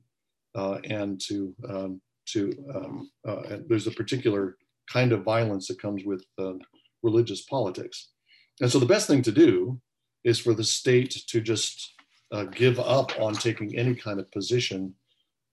uh, 0.55 0.79
and 0.85 1.21
to 1.21 1.53
um, 1.69 2.01
to 2.25 2.51
um, 2.73 3.11
uh, 3.27 3.57
there's 3.67 3.87
a 3.87 3.91
particular 3.91 4.57
kind 4.91 5.11
of 5.11 5.23
violence 5.23 5.67
that 5.67 5.81
comes 5.81 6.03
with 6.03 6.25
uh, 6.39 6.53
religious 7.03 7.43
politics. 7.43 8.09
And 8.59 8.71
so 8.71 8.79
the 8.79 8.85
best 8.85 9.07
thing 9.07 9.21
to 9.23 9.31
do 9.31 9.79
is 10.23 10.39
for 10.39 10.53
the 10.53 10.63
state 10.63 11.11
to 11.27 11.41
just 11.41 11.93
give 12.51 12.79
up 12.79 13.17
on 13.19 13.33
taking 13.33 13.77
any 13.77 13.95
kind 13.95 14.19
of 14.19 14.29
position 14.31 14.93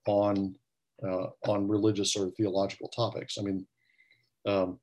on 0.06 0.56
uh, 1.02 1.26
on 1.46 1.68
religious 1.68 2.16
or 2.16 2.30
theological 2.30 2.88
topics. 2.88 3.36
I 3.38 3.42
mean, 3.42 3.66
um, 4.46 4.78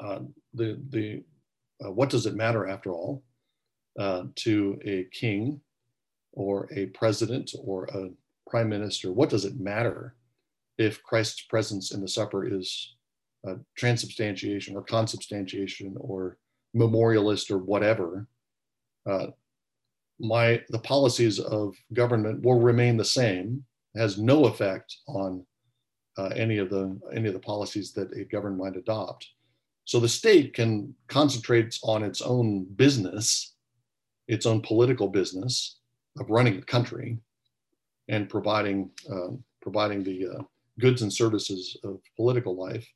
uh, 0.00 0.20
the 0.54 0.80
the 0.90 1.22
uh, 1.84 1.90
what 1.90 2.10
does 2.10 2.26
it 2.26 2.34
matter 2.34 2.68
after 2.68 2.92
all 2.92 3.22
uh, 3.98 4.24
to 4.36 4.78
a 4.84 5.04
king 5.12 5.60
or 6.32 6.68
a 6.72 6.86
president 6.86 7.52
or 7.62 7.84
a 7.86 8.10
prime 8.48 8.68
minister? 8.68 9.12
What 9.12 9.30
does 9.30 9.44
it 9.44 9.58
matter 9.58 10.14
if 10.78 11.02
Christ's 11.02 11.42
presence 11.42 11.92
in 11.92 12.00
the 12.00 12.08
supper 12.08 12.46
is 12.46 12.94
uh, 13.46 13.54
transubstantiation 13.76 14.76
or 14.76 14.82
consubstantiation 14.82 15.94
or 15.98 16.38
memorialist 16.74 17.50
or 17.50 17.58
whatever? 17.58 18.26
Uh, 19.08 19.28
my 20.18 20.62
the 20.68 20.78
policies 20.78 21.38
of 21.40 21.74
government 21.94 22.42
will 22.42 22.60
remain 22.60 22.96
the 22.96 23.04
same 23.04 23.64
has 23.96 24.18
no 24.18 24.46
effect 24.46 24.96
on 25.08 25.44
uh, 26.18 26.28
any 26.36 26.58
of 26.58 26.70
the 26.70 26.98
any 27.14 27.28
of 27.28 27.34
the 27.34 27.40
policies 27.40 27.92
that 27.92 28.12
a 28.12 28.24
government 28.24 28.62
might 28.62 28.76
adopt. 28.76 29.28
So 29.84 29.98
the 29.98 30.08
state 30.08 30.54
can 30.54 30.94
concentrate 31.08 31.78
on 31.82 32.04
its 32.04 32.20
own 32.20 32.64
business, 32.76 33.54
its 34.28 34.46
own 34.46 34.60
political 34.60 35.08
business 35.08 35.78
of 36.18 36.30
running 36.30 36.56
the 36.56 36.66
country, 36.66 37.18
and 38.08 38.28
providing 38.28 38.90
uh, 39.10 39.30
providing 39.62 40.04
the 40.04 40.28
uh, 40.28 40.42
goods 40.78 41.02
and 41.02 41.12
services 41.12 41.76
of 41.84 42.00
political 42.16 42.56
life. 42.56 42.86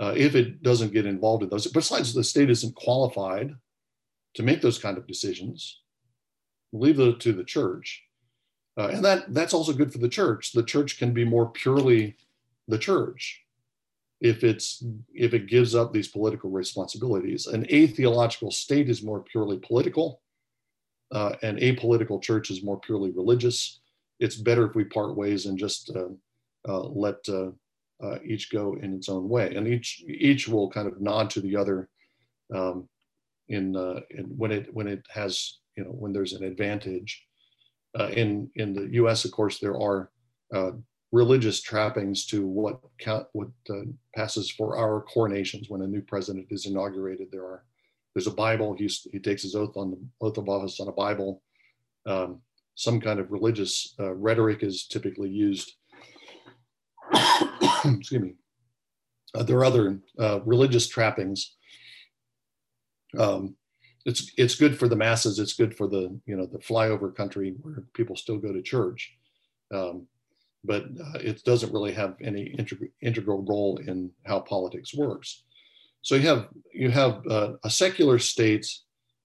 Uh, 0.00 0.14
if 0.16 0.36
it 0.36 0.62
doesn't 0.62 0.92
get 0.92 1.06
involved 1.06 1.42
in 1.42 1.48
those, 1.48 1.66
besides 1.66 2.14
the 2.14 2.22
state 2.22 2.50
isn't 2.50 2.74
qualified 2.76 3.52
to 4.34 4.42
make 4.44 4.60
those 4.60 4.78
kind 4.78 4.96
of 4.96 5.06
decisions, 5.08 5.80
leave 6.72 7.00
it 7.00 7.18
to 7.18 7.32
the 7.32 7.42
church 7.42 8.04
uh, 8.78 8.88
and 8.92 9.04
that 9.04 9.34
that's 9.34 9.52
also 9.52 9.72
good 9.72 9.92
for 9.92 9.98
the 9.98 10.08
church. 10.08 10.52
The 10.52 10.62
church 10.62 10.98
can 10.98 11.12
be 11.12 11.24
more 11.24 11.50
purely 11.50 12.16
the 12.68 12.78
church 12.78 13.42
if 14.20 14.44
it's 14.44 14.84
if 15.12 15.34
it 15.34 15.48
gives 15.48 15.74
up 15.74 15.92
these 15.92 16.08
political 16.08 16.50
responsibilities. 16.50 17.46
An 17.46 17.66
atheological 17.72 18.52
state 18.52 18.88
is 18.88 19.02
more 19.02 19.22
purely 19.22 19.58
political. 19.58 20.22
Uh, 21.10 21.34
an 21.42 21.56
apolitical 21.56 22.22
church 22.22 22.50
is 22.50 22.62
more 22.62 22.78
purely 22.78 23.10
religious. 23.10 23.80
It's 24.20 24.36
better 24.36 24.66
if 24.66 24.74
we 24.74 24.84
part 24.84 25.16
ways 25.16 25.46
and 25.46 25.58
just 25.58 25.90
uh, 25.96 26.08
uh, 26.68 26.82
let 26.82 27.16
uh, 27.28 27.50
uh, 28.02 28.18
each 28.24 28.52
go 28.52 28.76
in 28.80 28.94
its 28.94 29.08
own 29.08 29.28
way, 29.28 29.54
and 29.56 29.66
each 29.66 30.04
each 30.06 30.46
will 30.46 30.70
kind 30.70 30.86
of 30.86 31.00
nod 31.00 31.30
to 31.30 31.40
the 31.40 31.56
other 31.56 31.88
um, 32.54 32.88
in, 33.48 33.74
in 34.10 34.24
when 34.36 34.52
it 34.52 34.72
when 34.72 34.86
it 34.86 35.04
has 35.10 35.58
you 35.76 35.84
know 35.84 35.90
when 35.90 36.12
there's 36.12 36.34
an 36.34 36.44
advantage 36.44 37.27
uh, 37.98 38.08
in 38.08 38.50
in 38.56 38.74
the 38.74 38.88
U.S., 38.94 39.24
of 39.24 39.32
course, 39.32 39.58
there 39.58 39.78
are 39.78 40.10
uh, 40.54 40.72
religious 41.12 41.60
trappings 41.62 42.26
to 42.26 42.46
what 42.46 42.80
count, 42.98 43.26
what 43.32 43.48
uh, 43.70 43.82
passes 44.14 44.50
for 44.50 44.76
our 44.76 45.02
coronations 45.02 45.68
when 45.68 45.82
a 45.82 45.86
new 45.86 46.02
president 46.02 46.46
is 46.50 46.66
inaugurated. 46.66 47.28
There 47.30 47.44
are 47.44 47.64
there's 48.14 48.26
a 48.26 48.32
Bible. 48.32 48.74
He's, 48.76 49.06
he 49.12 49.18
takes 49.20 49.42
his 49.42 49.54
oath 49.54 49.76
on 49.76 49.90
the 49.92 49.98
oath 50.20 50.38
of 50.38 50.48
office 50.48 50.80
on 50.80 50.88
a 50.88 50.92
Bible. 50.92 51.42
Um, 52.06 52.40
some 52.74 53.00
kind 53.00 53.20
of 53.20 53.30
religious 53.30 53.94
uh, 54.00 54.14
rhetoric 54.14 54.62
is 54.62 54.86
typically 54.86 55.30
used. 55.30 55.72
Excuse 57.14 58.12
me. 58.12 58.34
Uh, 59.34 59.42
there 59.42 59.58
are 59.58 59.64
other 59.64 60.00
uh, 60.18 60.40
religious 60.44 60.88
trappings. 60.88 61.56
Um, 63.16 63.54
it's 64.08 64.32
it's 64.38 64.54
good 64.54 64.78
for 64.78 64.88
the 64.88 64.96
masses. 64.96 65.38
It's 65.38 65.52
good 65.52 65.76
for 65.76 65.86
the 65.86 66.18
you 66.26 66.36
know 66.36 66.46
the 66.46 66.58
flyover 66.58 67.14
country 67.14 67.54
where 67.60 67.84
people 67.92 68.16
still 68.16 68.38
go 68.38 68.52
to 68.52 68.62
church, 68.62 69.14
um, 69.72 70.06
but 70.64 70.84
uh, 70.84 71.18
it 71.20 71.44
doesn't 71.44 71.72
really 71.72 71.92
have 71.92 72.16
any 72.22 72.54
integ- 72.58 72.90
integral 73.02 73.42
role 73.42 73.78
in 73.86 74.10
how 74.24 74.40
politics 74.40 74.94
works. 74.94 75.44
So 76.00 76.14
you 76.14 76.26
have 76.26 76.48
you 76.72 76.90
have 76.90 77.22
uh, 77.28 77.52
a 77.64 77.70
secular 77.70 78.18
state, 78.18 78.66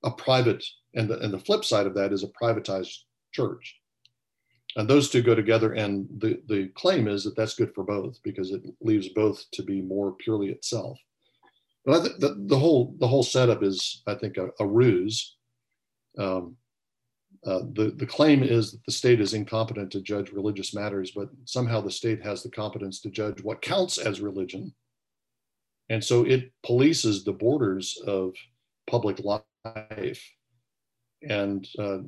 a 0.04 0.12
private, 0.12 0.64
and 0.96 1.10
the, 1.10 1.18
and 1.20 1.34
the 1.34 1.40
flip 1.40 1.64
side 1.64 1.88
of 1.88 1.96
that 1.96 2.12
is 2.12 2.24
a 2.24 2.44
privatized 2.44 2.98
church. 3.32 3.80
And 4.76 4.90
those 4.90 5.10
two 5.10 5.22
go 5.22 5.36
together, 5.36 5.74
and 5.74 6.08
the, 6.18 6.42
the 6.48 6.70
claim 6.70 7.08
is 7.08 7.24
that 7.24 7.36
that's 7.38 7.54
good 7.54 7.74
for 7.76 7.84
both 7.84 8.18
because 8.24 8.52
it 8.52 8.64
leaves 8.82 9.08
both 9.10 9.46
to 9.52 9.62
be 9.62 9.82
more 9.82 10.14
purely 10.14 10.50
itself. 10.50 10.98
But 11.86 12.02
think 12.02 12.20
the, 12.20 12.36
the 12.48 12.58
whole 12.58 12.96
the 13.00 13.08
whole 13.08 13.24
setup 13.24 13.62
is, 13.62 14.04
I 14.08 14.16
think, 14.16 14.38
a, 14.38 14.50
a 14.60 14.66
ruse. 14.66 15.36
Um, 16.18 16.56
uh, 17.46 17.60
the 17.74 17.94
the 17.98 18.06
claim 18.06 18.42
is 18.42 18.72
that 18.72 18.86
the 18.86 18.92
state 18.92 19.20
is 19.20 19.34
incompetent 19.34 19.92
to 19.92 20.02
judge 20.02 20.32
religious 20.32 20.74
matters, 20.74 21.12
but 21.12 21.30
somehow 21.46 21.82
the 21.82 21.92
state 21.92 22.24
has 22.24 22.42
the 22.42 22.50
competence 22.50 23.02
to 23.02 23.10
judge 23.10 23.44
what 23.44 23.62
counts 23.62 23.98
as 23.98 24.22
religion, 24.22 24.74
and 25.90 26.02
so 26.02 26.24
it 26.24 26.52
polices 26.66 27.26
the 27.26 27.34
borders 27.34 28.02
of 28.08 28.34
public 28.90 29.20
life. 29.20 30.24
And 31.28 31.68
uh, 31.80 32.00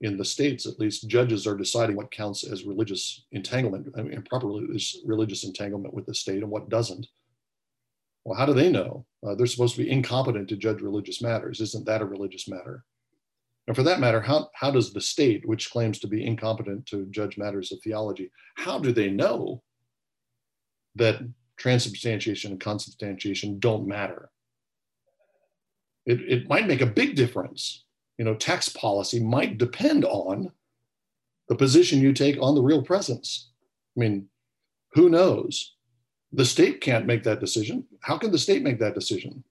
in 0.00 0.16
the 0.16 0.24
states, 0.24 0.66
at 0.66 0.78
least, 0.78 1.08
judges 1.08 1.46
are 1.46 1.56
deciding 1.56 1.96
what 1.96 2.10
counts 2.10 2.44
as 2.44 2.64
religious 2.64 3.24
entanglement, 3.32 3.88
I 3.96 4.02
mean, 4.02 4.22
proper 4.22 4.48
religious 4.48 5.44
entanglement 5.44 5.94
with 5.94 6.06
the 6.06 6.14
state, 6.14 6.42
and 6.42 6.50
what 6.50 6.68
doesn't. 6.68 7.06
Well, 8.24 8.38
how 8.38 8.46
do 8.46 8.54
they 8.54 8.70
know? 8.70 9.06
Uh, 9.26 9.34
they're 9.34 9.46
supposed 9.46 9.76
to 9.76 9.82
be 9.82 9.90
incompetent 9.90 10.48
to 10.48 10.56
judge 10.56 10.80
religious 10.80 11.20
matters. 11.20 11.60
Isn't 11.60 11.86
that 11.86 12.02
a 12.02 12.06
religious 12.06 12.48
matter? 12.48 12.84
And 13.66 13.76
for 13.76 13.82
that 13.82 14.00
matter, 14.00 14.20
how, 14.20 14.50
how 14.54 14.70
does 14.70 14.92
the 14.92 15.00
state, 15.00 15.46
which 15.46 15.70
claims 15.70 15.98
to 16.00 16.06
be 16.06 16.24
incompetent 16.24 16.86
to 16.86 17.06
judge 17.10 17.38
matters 17.38 17.72
of 17.72 17.80
theology, 17.82 18.30
how 18.56 18.78
do 18.78 18.92
they 18.92 19.10
know 19.10 19.62
that 20.96 21.20
transubstantiation 21.56 22.52
and 22.52 22.60
consubstantiation 22.60 23.58
don't 23.58 23.86
matter? 23.86 24.30
It, 26.06 26.20
it 26.20 26.48
might 26.48 26.66
make 26.66 26.82
a 26.82 26.86
big 26.86 27.16
difference. 27.16 27.84
You 28.18 28.24
know, 28.24 28.34
tax 28.34 28.68
policy 28.68 29.20
might 29.20 29.58
depend 29.58 30.04
on 30.04 30.52
the 31.48 31.56
position 31.56 32.00
you 32.00 32.12
take 32.12 32.40
on 32.40 32.54
the 32.54 32.62
real 32.62 32.82
presence. 32.82 33.50
I 33.96 34.00
mean, 34.00 34.28
who 34.92 35.08
knows? 35.08 35.73
The 36.34 36.44
state 36.44 36.80
can't 36.80 37.06
make 37.06 37.22
that 37.22 37.40
decision. 37.40 37.84
How 38.00 38.18
can 38.18 38.32
the 38.32 38.38
state 38.38 38.62
make 38.62 38.80
that 38.80 38.94
decision? 38.94 39.44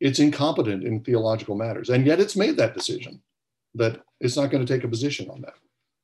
It's 0.00 0.20
incompetent 0.20 0.84
in 0.84 1.00
theological 1.00 1.56
matters, 1.56 1.90
and 1.90 2.06
yet 2.06 2.20
it's 2.20 2.36
made 2.36 2.56
that 2.56 2.74
decision 2.74 3.20
that 3.74 4.00
it's 4.20 4.36
not 4.36 4.50
going 4.50 4.64
to 4.64 4.72
take 4.72 4.84
a 4.84 4.88
position 4.88 5.28
on 5.30 5.40
that. 5.40 5.54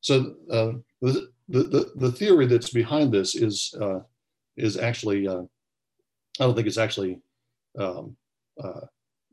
So 0.01 0.35
uh, 0.51 0.73
the, 1.03 1.31
the, 1.49 1.93
the 1.97 2.13
theory 2.13 2.47
that's 2.47 2.71
behind 2.71 3.13
this 3.13 3.35
is 3.35 3.75
uh, 3.81 4.01
is 4.57 4.77
actually 4.77 5.29
uh, 5.29 5.43
I 6.41 6.45
don't 6.45 6.55
think 6.55 6.67
it's 6.67 6.79
actually 6.79 7.21
um, 7.79 8.17
uh, 8.63 8.81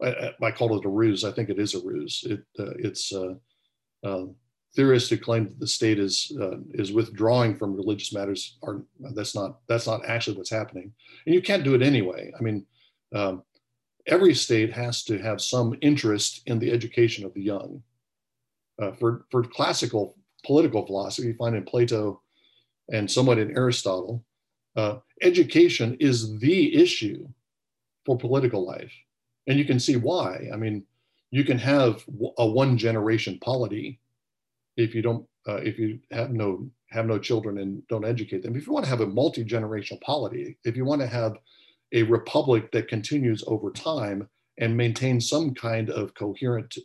I, 0.04 0.32
I, 0.42 0.52
call 0.52 0.78
it 0.78 0.86
a 0.86 0.90
ruse. 0.90 1.24
I 1.24 1.32
think 1.32 1.50
it 1.50 1.60
is 1.60 1.74
a 1.74 1.82
ruse. 1.82 2.24
It 2.28 2.42
uh, 2.60 2.74
it's 2.78 3.14
uh, 3.14 4.26
theorists 4.76 5.10
who 5.10 5.18
claim 5.18 5.46
that 5.46 5.60
the 5.60 5.68
state 5.68 6.00
is 6.00 6.32
is 6.74 6.92
withdrawing 6.92 7.58
from 7.58 7.76
religious 7.76 8.14
matters 8.14 8.58
are 8.64 8.82
that's 9.14 9.36
not 9.36 9.60
that's 9.68 9.88
not 9.88 10.06
actually 10.06 10.38
what's 10.38 10.50
happening, 10.50 10.92
and 11.26 11.36
you 11.36 11.42
can't 11.42 11.64
do 11.64 11.76
it 11.76 11.82
anyway. 11.82 12.32
I 12.38 12.42
mean. 12.42 12.66
Um, 13.14 13.44
every 14.08 14.36
state 14.36 14.72
has 14.72 15.04
to 15.04 15.18
have 15.18 15.42
some 15.42 15.76
interest 15.82 16.42
in 16.46 16.60
the 16.60 16.72
education 16.72 17.26
of 17.26 17.34
the 17.34 17.42
young 17.42 17.82
uh, 18.82 18.92
for, 18.94 19.26
for 19.32 19.44
classical 19.44 20.16
political 20.46 20.86
philosophy, 20.86 21.30
you 21.30 21.34
find 21.36 21.56
in 21.56 21.64
Plato 21.64 22.22
and 22.92 23.10
somewhat 23.10 23.40
in 23.40 23.56
Aristotle, 23.56 24.24
uh, 24.76 24.98
education 25.22 25.98
is 26.00 26.38
the 26.40 26.76
issue 26.76 27.28
for 28.06 28.18
political 28.18 28.66
life. 28.66 28.94
And 29.48 29.58
you 29.58 29.66
can 29.66 29.80
see 29.80 29.96
why. 29.96 30.50
I 30.54 30.58
mean, 30.58 30.84
you 31.32 31.44
can 31.44 31.58
have 31.58 32.04
a 32.38 32.46
one 32.46 32.78
generation 32.78 33.40
polity 33.42 34.00
if 34.78 34.94
you 34.94 35.02
don't, 35.02 35.26
uh, 35.48 35.58
if 35.58 35.78
you 35.78 36.00
have 36.12 36.32
no 36.32 36.70
have 36.92 37.06
no 37.06 37.20
children 37.20 37.58
and 37.60 37.86
don't 37.88 38.06
educate 38.06 38.44
them. 38.44 38.56
If 38.56 38.66
you 38.66 38.74
want 38.74 38.86
to 38.86 38.90
have 38.90 39.02
a 39.02 39.08
multi 39.08 39.44
generational 39.44 40.02
polity, 40.02 40.58
if 40.64 40.76
you 40.76 40.86
want 40.86 41.02
to 41.02 41.08
have 41.08 41.36
a 41.92 42.04
republic 42.04 42.72
that 42.72 42.88
continues 42.88 43.44
over 43.48 43.72
time 43.72 44.28
and 44.58 44.76
maintains 44.76 45.30
some 45.30 45.54
kind 45.54 45.90
of 45.90 46.14
coherent 46.14 46.78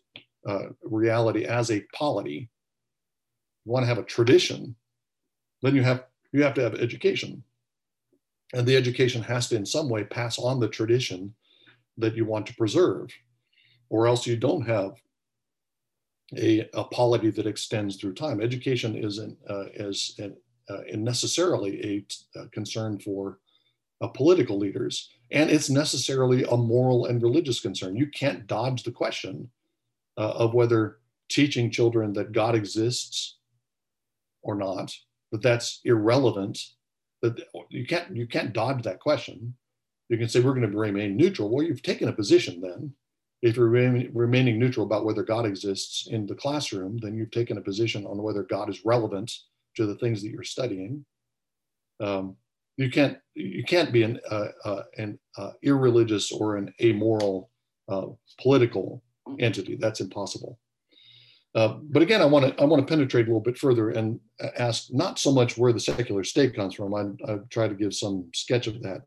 uh, 0.47 0.66
reality 0.82 1.45
as 1.45 1.70
a 1.70 1.84
polity, 1.95 2.51
you 3.64 3.72
want 3.72 3.84
to 3.84 3.88
have 3.88 3.99
a 3.99 4.05
tradition, 4.05 4.74
then 5.62 5.74
you 5.74 5.82
have 5.82 6.05
you 6.32 6.43
have 6.43 6.55
to 6.55 6.62
have 6.62 6.74
education, 6.74 7.43
and 8.53 8.66
the 8.66 8.76
education 8.76 9.22
has 9.22 9.49
to 9.49 9.57
in 9.57 9.66
some 9.66 9.88
way 9.88 10.05
pass 10.05 10.38
on 10.38 10.61
the 10.61 10.68
tradition 10.68 11.34
that 11.99 12.16
you 12.16 12.24
want 12.24 12.47
to 12.47 12.55
preserve, 12.55 13.11
or 13.91 14.07
else 14.07 14.26
you 14.26 14.36
don't 14.36 14.66
have 14.66 14.93
a, 16.37 16.68
a 16.74 16.85
polity 16.85 17.31
that 17.31 17.47
extends 17.47 17.97
through 17.97 18.14
time. 18.14 18.41
Education 18.41 18.97
isn't 18.97 19.37
uh, 19.49 19.66
is 19.74 20.14
an, 20.18 20.37
uh, 20.68 20.78
necessarily 20.95 22.05
a, 22.37 22.41
a, 22.41 22.49
concern 22.49 22.99
for 22.99 23.39
uh, 24.01 24.09
political 24.09 24.59
leaders, 24.59 25.11
and 25.31 25.51
it's 25.51 25.70
necessarily 25.70 26.45
a 26.45 26.57
moral 26.57 27.07
and 27.07 27.22
religious 27.22 27.61
concern. 27.61 27.97
You 27.97 28.07
can't 28.07 28.47
dodge 28.47 28.83
the 28.83 28.93
question 28.93 29.51
uh, 30.16 30.31
of 30.31 30.55
whether 30.55 30.99
teaching 31.28 31.70
children 31.70 32.12
that 32.12 32.33
God 32.33 32.55
exists 32.55 33.39
or 34.43 34.55
not, 34.55 34.95
that 35.33 35.43
that's 35.43 35.81
irrelevant. 35.85 36.59
That 37.22 37.41
you 37.68 37.87
can't 37.87 38.16
you 38.16 38.26
can't 38.26 38.53
dodge 38.53 38.83
that 38.85 39.01
question. 39.01 39.55
You 40.09 40.18
can 40.18 40.28
say 40.28 40.41
we're 40.41 40.55
going 40.55 40.70
to 40.70 40.76
remain 40.76 41.16
neutral. 41.16 41.51
Well, 41.51 41.64
you've 41.64 41.83
taken 41.83 42.09
a 42.09 42.12
position 42.12 42.61
then. 42.61 42.93
If 43.43 43.57
you're 43.57 43.68
remaining 43.68 44.59
neutral 44.59 44.84
about 44.84 45.07
whether 45.07 45.22
God 45.22 45.47
exists 45.47 46.09
in 46.09 46.26
the 46.26 46.34
classroom, 46.34 46.99
then 46.99 47.14
you've 47.14 47.30
taken 47.30 47.57
a 47.57 47.62
position 47.62 48.05
on 48.05 48.22
whether 48.22 48.43
God 48.43 48.68
is 48.68 48.84
relevant 48.84 49.32
to 49.76 49.86
the 49.86 49.97
things 49.97 50.22
that 50.22 50.30
you're 50.30 50.43
studying. 50.43 51.05
Um, 52.01 52.36
you 52.76 52.91
can't 52.91 53.18
you 53.34 53.64
can't 53.64 53.93
be 53.93 54.03
an 54.03 54.20
uh, 54.30 54.49
uh, 54.64 54.82
an 54.97 55.18
uh, 55.36 55.53
irreligious 55.62 56.32
or 56.32 56.57
an 56.57 56.72
amoral 56.82 57.51
uh, 57.88 58.07
political 58.41 59.03
entity. 59.38 59.76
That's 59.76 60.01
impossible. 60.01 60.59
Uh, 61.55 61.78
but 61.82 62.03
again, 62.03 62.22
I 62.22 62.26
want 62.26 62.47
to 62.47 62.62
I 62.62 62.66
want 62.66 62.86
to 62.86 62.91
penetrate 62.91 63.26
a 63.26 63.28
little 63.28 63.41
bit 63.41 63.59
further 63.59 63.91
and 63.91 64.20
ask 64.59 64.88
not 64.91 65.18
so 65.18 65.32
much 65.32 65.59
where 65.59 65.72
the 65.72 65.80
secular 65.80 66.24
state 66.24 66.55
comes 66.55 66.74
from. 66.74 66.95
I, 66.95 67.32
I 67.32 67.38
try 67.51 67.68
to 67.68 67.74
give 67.74 67.95
some 67.95 68.30
sketch 68.34 68.66
of 68.66 68.82
that, 68.82 69.03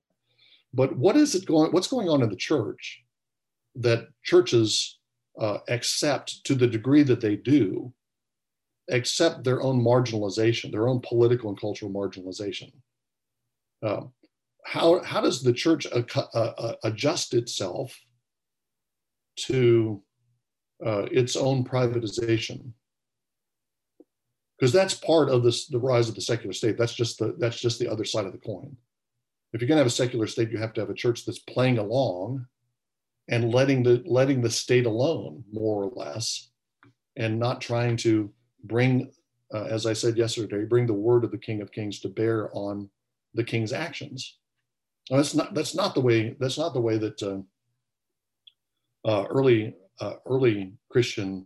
but 0.74 0.96
what 0.98 1.16
is 1.16 1.36
it 1.36 1.46
going? 1.46 1.72
What's 1.72 1.88
going 1.88 2.10
on 2.10 2.22
in 2.22 2.30
the 2.30 2.36
church 2.36 3.03
that 3.76 4.08
churches 4.24 5.00
uh, 5.40 5.60
accept 5.68 6.44
to 6.46 6.56
the 6.56 6.68
degree 6.68 7.04
that 7.04 7.22
they 7.22 7.36
do, 7.36 7.94
accept 8.90 9.44
their 9.44 9.62
own 9.62 9.84
marginalization, 9.84 10.72
their 10.72 10.88
own 10.88 11.02
political 11.02 11.50
and 11.50 11.60
cultural 11.60 11.92
marginalization? 11.92 12.72
Uh, 13.82 14.02
how 14.66 15.02
how 15.04 15.22
does 15.22 15.42
the 15.42 15.54
church 15.54 15.86
uh, 15.88 16.04
uh, 16.34 16.76
adjust 16.84 17.34
itself 17.34 18.00
to 19.36 20.02
uh, 20.86 21.06
its 21.12 21.36
own 21.36 21.66
privatization? 21.66 22.72
Because 24.58 24.72
that's 24.72 24.94
part 24.94 25.30
of 25.30 25.44
this 25.44 25.68
the 25.68 25.80
rise 25.80 26.08
of 26.08 26.16
the 26.16 26.22
secular 26.22 26.54
state. 26.54 26.78
That's 26.78 26.94
just 26.94 27.20
the 27.20 27.36
that's 27.40 27.60
just 27.60 27.80
the 27.80 27.92
other 27.92 28.06
side 28.06 28.26
of 28.26 28.32
the 28.32 28.38
coin. 28.38 28.78
If 29.52 29.62
you're 29.62 29.68
going 29.68 29.78
to 29.78 29.84
have 29.84 29.88
a 29.88 29.90
secular 29.90 30.28
state 30.28 30.50
you 30.50 30.58
have 30.58 30.74
to 30.74 30.82
have 30.82 30.90
a 30.90 30.96
church 30.96 31.26
that's 31.26 31.40
playing 31.40 31.78
along 31.78 32.48
and 33.30 33.54
letting 33.54 33.84
the 33.84 34.04
letting 34.06 34.42
the 34.42 34.50
state 34.50 34.86
alone 34.86 35.44
more 35.52 35.84
or 35.84 35.92
less 35.96 36.50
and 37.16 37.40
not 37.40 37.62
trying 37.62 37.96
to 37.96 38.32
bring 38.66 39.12
uh, 39.54 39.64
as 39.64 39.86
i 39.86 39.94
said 39.94 40.18
yesterday 40.18 40.66
bring 40.66 40.86
the 40.86 40.94
word 40.94 41.24
of 41.24 41.32
the 41.32 41.38
king 41.38 41.62
of 41.62 41.72
kings 41.72 42.00
to 42.00 42.10
bear 42.10 42.50
on 42.56 42.90
the 43.34 43.44
king's 43.44 43.74
actions 43.74 44.38
now, 45.10 45.18
that's 45.18 45.36
not 45.36 45.54
that's 45.54 45.76
not 45.76 45.94
the 45.96 46.02
way 46.02 46.36
that's 46.40 46.58
not 46.58 46.74
the 46.74 46.82
way 46.82 46.98
that 46.98 47.22
uh, 47.22 47.40
uh, 49.08 49.26
early 49.26 49.76
uh, 50.00 50.14
early 50.26 50.74
Christian 50.90 51.46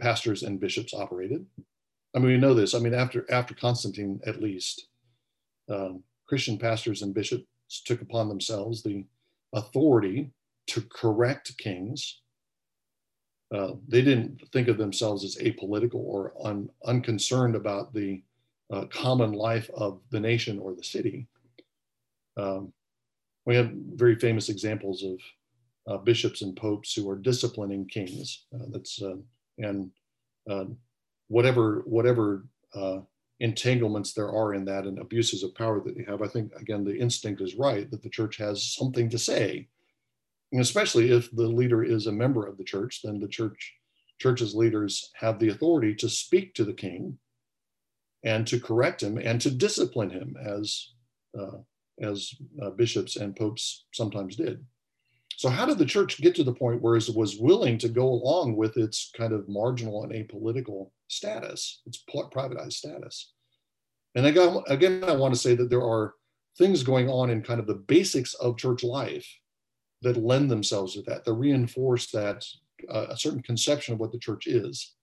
pastors 0.00 0.42
and 0.42 0.60
bishops 0.60 0.92
operated. 0.94 1.46
I 2.14 2.18
mean, 2.18 2.28
we 2.28 2.36
know 2.36 2.54
this. 2.54 2.74
I 2.74 2.78
mean, 2.78 2.94
after 2.94 3.24
after 3.30 3.54
Constantine, 3.54 4.20
at 4.26 4.42
least, 4.42 4.88
um, 5.70 6.02
Christian 6.26 6.58
pastors 6.58 7.02
and 7.02 7.14
bishops 7.14 7.46
took 7.86 8.02
upon 8.02 8.28
themselves 8.28 8.82
the 8.82 9.04
authority 9.54 10.30
to 10.68 10.82
correct 10.82 11.56
kings. 11.58 12.20
Uh, 13.54 13.72
they 13.86 14.00
didn't 14.00 14.40
think 14.52 14.68
of 14.68 14.78
themselves 14.78 15.24
as 15.24 15.36
apolitical 15.36 15.96
or 15.96 16.32
un, 16.42 16.68
unconcerned 16.86 17.54
about 17.54 17.92
the 17.92 18.22
uh, 18.72 18.86
common 18.86 19.32
life 19.32 19.68
of 19.74 20.00
the 20.10 20.20
nation 20.20 20.58
or 20.58 20.74
the 20.74 20.82
city. 20.82 21.26
Um, 22.38 22.72
we 23.44 23.54
have 23.56 23.70
very 23.94 24.14
famous 24.16 24.48
examples 24.48 25.02
of 25.02 25.18
uh, 25.86 25.98
bishops 25.98 26.42
and 26.42 26.56
popes 26.56 26.94
who 26.94 27.08
are 27.10 27.16
disciplining 27.16 27.86
kings. 27.86 28.46
Uh, 28.54 28.66
that's 28.70 29.02
uh, 29.02 29.16
and 29.58 29.90
uh, 30.48 30.64
whatever 31.28 31.82
whatever 31.86 32.44
entanglements 33.40 34.12
there 34.12 34.30
are 34.30 34.54
in 34.54 34.64
that 34.64 34.84
and 34.84 35.00
abuses 35.00 35.42
of 35.42 35.54
power 35.54 35.80
that 35.80 35.96
you 35.96 36.04
have. 36.06 36.22
I 36.22 36.28
think 36.28 36.52
again 36.54 36.84
the 36.84 36.96
instinct 36.96 37.40
is 37.40 37.56
right 37.56 37.90
that 37.90 38.02
the 38.02 38.08
church 38.08 38.36
has 38.36 38.74
something 38.74 39.10
to 39.10 39.18
say, 39.18 39.68
especially 40.60 41.10
if 41.10 41.30
the 41.30 41.46
leader 41.46 41.82
is 41.82 42.06
a 42.06 42.12
member 42.12 42.46
of 42.46 42.58
the 42.58 42.64
church, 42.64 43.00
then 43.02 43.18
the 43.18 43.28
church 43.28 43.74
church's 44.20 44.54
leaders 44.54 45.10
have 45.14 45.38
the 45.38 45.48
authority 45.48 45.94
to 45.96 46.08
speak 46.08 46.54
to 46.54 46.64
the 46.64 46.72
king 46.72 47.18
and 48.24 48.46
to 48.46 48.60
correct 48.60 49.02
him 49.02 49.18
and 49.18 49.40
to 49.40 49.50
discipline 49.50 50.10
him 50.10 50.36
as 50.44 50.92
uh, 51.38 51.58
as 52.00 52.34
bishops 52.76 53.16
and 53.16 53.34
popes 53.36 53.86
sometimes 53.92 54.36
did. 54.36 54.64
So 55.36 55.48
how 55.48 55.66
did 55.66 55.78
the 55.78 55.86
church 55.86 56.20
get 56.20 56.34
to 56.36 56.44
the 56.44 56.52
point 56.52 56.82
where 56.82 56.96
it 56.96 57.08
was 57.14 57.38
willing 57.38 57.78
to 57.78 57.88
go 57.88 58.06
along 58.06 58.56
with 58.56 58.76
its 58.76 59.10
kind 59.16 59.32
of 59.32 59.48
marginal 59.48 60.04
and 60.04 60.12
apolitical 60.12 60.90
status, 61.08 61.80
its 61.86 62.04
privatized 62.08 62.74
status? 62.74 63.32
And 64.14 64.26
again, 64.26 64.62
again, 64.68 65.04
I 65.04 65.16
want 65.16 65.34
to 65.34 65.40
say 65.40 65.54
that 65.54 65.70
there 65.70 65.82
are 65.82 66.14
things 66.58 66.82
going 66.82 67.08
on 67.08 67.30
in 67.30 67.42
kind 67.42 67.60
of 67.60 67.66
the 67.66 67.74
basics 67.74 68.34
of 68.34 68.58
church 68.58 68.84
life 68.84 69.26
that 70.02 70.16
lend 70.16 70.50
themselves 70.50 70.94
to 70.94 71.02
that, 71.02 71.24
that 71.24 71.32
reinforce 71.32 72.10
that 72.10 72.44
uh, 72.92 73.06
a 73.10 73.16
certain 73.16 73.42
conception 73.42 73.94
of 73.94 74.00
what 74.00 74.12
the 74.12 74.18
church 74.18 74.46
is. 74.46 74.94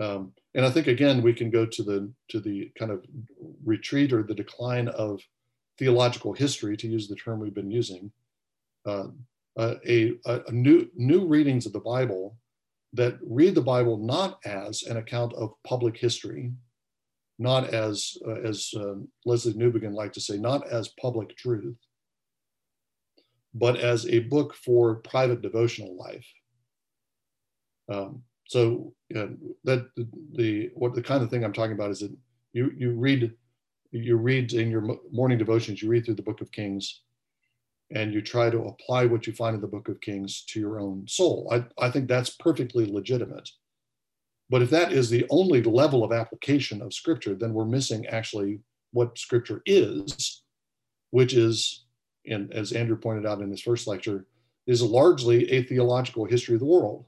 Um, 0.00 0.32
and 0.54 0.64
I 0.64 0.70
think 0.70 0.86
again 0.86 1.22
we 1.22 1.32
can 1.32 1.50
go 1.50 1.66
to 1.66 1.82
the 1.82 2.10
to 2.28 2.40
the 2.40 2.70
kind 2.78 2.90
of 2.90 3.04
retreat 3.64 4.12
or 4.12 4.22
the 4.22 4.34
decline 4.34 4.88
of 4.88 5.20
theological 5.78 6.34
history, 6.34 6.76
to 6.76 6.88
use 6.88 7.08
the 7.08 7.16
term 7.16 7.40
we've 7.40 7.54
been 7.54 7.70
using, 7.70 8.12
uh, 8.86 9.06
uh, 9.56 9.74
a, 9.86 10.12
a, 10.26 10.52
new 10.52 10.86
new 10.94 11.26
readings 11.26 11.66
of 11.66 11.72
the 11.72 11.80
Bible 11.80 12.36
that 12.92 13.18
read 13.22 13.54
the 13.54 13.62
Bible 13.62 13.96
not 13.96 14.38
as 14.44 14.82
an 14.82 14.98
account 14.98 15.32
of 15.34 15.54
public 15.66 15.96
history, 15.96 16.52
not 17.38 17.72
as, 17.72 18.16
uh, 18.26 18.40
as 18.42 18.70
uh, 18.76 18.94
Lesslie 19.26 19.54
Newbigin 19.54 19.94
liked 19.94 20.14
to 20.14 20.20
say, 20.20 20.36
not 20.36 20.66
as 20.68 20.94
public 21.00 21.36
truth, 21.36 21.76
but 23.54 23.76
as 23.76 24.06
a 24.06 24.20
book 24.20 24.54
for 24.54 24.96
private 24.96 25.42
devotional 25.42 25.96
life. 25.96 26.26
Um, 27.88 28.22
so 28.46 28.94
uh, 29.16 29.26
that 29.64 29.88
the, 29.96 30.08
the, 30.34 30.70
what 30.74 30.94
the 30.94 31.02
kind 31.02 31.22
of 31.22 31.30
thing 31.30 31.44
I'm 31.44 31.52
talking 31.52 31.74
about 31.74 31.90
is 31.90 32.00
that 32.00 32.16
you 32.52 32.72
you 32.76 32.92
read 32.92 33.32
you 33.92 34.16
read 34.16 34.52
in 34.52 34.70
your 34.70 34.98
morning 35.10 35.38
devotions 35.38 35.82
you 35.82 35.88
read 35.88 36.04
through 36.04 36.14
the 36.14 36.22
Book 36.22 36.40
of 36.40 36.52
Kings, 36.52 37.02
and 37.90 38.14
you 38.14 38.22
try 38.22 38.50
to 38.50 38.62
apply 38.62 39.06
what 39.06 39.26
you 39.26 39.32
find 39.32 39.54
in 39.54 39.60
the 39.60 39.66
Book 39.66 39.88
of 39.88 40.00
Kings 40.00 40.44
to 40.48 40.60
your 40.60 40.80
own 40.80 41.06
soul. 41.08 41.48
I, 41.50 41.64
I 41.84 41.90
think 41.90 42.08
that's 42.08 42.30
perfectly 42.30 42.86
legitimate. 42.86 43.48
But 44.48 44.62
if 44.62 44.70
that 44.70 44.92
is 44.92 45.10
the 45.10 45.26
only 45.30 45.62
level 45.62 46.02
of 46.02 46.12
application 46.12 46.82
of 46.82 46.92
Scripture, 46.92 47.34
then 47.34 47.52
we're 47.52 47.64
missing 47.64 48.06
actually 48.06 48.60
what 48.92 49.18
Scripture 49.18 49.62
is, 49.66 50.42
which 51.10 51.34
is, 51.34 51.86
and 52.30 52.52
as 52.52 52.72
Andrew 52.72 52.96
pointed 52.96 53.26
out 53.26 53.40
in 53.40 53.50
his 53.50 53.60
first 53.60 53.86
lecture, 53.86 54.26
is 54.66 54.82
largely 54.82 55.50
a 55.50 55.62
theological 55.62 56.24
history 56.24 56.54
of 56.54 56.60
the 56.60 56.66
world. 56.66 57.04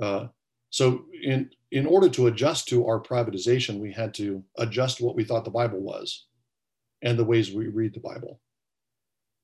Uh, 0.00 0.26
so 0.70 1.04
in 1.22 1.50
in 1.70 1.86
order 1.86 2.08
to 2.10 2.26
adjust 2.26 2.68
to 2.68 2.86
our 2.86 3.00
privatization, 3.00 3.78
we 3.78 3.92
had 3.92 4.12
to 4.14 4.44
adjust 4.58 5.00
what 5.00 5.14
we 5.14 5.24
thought 5.24 5.44
the 5.44 5.50
Bible 5.50 5.80
was 5.80 6.26
and 7.02 7.18
the 7.18 7.24
ways 7.24 7.52
we 7.52 7.68
read 7.68 7.94
the 7.94 8.00
Bible. 8.00 8.40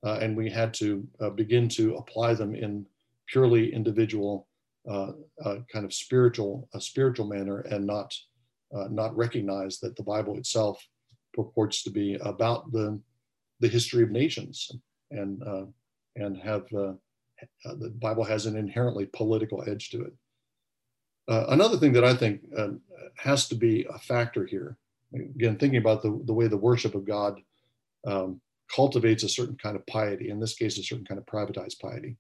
Uh, 0.05 0.19
and 0.21 0.37
we 0.37 0.51
had 0.51 0.73
to 0.75 1.07
uh, 1.21 1.31
begin 1.31 1.69
to 1.69 1.97
apply 1.97 2.35
them 2.35 2.55
in 2.55 2.87
purely 3.27 3.73
individual, 3.73 4.47
uh, 4.89 5.13
uh 5.45 5.57
kind 5.73 5.85
of 5.85 5.93
spiritual, 5.93 6.69
a 6.75 6.81
spiritual 6.81 7.27
manner, 7.27 7.61
and 7.61 7.87
not 7.87 8.15
uh, 8.77 8.89
not 8.91 9.17
recognize 9.17 9.81
that 9.81 9.97
the 9.97 10.03
Bible 10.03 10.37
itself 10.37 10.87
purports 11.35 11.83
to 11.83 11.91
be 11.91 12.15
about 12.23 12.71
the 12.73 13.01
the 13.61 13.69
history 13.69 14.03
of 14.03 14.11
nations 14.11 14.71
and 15.11 15.43
uh, 15.43 15.65
and 16.17 16.37
have 16.39 16.67
the 16.71 17.91
Bible 18.01 18.25
has 18.25 18.47
an 18.47 18.57
inherently 18.57 19.07
political 19.07 19.63
edge 19.69 19.91
to 19.91 20.03
it. 20.03 20.13
Uh, 21.29 21.45
another 21.49 21.77
thing 21.77 21.93
that 21.93 22.05
I 22.05 22.15
think 22.15 22.41
uh, 22.57 22.71
has 23.17 23.49
to 23.49 23.55
be 23.55 23.87
a 23.91 23.99
factor 23.99 24.47
here, 24.47 24.77
again, 25.15 25.57
thinking 25.57 25.79
about 25.79 26.03
the, 26.03 26.21
the 26.25 26.33
way 26.33 26.49
the 26.49 26.57
worship 26.57 26.95
of 26.95 27.07
God 27.07 27.41
um, 28.07 28.41
cultivates 28.75 29.23
a 29.23 29.29
certain 29.29 29.57
kind 29.57 29.77
of 29.77 29.87
piety, 29.87 30.31
in 30.31 30.41
this 30.41 30.55
case, 30.55 30.79
a 30.79 30.83
certain 30.83 31.05
kind 31.05 31.19
of 31.19 31.27
privatized 31.27 31.81
piety. 31.81 32.17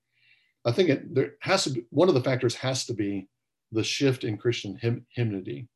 I 0.64 0.72
think 0.72 0.90
it, 0.90 1.14
there 1.14 1.32
has 1.40 1.64
to 1.64 1.70
be, 1.70 1.84
one 1.90 2.08
of 2.08 2.14
the 2.14 2.22
factors 2.22 2.54
has 2.56 2.84
to 2.86 2.94
be 2.94 3.28
the 3.72 3.84
shift 3.84 4.24
in 4.24 4.36
Christian 4.36 4.76
hymn, 4.76 5.06
hymnody. 5.10 5.68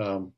Um, 0.00 0.32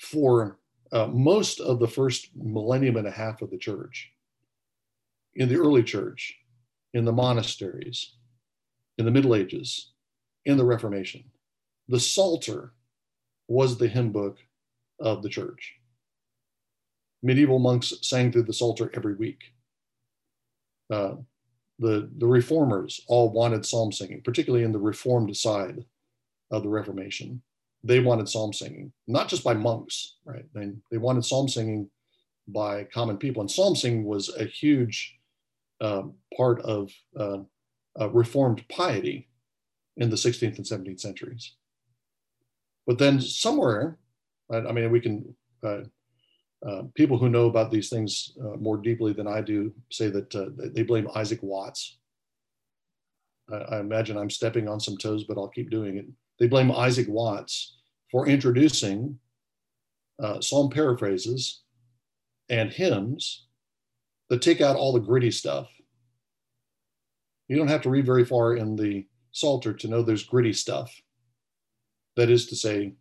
for 0.00 0.58
uh, 0.92 1.06
most 1.06 1.60
of 1.60 1.78
the 1.78 1.88
first 1.88 2.28
millennium 2.34 2.96
and 2.96 3.06
a 3.06 3.10
half 3.10 3.42
of 3.42 3.50
the 3.50 3.58
church, 3.58 4.10
in 5.34 5.48
the 5.48 5.56
early 5.56 5.82
church, 5.82 6.36
in 6.94 7.04
the 7.04 7.12
monasteries, 7.12 8.14
in 8.98 9.04
the 9.04 9.10
Middle 9.10 9.34
Ages, 9.34 9.92
in 10.44 10.56
the 10.56 10.64
Reformation. 10.64 11.24
The 11.88 12.00
Psalter 12.00 12.72
was 13.48 13.76
the 13.76 13.88
hymn 13.88 14.12
book 14.12 14.38
of 15.00 15.22
the 15.22 15.28
church. 15.28 15.74
Medieval 17.22 17.58
monks 17.58 17.92
sang 18.02 18.32
through 18.32 18.44
the 18.44 18.52
Psalter 18.52 18.90
every 18.94 19.14
week. 19.14 19.52
Uh, 20.92 21.16
the, 21.78 22.08
the 22.16 22.26
reformers 22.26 23.00
all 23.08 23.30
wanted 23.30 23.66
psalm 23.66 23.92
singing, 23.92 24.22
particularly 24.22 24.64
in 24.64 24.72
the 24.72 24.78
reformed 24.78 25.36
side 25.36 25.84
of 26.50 26.62
the 26.62 26.68
Reformation. 26.68 27.42
They 27.86 28.00
wanted 28.00 28.28
psalm 28.28 28.52
singing, 28.52 28.92
not 29.06 29.28
just 29.28 29.44
by 29.44 29.54
monks, 29.54 30.16
right? 30.24 30.44
They, 30.54 30.72
they 30.90 30.98
wanted 30.98 31.24
psalm 31.24 31.48
singing 31.48 31.88
by 32.48 32.84
common 32.84 33.16
people. 33.16 33.40
And 33.40 33.50
psalm 33.50 33.76
singing 33.76 34.04
was 34.04 34.34
a 34.36 34.44
huge 34.44 35.16
uh, 35.80 36.02
part 36.36 36.60
of 36.62 36.90
uh, 37.18 37.38
uh, 38.00 38.10
Reformed 38.10 38.64
piety 38.68 39.28
in 39.96 40.10
the 40.10 40.16
16th 40.16 40.56
and 40.56 40.66
17th 40.66 41.00
centuries. 41.00 41.54
But 42.88 42.98
then 42.98 43.20
somewhere, 43.20 43.98
I, 44.50 44.56
I 44.56 44.72
mean, 44.72 44.90
we 44.90 45.00
can, 45.00 45.36
uh, 45.62 45.82
uh, 46.66 46.82
people 46.94 47.18
who 47.18 47.28
know 47.28 47.46
about 47.46 47.70
these 47.70 47.88
things 47.88 48.32
uh, 48.42 48.56
more 48.56 48.78
deeply 48.78 49.12
than 49.12 49.28
I 49.28 49.42
do 49.42 49.72
say 49.92 50.08
that 50.08 50.72
they 50.74 50.82
blame 50.82 51.08
Isaac 51.14 51.38
Watts. 51.40 51.98
I, 53.52 53.56
I, 53.56 53.80
imagine 53.80 54.16
I'm 54.16 54.30
stepping 54.30 54.66
on 54.68 54.80
some 54.80 54.96
toes, 54.96 55.24
but 55.24 55.38
I'll 55.38 55.48
keep 55.48 55.70
doing 55.70 55.98
it. 55.98 56.06
They 56.40 56.48
blame 56.48 56.72
Isaac 56.72 57.06
Watts 57.08 57.75
for 58.10 58.26
introducing 58.26 59.18
uh, 60.22 60.40
psalm 60.40 60.70
paraphrases 60.70 61.62
and 62.48 62.72
hymns 62.72 63.46
that 64.30 64.42
take 64.42 64.60
out 64.60 64.76
all 64.76 64.92
the 64.92 65.00
gritty 65.00 65.30
stuff 65.30 65.68
you 67.48 67.56
don't 67.56 67.68
have 67.68 67.82
to 67.82 67.90
read 67.90 68.06
very 68.06 68.24
far 68.24 68.56
in 68.56 68.76
the 68.76 69.06
Psalter 69.32 69.72
to 69.72 69.88
know 69.88 70.02
there's 70.02 70.24
gritty 70.24 70.52
stuff. 70.52 71.00
That 72.16 72.30
is 72.30 72.46
to 72.46 72.56
say, 72.56 72.94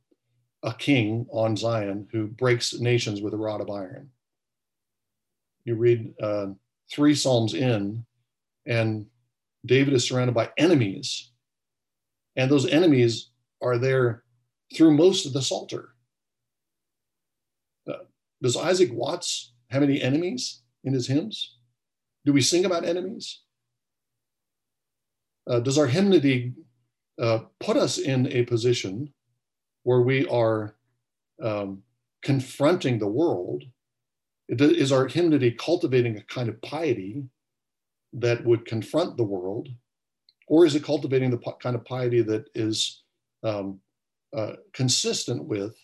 a 0.63 0.73
king 0.73 1.27
on 1.31 1.55
Zion 1.55 2.07
who 2.11 2.27
breaks 2.27 2.73
nations 2.73 3.21
with 3.21 3.33
a 3.33 3.37
rod 3.37 3.61
of 3.61 3.69
iron. 3.69 4.09
You 5.63 5.75
read 5.75 6.13
uh, 6.21 6.47
three 6.91 7.15
Psalms 7.15 7.53
in, 7.53 8.05
and 8.65 9.05
David 9.65 9.93
is 9.93 10.07
surrounded 10.07 10.33
by 10.33 10.49
enemies. 10.57 11.31
And 12.35 12.51
those 12.51 12.67
enemies 12.67 13.29
are 13.61 13.77
there 13.77 14.23
through 14.73 14.95
most 14.95 15.25
of 15.25 15.33
the 15.33 15.41
Psalter. 15.41 15.89
Uh, 17.87 18.05
does 18.41 18.57
Isaac 18.57 18.89
Watts 18.91 19.53
have 19.69 19.83
any 19.83 20.01
enemies 20.01 20.61
in 20.83 20.93
his 20.93 21.07
hymns? 21.07 21.57
Do 22.25 22.33
we 22.33 22.41
sing 22.41 22.65
about 22.65 22.85
enemies? 22.85 23.41
uh, 25.47 25.59
does 25.59 25.77
our 25.77 25.87
hymnody 25.87 26.53
uh, 27.21 27.39
put 27.59 27.77
us 27.77 27.97
in 27.97 28.27
a 28.31 28.43
position 28.43 29.13
where 29.83 30.01
we 30.01 30.27
are 30.27 30.75
um, 31.41 31.83
confronting 32.23 32.99
the 32.99 33.07
world? 33.07 33.63
Is 34.47 34.91
our 34.91 35.07
hymnody 35.07 35.51
cultivating 35.51 36.17
a 36.17 36.23
kind 36.23 36.49
of 36.49 36.61
piety 36.61 37.23
that 38.13 38.43
would 38.45 38.65
confront 38.65 39.17
the 39.17 39.23
world? 39.23 39.69
Or 40.47 40.65
is 40.65 40.75
it 40.75 40.83
cultivating 40.83 41.31
the 41.31 41.39
kind 41.59 41.75
of 41.75 41.85
piety 41.85 42.21
that 42.21 42.45
is 42.53 43.03
um, 43.43 43.79
uh, 44.35 44.53
consistent 44.73 45.43
with 45.45 45.75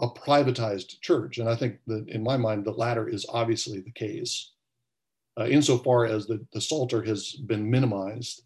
a 0.00 0.08
privatized 0.08 1.00
church? 1.00 1.38
And 1.38 1.48
I 1.48 1.56
think 1.56 1.78
that 1.86 2.08
in 2.08 2.22
my 2.22 2.36
mind, 2.36 2.64
the 2.64 2.72
latter 2.72 3.08
is 3.08 3.26
obviously 3.28 3.80
the 3.80 3.92
case. 3.92 4.52
Uh, 5.38 5.46
insofar 5.46 6.04
as 6.04 6.26
the, 6.26 6.46
the 6.52 6.60
Psalter 6.60 7.02
has 7.02 7.32
been 7.32 7.68
minimized 7.68 8.42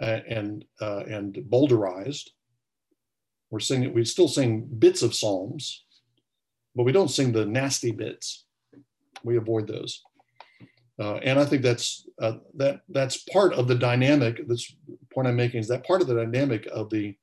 and 0.00 0.64
uh, 0.80 1.04
and 1.08 1.34
bowdlerized. 1.50 2.30
We're 3.50 3.60
singing. 3.60 3.94
We 3.94 4.04
still 4.04 4.28
sing 4.28 4.68
bits 4.78 5.02
of 5.02 5.14
psalms, 5.14 5.84
but 6.74 6.84
we 6.84 6.92
don't 6.92 7.10
sing 7.10 7.32
the 7.32 7.46
nasty 7.46 7.92
bits. 7.92 8.46
We 9.22 9.36
avoid 9.36 9.66
those. 9.66 10.02
Uh, 10.98 11.16
and 11.16 11.38
I 11.38 11.44
think 11.44 11.62
that's 11.62 12.08
uh, 12.20 12.34
that 12.54 12.82
that's 12.88 13.18
part 13.32 13.52
of 13.54 13.68
the 13.68 13.74
dynamic. 13.74 14.46
This 14.46 14.74
point 15.12 15.28
I'm 15.28 15.36
making 15.36 15.60
is 15.60 15.68
that 15.68 15.86
part 15.86 16.00
of 16.00 16.06
the 16.06 16.14
dynamic 16.14 16.66
of 16.66 16.90
the 16.90 17.16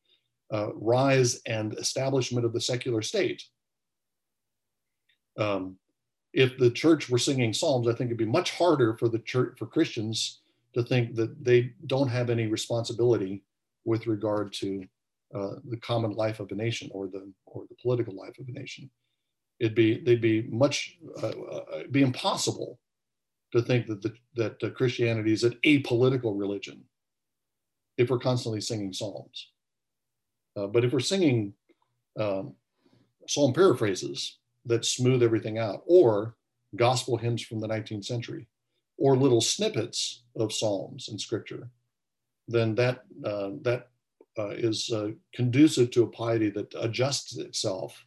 uh, 0.52 0.74
rise 0.76 1.42
and 1.46 1.74
establishment 1.78 2.46
of 2.46 2.54
the 2.54 2.62
secular 2.62 3.02
state. 3.02 3.44
Um, 5.38 5.78
if 6.34 6.58
the 6.58 6.72
church 6.72 7.10
were 7.10 7.18
singing 7.18 7.54
psalms, 7.54 7.88
I 7.88 7.94
think 7.94 8.08
it'd 8.08 8.18
be 8.18 8.26
much 8.26 8.52
harder 8.52 8.98
for 8.98 9.10
the 9.10 9.20
church 9.20 9.56
for 9.58 9.66
Christians 9.66 10.42
to 10.74 10.84
think 10.84 11.16
that 11.16 11.44
they 11.44 11.74
don't 11.88 12.08
have 12.08 12.30
any 12.30 12.48
responsibility 12.48 13.44
with 13.84 14.08
regard 14.08 14.54
to 14.54 14.86
uh, 15.34 15.56
the 15.70 15.78
common 15.78 16.12
life 16.12 16.40
of 16.40 16.52
a 16.52 16.56
nation 16.56 16.90
or 16.94 17.08
the 17.08 17.32
or 17.46 17.64
the 17.70 17.76
political 17.82 18.16
life 18.16 18.38
of 18.40 18.48
a 18.48 18.52
nation. 18.52 18.90
It'd 19.60 19.76
be 19.76 20.00
they'd 20.00 20.22
be 20.22 20.44
much 20.44 20.98
uh, 21.22 21.28
uh, 21.28 21.84
be 21.92 22.02
impossible 22.02 22.80
to 23.54 23.62
think 23.62 23.88
that 23.88 24.02
the, 24.02 24.14
that 24.36 24.64
uh, 24.64 24.70
Christianity 24.70 25.34
is 25.34 25.44
an 25.44 25.58
apolitical 25.66 26.38
religion 26.38 26.84
if 27.98 28.10
we're 28.10 28.20
constantly 28.20 28.62
singing 28.62 28.94
psalms. 28.94 29.50
Uh, 30.56 30.68
but 30.68 30.84
if 30.84 30.92
we're 30.92 31.00
singing 31.00 31.54
um, 32.20 32.56
psalm 33.28 33.54
paraphrases 33.54 34.40
that 34.66 34.86
smooth 34.86 35.24
everything 35.24 35.58
out, 35.58 35.84
or 35.86 36.36
gospel 36.76 37.18
hymns 37.18 37.42
from 37.42 37.60
the 37.60 37.68
19th 37.68 38.06
century, 38.06 38.48
or 38.98 39.18
little 39.18 39.42
snippets 39.42 40.24
of 40.36 40.54
Psalms 40.54 41.10
in 41.10 41.18
Scripture, 41.18 41.70
then 42.48 42.76
that 42.76 43.04
uh, 43.26 43.52
that 43.62 43.88
uh, 44.38 44.50
is 44.50 44.92
uh, 44.92 45.10
conducive 45.34 45.92
to 45.92 46.04
a 46.04 46.08
piety 46.08 46.50
that 46.50 46.74
adjusts 46.80 47.38
itself 47.38 48.06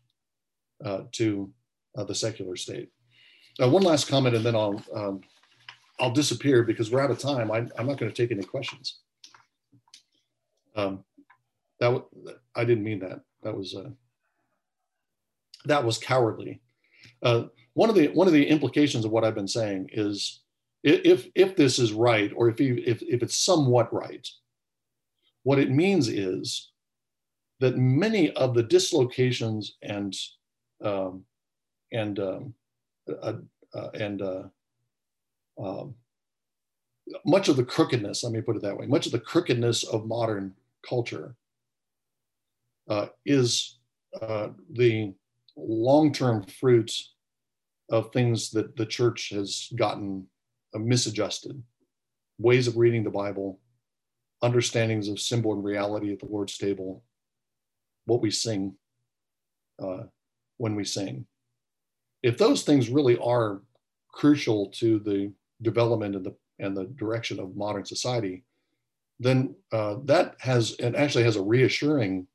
uh, 0.84 1.02
to 1.12 1.52
uh, 1.96 2.04
the 2.04 2.14
secular 2.14 2.56
state. 2.56 2.90
one 3.58 3.82
last 3.82 4.08
comment, 4.08 4.36
and 4.36 4.44
then 4.44 4.54
I'll 4.54 4.82
um, 4.94 5.20
I'll 6.00 6.12
disappear 6.12 6.62
because 6.62 6.90
we're 6.90 7.00
out 7.00 7.10
of 7.10 7.18
time. 7.18 7.50
I, 7.50 7.58
am 7.58 7.86
not 7.86 7.98
going 7.98 8.10
to 8.10 8.12
take 8.12 8.32
any 8.32 8.42
questions. 8.44 9.00
Um, 10.76 11.04
that 11.90 12.38
I 12.54 12.64
didn't 12.64 12.84
mean 12.84 13.00
that. 13.00 13.20
That 13.42 13.56
was 13.56 13.74
uh, 13.74 13.90
that 15.64 15.84
was 15.84 15.98
cowardly. 15.98 16.60
Uh, 17.22 17.44
one 17.74 17.88
of 17.88 17.94
the 17.94 18.08
one 18.08 18.26
of 18.26 18.32
the 18.32 18.46
implications 18.46 19.04
of 19.04 19.10
what 19.10 19.24
I've 19.24 19.34
been 19.34 19.48
saying 19.48 19.90
is 19.92 20.40
if 20.82 21.28
if 21.34 21.56
this 21.56 21.78
is 21.78 21.92
right 21.92 22.32
or 22.36 22.48
if 22.48 22.60
if 22.60 23.02
if 23.02 23.22
it's 23.22 23.36
somewhat 23.36 23.92
right, 23.92 24.26
what 25.42 25.58
it 25.58 25.70
means 25.70 26.08
is 26.08 26.70
that 27.60 27.78
many 27.78 28.30
of 28.32 28.54
the 28.54 28.62
dislocations 28.62 29.76
and 29.82 30.14
um, 30.82 31.24
and 31.92 32.18
um, 32.18 32.54
uh, 33.22 33.34
uh, 33.74 33.88
and 33.94 34.22
uh, 34.22 34.42
um, 35.58 35.94
much 37.24 37.48
of 37.48 37.56
the 37.56 37.64
crookedness, 37.64 38.24
let 38.24 38.32
me 38.32 38.40
put 38.40 38.56
it 38.56 38.62
that 38.62 38.76
way, 38.76 38.86
much 38.86 39.06
of 39.06 39.12
the 39.12 39.18
crookedness 39.18 39.84
of 39.84 40.06
modern 40.06 40.54
culture 40.86 41.34
uh, 42.88 43.06
is 43.24 43.78
uh, 44.20 44.48
the 44.72 45.14
long-term 45.56 46.44
fruit 46.44 46.92
of 47.90 48.12
things 48.12 48.50
that 48.50 48.76
the 48.76 48.86
church 48.86 49.30
has 49.30 49.68
gotten 49.76 50.26
uh, 50.74 50.78
misadjusted, 50.78 51.62
ways 52.38 52.66
of 52.66 52.76
reading 52.76 53.04
the 53.04 53.10
Bible, 53.10 53.60
understandings 54.42 55.08
of 55.08 55.20
symbol 55.20 55.52
and 55.52 55.64
reality 55.64 56.12
at 56.12 56.18
the 56.18 56.26
Lord's 56.26 56.58
table, 56.58 57.02
what 58.06 58.20
we 58.20 58.30
sing 58.30 58.74
uh, 59.82 60.04
when 60.58 60.74
we 60.74 60.84
sing. 60.84 61.26
If 62.22 62.38
those 62.38 62.62
things 62.62 62.88
really 62.88 63.18
are 63.18 63.62
crucial 64.12 64.70
to 64.70 64.98
the 65.00 65.32
development 65.62 66.14
and 66.14 66.24
the 66.24 66.34
and 66.60 66.76
the 66.76 66.84
direction 66.84 67.40
of 67.40 67.56
modern 67.56 67.84
society, 67.84 68.44
then 69.18 69.54
uh, 69.72 69.96
that 70.04 70.36
has 70.38 70.76
and 70.80 70.94
actually 70.94 71.24
has 71.24 71.36
a 71.36 71.42
reassuring 71.42 72.26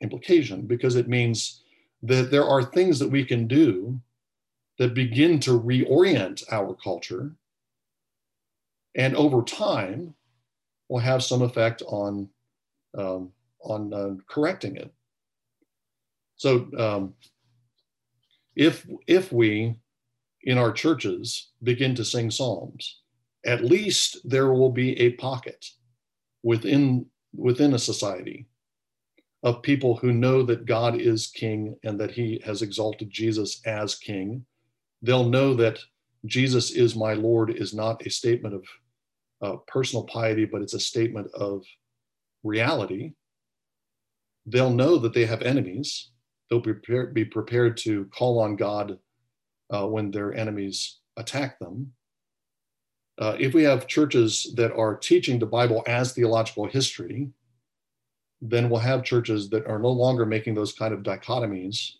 implication 0.00 0.66
because 0.66 0.96
it 0.96 1.08
means 1.08 1.62
that 2.02 2.30
there 2.30 2.44
are 2.44 2.62
things 2.62 2.98
that 2.98 3.10
we 3.10 3.24
can 3.24 3.46
do 3.46 4.00
that 4.78 4.94
begin 4.94 5.40
to 5.40 5.58
reorient 5.58 6.44
our 6.52 6.74
culture 6.74 7.32
and 8.94 9.16
over 9.16 9.42
time 9.42 10.14
will 10.88 10.98
have 11.00 11.22
some 11.22 11.42
effect 11.42 11.82
on 11.86 12.28
um, 12.96 13.32
on 13.60 13.92
uh, 13.92 14.14
correcting 14.28 14.76
it. 14.76 14.92
So 16.36 16.68
um, 16.78 17.14
if 18.54 18.86
if 19.06 19.32
we 19.32 19.76
in 20.42 20.58
our 20.58 20.72
churches 20.72 21.50
begin 21.62 21.94
to 21.96 22.04
sing 22.04 22.30
psalms 22.30 23.00
at 23.44 23.64
least 23.64 24.18
there 24.24 24.52
will 24.52 24.70
be 24.70 24.98
a 25.00 25.12
pocket 25.12 25.64
within 26.42 27.06
within 27.34 27.74
a 27.74 27.78
society 27.78 28.46
of 29.48 29.62
people 29.62 29.96
who 29.96 30.12
know 30.12 30.42
that 30.42 30.66
God 30.66 31.00
is 31.00 31.28
king 31.28 31.74
and 31.82 31.98
that 31.98 32.10
he 32.10 32.38
has 32.44 32.60
exalted 32.60 33.10
Jesus 33.10 33.62
as 33.64 33.94
king. 33.94 34.44
They'll 35.00 35.30
know 35.30 35.54
that 35.54 35.78
Jesus 36.26 36.70
is 36.70 36.94
my 36.94 37.14
Lord 37.14 37.48
is 37.50 37.72
not 37.72 38.06
a 38.06 38.10
statement 38.10 38.54
of 38.56 38.64
uh, 39.40 39.56
personal 39.66 40.04
piety, 40.04 40.44
but 40.44 40.60
it's 40.60 40.74
a 40.74 40.80
statement 40.80 41.28
of 41.32 41.64
reality. 42.44 43.14
They'll 44.44 44.78
know 44.82 44.98
that 44.98 45.14
they 45.14 45.24
have 45.24 45.40
enemies. 45.40 46.10
They'll 46.50 46.60
be 46.60 46.74
prepared, 46.74 47.14
be 47.14 47.24
prepared 47.24 47.78
to 47.78 48.04
call 48.06 48.40
on 48.40 48.54
God 48.54 48.98
uh, 49.72 49.86
when 49.86 50.10
their 50.10 50.34
enemies 50.34 50.98
attack 51.16 51.58
them. 51.58 51.92
Uh, 53.18 53.34
if 53.40 53.54
we 53.54 53.62
have 53.62 53.86
churches 53.86 54.52
that 54.56 54.74
are 54.74 54.94
teaching 54.94 55.38
the 55.38 55.46
Bible 55.46 55.82
as 55.86 56.12
theological 56.12 56.66
history, 56.66 57.30
then 58.40 58.70
we'll 58.70 58.80
have 58.80 59.04
churches 59.04 59.50
that 59.50 59.66
are 59.66 59.78
no 59.78 59.90
longer 59.90 60.24
making 60.24 60.54
those 60.54 60.72
kind 60.72 60.94
of 60.94 61.02
dichotomies 61.02 61.92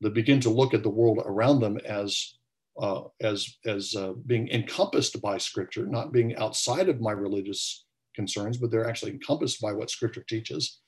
that 0.00 0.14
begin 0.14 0.40
to 0.40 0.50
look 0.50 0.74
at 0.74 0.82
the 0.82 0.90
world 0.90 1.22
around 1.24 1.60
them 1.60 1.78
as 1.78 2.34
uh, 2.80 3.02
as 3.20 3.58
as 3.66 3.94
uh, 3.94 4.12
being 4.26 4.48
encompassed 4.48 5.20
by 5.20 5.36
scripture 5.36 5.86
not 5.86 6.12
being 6.12 6.34
outside 6.36 6.88
of 6.88 7.00
my 7.00 7.12
religious 7.12 7.84
concerns 8.14 8.56
but 8.56 8.70
they're 8.70 8.88
actually 8.88 9.12
encompassed 9.12 9.60
by 9.60 9.72
what 9.72 9.90
scripture 9.90 10.24
teaches. 10.26 10.80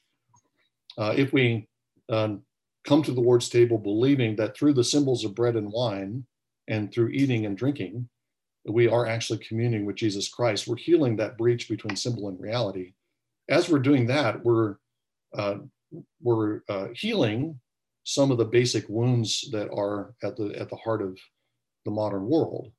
Uh, 0.97 1.13
if 1.17 1.33
we 1.33 1.69
um, 2.09 2.43
come 2.87 3.03
to 3.03 3.13
the 3.13 3.21
lord's 3.21 3.49
table 3.49 3.79
believing 3.79 4.37
that 4.37 4.57
through 4.57 4.73
the 4.73 4.85
symbols 4.85 5.25
of 5.25 5.35
bread 5.35 5.57
and 5.57 5.71
wine 5.71 6.25
and 6.69 6.93
through 6.93 7.09
eating 7.09 7.45
and 7.47 7.59
drinking 7.59 8.09
we 8.67 8.89
are 8.89 9.07
actually 9.07 9.39
communing 9.39 9.85
with 9.85 9.97
jesus 9.97 10.29
christ 10.29 10.67
we're 10.67 10.77
healing 10.77 11.17
that 11.17 11.37
breach 11.37 11.69
between 11.69 11.97
symbol 11.97 12.29
and 12.29 12.41
reality. 12.41 12.95
As 13.51 13.69
we're 13.69 13.79
doing 13.79 14.07
that 14.07 14.43
we're 14.43 14.77
uh, 15.37 15.57
we're 16.23 16.61
uh, 16.69 16.89
healing 16.95 17.61
some 18.05 18.31
of 18.31 18.39
the 18.39 18.45
basic 18.45 18.89
wounds 18.89 19.49
that 19.51 19.71
are 19.73 20.15
at 20.23 20.37
the 20.37 20.55
at 20.59 20.69
the 20.69 20.77
heart 20.77 21.03
of 21.03 21.19
the 21.85 21.91
modern 21.91 22.29
world. 22.29 22.71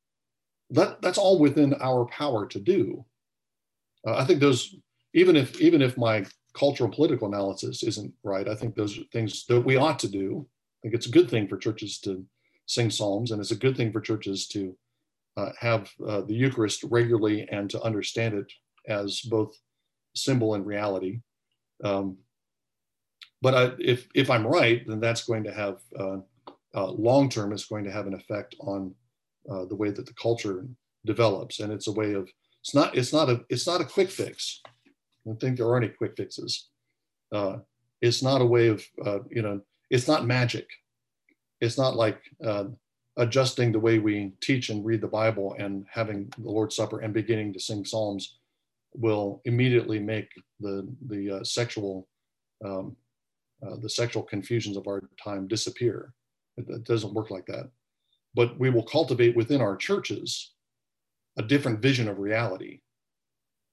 That 0.70 1.02
that's 1.02 1.18
all 1.18 1.40
within 1.40 1.76
our 1.82 2.06
power 2.06 2.48
to 2.48 2.60
do. 2.60 3.06
Uh, 4.08 4.16
I 4.16 4.26
think 4.26 4.40
those 4.40 4.76
even 5.14 5.36
if 5.36 5.60
even 5.60 5.82
if 5.82 5.98
my 5.98 6.26
cultural 6.54 6.90
political 6.90 7.28
analysis 7.28 7.84
isn't 7.84 8.14
right, 8.24 8.48
I 8.48 8.56
think 8.56 8.76
those 8.76 8.98
are 8.98 9.04
things 9.12 9.46
that 9.48 9.62
we 9.62 9.76
ought 9.76 10.00
to 10.00 10.08
do. 10.08 10.48
I 10.48 10.78
think 10.84 10.96
it's 10.96 11.08
a 11.08 11.12
good 11.12 11.30
thing 11.30 11.48
for 11.48 11.58
churches 11.58 12.00
to 12.02 12.24
sing 12.68 12.90
psalms, 12.90 13.32
and 13.32 13.42
it's 13.42 13.52
a 13.52 13.56
good 13.56 13.76
thing 13.76 13.92
for 13.92 14.02
churches 14.02 14.48
to 14.50 14.76
uh, 15.38 15.50
have 15.60 15.90
uh, 16.08 16.22
the 16.22 16.34
Eucharist 16.34 16.84
regularly 16.86 17.48
and 17.52 17.70
to 17.70 17.82
understand 17.82 18.36
it 18.36 18.52
as 18.88 19.22
both 19.22 19.56
symbol 20.16 20.54
and 20.54 20.66
reality. 20.66 21.20
Um, 21.84 22.18
but 23.46 23.54
I, 23.54 23.72
if 23.78 24.08
if 24.16 24.32
I'm 24.32 24.48
right, 24.48 24.82
then 24.88 25.00
that's 25.00 25.24
going 25.24 25.44
to 25.44 25.54
have 25.54 25.78
uh, 26.00 26.18
uh, 26.74 26.92
long 27.10 27.30
term. 27.30 27.54
It's 27.54 27.68
going 27.68 27.84
to 27.84 27.92
have 27.92 28.08
an 28.08 28.16
effect 28.16 28.56
on 28.60 28.96
uh, 29.48 29.66
the 29.66 29.76
way 29.76 29.92
that 29.92 30.08
the 30.08 30.16
culture 30.16 30.66
develops, 31.06 31.60
and 31.60 31.72
it's 31.72 31.86
a 31.86 31.92
way 31.92 32.14
of 32.14 32.28
it's 32.64 32.74
not 32.74 32.98
it's 32.98 33.14
not 33.14 33.30
a 33.30 33.46
it's 33.50 33.68
not 33.68 33.82
a 33.82 33.86
quick 33.86 34.10
fix. 34.10 34.62
I 34.66 34.90
don't 35.28 35.40
think 35.40 35.58
there 35.58 35.68
are 35.68 35.78
any 35.78 35.90
quick 35.90 36.14
fixes. 36.18 36.70
Uh, 37.32 37.58
it's 38.02 38.24
not 38.24 38.42
a 38.42 38.46
way 38.56 38.66
of 38.70 38.84
uh, 39.06 39.20
you 39.30 39.44
know 39.44 39.62
it's 39.92 40.08
not 40.08 40.26
magic. 40.26 40.68
It's 41.62 41.78
not 41.78 41.96
like 41.96 42.20
uh, 42.44 42.66
adjusting 43.18 43.72
the 43.72 43.86
way 43.88 44.00
we 44.00 44.32
teach 44.42 44.72
and 44.72 44.84
read 44.84 45.02
the 45.02 45.16
Bible 45.22 45.56
and 45.60 45.86
having 45.92 46.34
the 46.40 46.50
Lord's 46.50 46.76
Supper 46.76 47.02
and 47.02 47.14
beginning 47.14 47.54
to 47.54 47.60
sing 47.60 47.86
psalms 47.86 48.40
will 48.96 49.44
immediately 49.46 50.00
make 50.00 50.30
the 50.60 50.88
the 51.06 51.42
sexual 51.44 52.08
um, 52.66 52.98
uh, 53.64 53.76
the 53.82 53.90
sexual 53.90 54.24
confusions 54.24 54.78
of 54.78 54.88
our 54.88 55.02
time 55.24 55.48
disappear. 55.48 56.14
It, 56.58 56.66
it 56.70 56.84
doesn't 56.84 57.14
work 57.14 57.32
like 57.32 57.46
that. 57.48 57.70
But 58.34 58.60
we 58.60 58.70
will 58.70 58.84
cultivate 58.84 59.36
within 59.36 59.62
our 59.62 59.76
churches 59.76 60.52
a 61.38 61.44
different 61.44 61.82
vision 61.82 62.08
of 62.08 62.20
reality. 62.20 62.82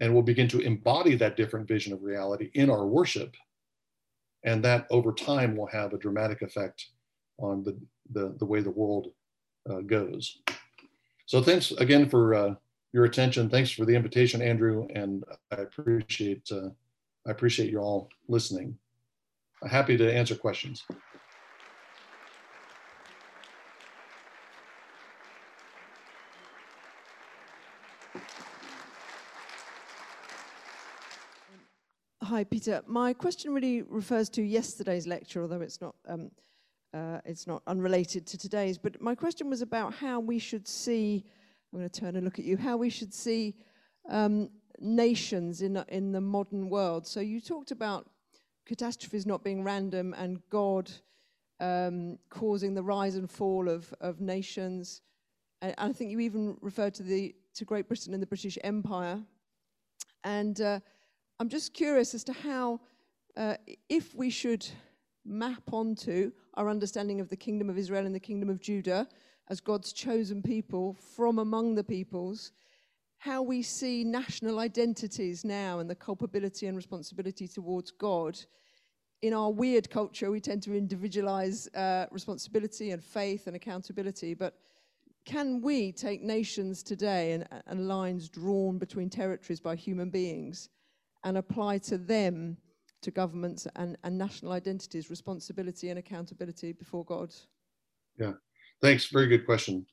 And 0.01 0.12
we'll 0.12 0.22
begin 0.22 0.49
to 0.49 0.61
embody 0.61 1.14
that 1.16 1.37
different 1.37 1.68
vision 1.68 1.93
of 1.93 2.03
reality 2.03 2.51
in 2.55 2.70
our 2.70 2.87
worship. 2.87 3.35
And 4.45 4.64
that 4.64 4.87
over 4.91 5.12
time 5.12 5.57
will 5.57 5.68
have 5.68 5.93
a 5.93 5.99
dramatic 5.99 6.43
effect 6.43 6.87
on 7.39 7.62
the, 7.62 7.76
the, 8.12 8.35
the 8.39 8.45
way 8.45 8.61
the 8.61 8.70
world 8.70 9.12
uh, 9.70 9.80
goes. 9.80 10.39
So 11.26 11.43
thanks 11.43 11.70
again 11.72 12.09
for 12.09 12.35
uh, 12.35 12.55
your 12.93 13.05
attention. 13.05 13.49
Thanks 13.49 13.70
for 13.70 13.85
the 13.85 13.95
invitation, 13.95 14.43
Andrew. 14.43 14.89
And 14.95 15.24
I 15.53 15.57
appreciate, 15.57 16.51
uh, 16.51 16.70
I 17.26 17.30
appreciate 17.30 17.70
you 17.70 17.78
all 17.78 18.09
listening 18.28 18.76
happy 19.68 19.96
to 19.96 20.12
answer 20.12 20.34
questions. 20.34 20.84
Hi, 32.22 32.44
Peter. 32.44 32.82
My 32.86 33.12
question 33.12 33.52
really 33.52 33.82
refers 33.82 34.30
to 34.30 34.42
yesterday's 34.42 35.06
lecture, 35.06 35.42
although 35.42 35.60
it's 35.60 35.80
not, 35.82 35.94
um, 36.08 36.30
uh, 36.94 37.18
it's 37.26 37.46
not 37.46 37.62
unrelated 37.66 38.26
to 38.28 38.38
today's. 38.38 38.78
But 38.78 39.02
my 39.02 39.14
question 39.14 39.50
was 39.50 39.60
about 39.60 39.92
how 39.92 40.18
we 40.18 40.38
should 40.38 40.66
see, 40.66 41.24
I'm 41.72 41.80
going 41.80 41.90
to 41.90 42.00
turn 42.00 42.16
and 42.16 42.24
look 42.24 42.38
at 42.38 42.46
you, 42.46 42.56
how 42.56 42.78
we 42.78 42.88
should 42.88 43.12
see 43.12 43.54
um, 44.08 44.48
nations 44.78 45.60
in, 45.60 45.76
in 45.88 46.12
the 46.12 46.22
modern 46.22 46.70
world. 46.70 47.06
So 47.06 47.20
you 47.20 47.38
talked 47.40 47.70
about 47.70 48.08
catastrophes 48.66 49.26
not 49.26 49.44
being 49.44 49.64
random 49.64 50.14
and 50.14 50.40
God 50.50 50.90
um, 51.60 52.18
causing 52.28 52.74
the 52.74 52.82
rise 52.82 53.14
and 53.14 53.30
fall 53.30 53.68
of, 53.68 53.92
of 54.00 54.20
nations. 54.20 55.00
And 55.60 55.74
I 55.78 55.92
think 55.92 56.10
you 56.10 56.20
even 56.20 56.56
referred 56.60 56.94
to, 56.94 57.02
the, 57.02 57.34
to 57.54 57.64
Great 57.64 57.88
Britain 57.88 58.14
and 58.14 58.22
the 58.22 58.26
British 58.26 58.58
Empire. 58.64 59.20
And 60.24 60.60
uh, 60.60 60.80
I'm 61.38 61.48
just 61.48 61.72
curious 61.72 62.14
as 62.14 62.24
to 62.24 62.32
how, 62.32 62.80
uh, 63.36 63.56
if 63.88 64.14
we 64.14 64.30
should 64.30 64.66
map 65.24 65.62
onto 65.72 66.32
our 66.54 66.68
understanding 66.68 67.20
of 67.20 67.28
the 67.28 67.36
kingdom 67.36 67.70
of 67.70 67.78
Israel 67.78 68.06
and 68.06 68.14
the 68.14 68.20
kingdom 68.20 68.48
of 68.48 68.60
Judah 68.60 69.08
as 69.48 69.60
God's 69.60 69.92
chosen 69.92 70.42
people 70.42 70.94
from 70.94 71.38
among 71.38 71.74
the 71.74 71.84
peoples, 71.84 72.52
how 73.23 73.41
we 73.41 73.62
see 73.62 74.03
national 74.03 74.59
identities 74.59 75.45
now 75.45 75.79
and 75.79 75.89
the 75.89 75.95
culpability 75.95 76.66
and 76.66 76.77
responsibility 76.77 77.47
towards 77.47 77.93
God. 77.93 78.37
In 79.23 79.33
our 79.33 79.49
weird 79.49 79.89
culture, 79.89 80.33
we 80.33 80.41
tend 80.41 80.61
to 80.64 80.75
individualize 80.75 81.68
uh, 81.68 82.07
responsibility 82.11 82.91
and 82.91 83.01
faith 83.01 83.47
and 83.47 83.55
accountability, 83.55 84.35
but 84.35 84.59
can 85.25 85.61
we 85.61 85.93
take 85.93 86.20
nations 86.20 86.83
today 86.83 87.31
and, 87.31 87.47
and 87.68 87.87
lines 87.87 88.29
drawn 88.29 88.77
between 88.77 89.09
territories 89.09 89.61
by 89.61 89.77
human 89.77 90.11
beings 90.11 90.68
and 91.23 91.39
apply 91.39 91.79
to 91.79 91.99
them, 91.99 92.57
to 93.03 93.12
governments 93.12 93.68
and, 93.77 93.97
and 94.03 94.18
national 94.18 94.51
identities, 94.51 95.11
responsibility 95.11 95.91
and 95.91 95.99
accountability 96.01 96.73
before 96.73 97.05
God? 97.05 97.33
Yeah, 98.18 98.33
thanks. 98.81 99.07
Very 99.07 99.29
good 99.29 99.47
question. 99.47 99.87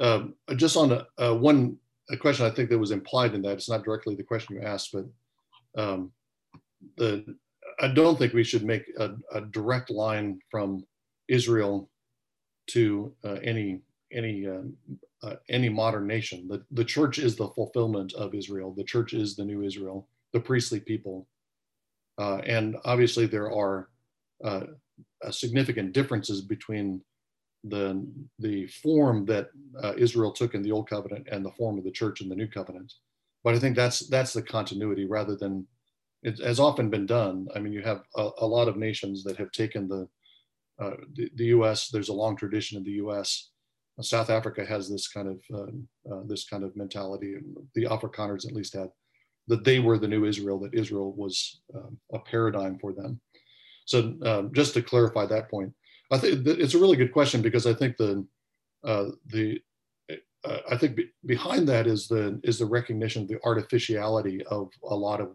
Um, 0.00 0.34
just 0.56 0.76
on 0.76 1.00
a, 1.18 1.32
one 1.32 1.78
a 2.10 2.16
question 2.16 2.46
I 2.46 2.50
think 2.50 2.70
that 2.70 2.78
was 2.78 2.90
implied 2.90 3.34
in 3.34 3.42
that, 3.42 3.52
it's 3.52 3.68
not 3.68 3.84
directly 3.84 4.14
the 4.14 4.22
question 4.22 4.56
you 4.56 4.62
asked, 4.62 4.92
but 4.92 5.06
um, 5.80 6.12
the 6.96 7.36
I 7.80 7.88
don't 7.88 8.18
think 8.18 8.32
we 8.32 8.44
should 8.44 8.64
make 8.64 8.84
a, 8.98 9.12
a 9.32 9.40
direct 9.40 9.90
line 9.90 10.40
from 10.50 10.84
Israel 11.28 11.88
to 12.68 13.14
uh, 13.24 13.38
any 13.42 13.80
any 14.12 14.46
um, 14.46 14.76
uh, 15.22 15.36
any 15.48 15.68
modern 15.68 16.06
nation. 16.06 16.48
The, 16.48 16.64
the 16.72 16.84
church 16.84 17.18
is 17.18 17.36
the 17.36 17.48
fulfillment 17.48 18.12
of 18.14 18.34
Israel. 18.34 18.74
The 18.76 18.84
church 18.84 19.14
is 19.14 19.36
the 19.36 19.44
new 19.44 19.62
Israel, 19.62 20.08
the 20.32 20.40
priestly 20.40 20.80
people. 20.80 21.26
Uh, 22.18 22.38
and 22.38 22.76
obviously, 22.84 23.26
there 23.26 23.50
are 23.50 23.88
uh, 24.44 24.64
significant 25.30 25.92
differences 25.92 26.40
between 26.42 27.00
the, 27.64 28.06
the 28.38 28.66
form 28.66 29.24
that 29.26 29.48
uh, 29.82 29.94
Israel 29.96 30.32
took 30.32 30.54
in 30.54 30.62
the 30.62 30.72
Old 30.72 30.88
Covenant 30.88 31.28
and 31.30 31.44
the 31.44 31.52
form 31.52 31.78
of 31.78 31.84
the 31.84 31.90
church 31.90 32.20
in 32.20 32.28
the 32.28 32.34
New 32.34 32.48
Covenant. 32.48 32.92
But 33.44 33.54
I 33.54 33.58
think 33.58 33.76
that's 33.76 34.06
that's 34.08 34.32
the 34.32 34.42
continuity 34.42 35.04
rather 35.04 35.36
than 35.36 35.66
it 36.22 36.38
has 36.38 36.60
often 36.60 36.90
been 36.90 37.06
done. 37.06 37.48
I 37.54 37.58
mean, 37.58 37.72
you 37.72 37.82
have 37.82 38.02
a, 38.16 38.30
a 38.38 38.46
lot 38.46 38.68
of 38.68 38.76
nations 38.76 39.24
that 39.24 39.36
have 39.36 39.50
taken 39.50 39.88
the, 39.88 40.08
uh, 40.80 40.96
the, 41.14 41.30
the 41.34 41.46
U.S. 41.46 41.88
There's 41.88 42.10
a 42.10 42.14
long 42.14 42.36
tradition 42.36 42.78
in 42.78 42.84
the 42.84 42.92
U.S 42.92 43.50
South 44.00 44.30
Africa 44.30 44.64
has 44.64 44.88
this 44.88 45.08
kind 45.08 45.28
of 45.28 45.40
uh, 45.52 46.14
uh, 46.14 46.22
this 46.26 46.44
kind 46.44 46.64
of 46.64 46.74
mentality, 46.76 47.36
the 47.74 47.84
Afrikaners 47.84 48.46
at 48.46 48.54
least 48.54 48.74
had 48.74 48.88
that 49.48 49.64
they 49.64 49.80
were 49.80 49.98
the 49.98 50.08
new 50.08 50.24
Israel, 50.24 50.58
that 50.60 50.74
Israel 50.74 51.12
was 51.12 51.60
um, 51.74 51.98
a 52.12 52.18
paradigm 52.20 52.78
for 52.78 52.92
them. 52.92 53.20
So 53.86 54.14
um, 54.24 54.52
just 54.54 54.72
to 54.74 54.82
clarify 54.82 55.26
that 55.26 55.50
point, 55.50 55.72
I 56.12 56.18
think 56.18 56.46
it's 56.46 56.74
a 56.74 56.78
really 56.78 56.96
good 56.96 57.12
question 57.12 57.40
because 57.40 57.66
I 57.66 57.72
think 57.72 57.96
the 57.96 58.26
uh, 58.84 59.06
the 59.26 59.60
uh, 60.44 60.58
I 60.70 60.76
think 60.76 60.96
be, 60.96 61.10
behind 61.24 61.66
that 61.68 61.86
is 61.86 62.06
the 62.06 62.38
is 62.44 62.58
the 62.58 62.66
recognition 62.66 63.22
of 63.22 63.28
the 63.28 63.38
artificiality 63.44 64.44
of 64.44 64.68
a 64.84 64.94
lot 64.94 65.20
of 65.20 65.30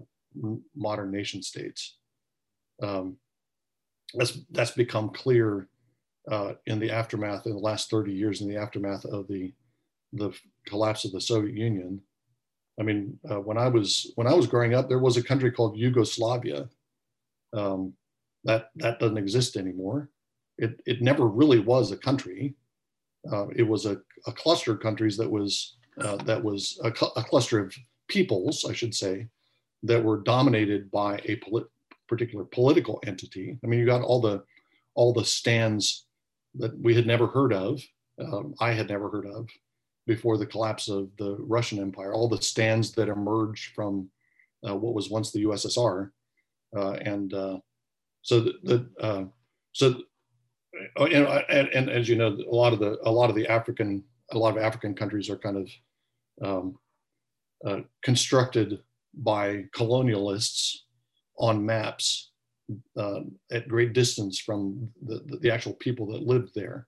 modern 0.76 1.12
nation 1.12 1.42
states. 1.42 1.98
Um, 2.82 3.18
that's 4.14 4.38
that's 4.52 4.72
become 4.72 5.10
clear 5.10 5.68
uh, 6.30 6.54
in 6.68 6.80
the 6.80 6.92
aftermath, 6.92 7.48
in 7.48 7.54
the 7.54 7.60
last 7.60 7.90
30 7.90 8.14
years, 8.14 8.42
in 8.42 8.48
the 8.48 8.58
aftermath 8.58 9.06
of 9.06 9.28
the 9.28 9.54
the 10.14 10.32
collapse 10.68 11.06
of 11.06 11.12
the 11.12 11.22
Soviet 11.22 11.56
Union. 11.56 12.02
I 12.80 12.84
mean, 12.84 13.20
uh, 13.30 13.40
when 13.40 13.58
I 13.58 13.68
was 13.68 14.12
when 14.16 14.28
I 14.28 14.34
was 14.34 14.46
growing 14.46 14.76
up, 14.76 14.88
there 14.88 15.00
was 15.00 15.18
a 15.18 15.24
country 15.24 15.52
called 15.52 15.78
Yugoslavia. 15.78 16.70
Um, 17.54 17.94
that 18.44 18.70
that 18.76 19.00
doesn't 19.00 19.18
exist 19.18 19.58
anymore. 19.58 20.10
It 20.58 20.82
it 20.86 21.02
never 21.02 21.28
really 21.28 21.60
was 21.60 21.92
a 21.92 21.98
country. 21.98 22.56
Uh, 23.32 23.48
it 23.56 23.64
was 23.64 23.86
a, 23.86 23.98
a, 24.26 24.32
cluster 24.32 24.72
of 24.74 24.80
countries 24.80 25.18
that 25.18 25.30
was 25.30 25.78
uh, 26.00 26.18
that 26.18 26.42
was 26.42 26.80
a, 26.84 26.88
a, 26.88 27.24
cluster 27.24 27.60
of 27.60 27.76
peoples, 28.08 28.64
I 28.64 28.74
should 28.74 28.96
say, 28.96 29.28
that 29.84 30.02
were 30.02 30.22
dominated 30.22 30.90
by 30.92 31.20
a 31.26 31.36
polit- 31.38 31.70
particular 32.08 32.46
political 32.46 33.02
entity. 33.06 33.60
I 33.64 33.68
mean, 33.68 33.80
you 33.80 33.86
got 33.86 34.02
all 34.02 34.22
the 34.22 34.44
all 34.94 35.14
the 35.14 35.26
stands 35.26 36.06
that 36.56 36.78
we 36.80 36.96
had 36.96 37.06
never 37.06 37.28
heard 37.28 37.54
of, 37.54 37.82
um, 38.20 38.56
I 38.60 38.72
had 38.72 38.90
never 38.90 39.10
heard 39.10 39.28
of 39.28 39.48
before 40.06 40.38
the 40.38 40.46
collapse 40.46 40.88
of 40.88 41.10
the 41.18 41.36
Russian 41.40 41.80
Empire, 41.80 42.14
all 42.14 42.30
the 42.30 42.42
stands 42.42 42.94
that 42.94 43.10
emerged 43.10 43.74
from 43.76 44.10
uh, 44.68 44.76
what 44.76 44.94
was 44.94 45.10
once 45.10 45.32
the 45.32 45.44
USSR. 45.44 46.12
Uh, 46.76 46.92
and 46.94 47.34
uh, 47.34 47.58
so 48.22 48.40
the, 48.40 48.54
the 48.64 48.90
uh, 49.02 49.26
so 49.74 50.02
and, 50.98 51.28
and, 51.50 51.68
and, 51.70 51.90
as 51.90 52.08
you 52.08 52.16
know, 52.16 52.28
a 52.28 52.56
lot 52.56 52.74
of 52.74 52.80
the 52.80 52.98
a 53.04 53.12
lot 53.12 53.30
of 53.30 53.36
the 53.36 53.48
African 53.48 54.04
a 54.32 54.38
lot 54.38 54.56
of 54.56 54.62
African 54.62 54.94
countries 54.94 55.30
are 55.30 55.38
kind 55.38 55.58
of 55.58 55.70
um, 56.42 56.78
uh, 57.66 57.82
constructed 58.04 58.80
by 59.14 59.66
colonialists 59.76 60.76
on 61.40 61.66
maps 61.66 62.32
uh, 62.98 63.22
at 63.52 63.68
great 63.68 63.94
distance 63.94 64.40
from 64.40 64.90
the, 65.06 65.40
the, 65.42 65.52
actual 65.52 65.74
people 65.74 66.06
that 66.08 66.24
lived 66.24 66.52
there. 66.54 66.88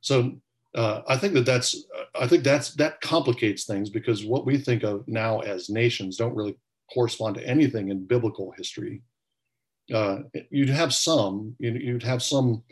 So 0.00 0.36
uh, 0.74 1.02
I 1.08 1.16
think 1.16 1.34
that 1.34 1.46
that's 1.46 1.84
I 2.18 2.26
think 2.26 2.44
that's 2.44 2.74
that 2.74 3.00
complicates 3.00 3.64
things 3.64 3.90
because 3.90 4.24
what 4.24 4.46
we 4.46 4.56
think 4.56 4.84
of 4.84 5.06
now 5.08 5.40
as 5.40 5.68
nations 5.68 6.16
don't 6.16 6.34
really 6.34 6.56
correspond 6.92 7.36
to 7.36 7.46
anything 7.46 7.88
in 7.88 8.06
biblical 8.06 8.52
history. 8.56 9.02
Uh, 9.92 10.18
you'd 10.50 10.70
have 10.70 10.94
some 10.94 11.54
you'd 11.58 12.02
have 12.02 12.22
some 12.22 12.62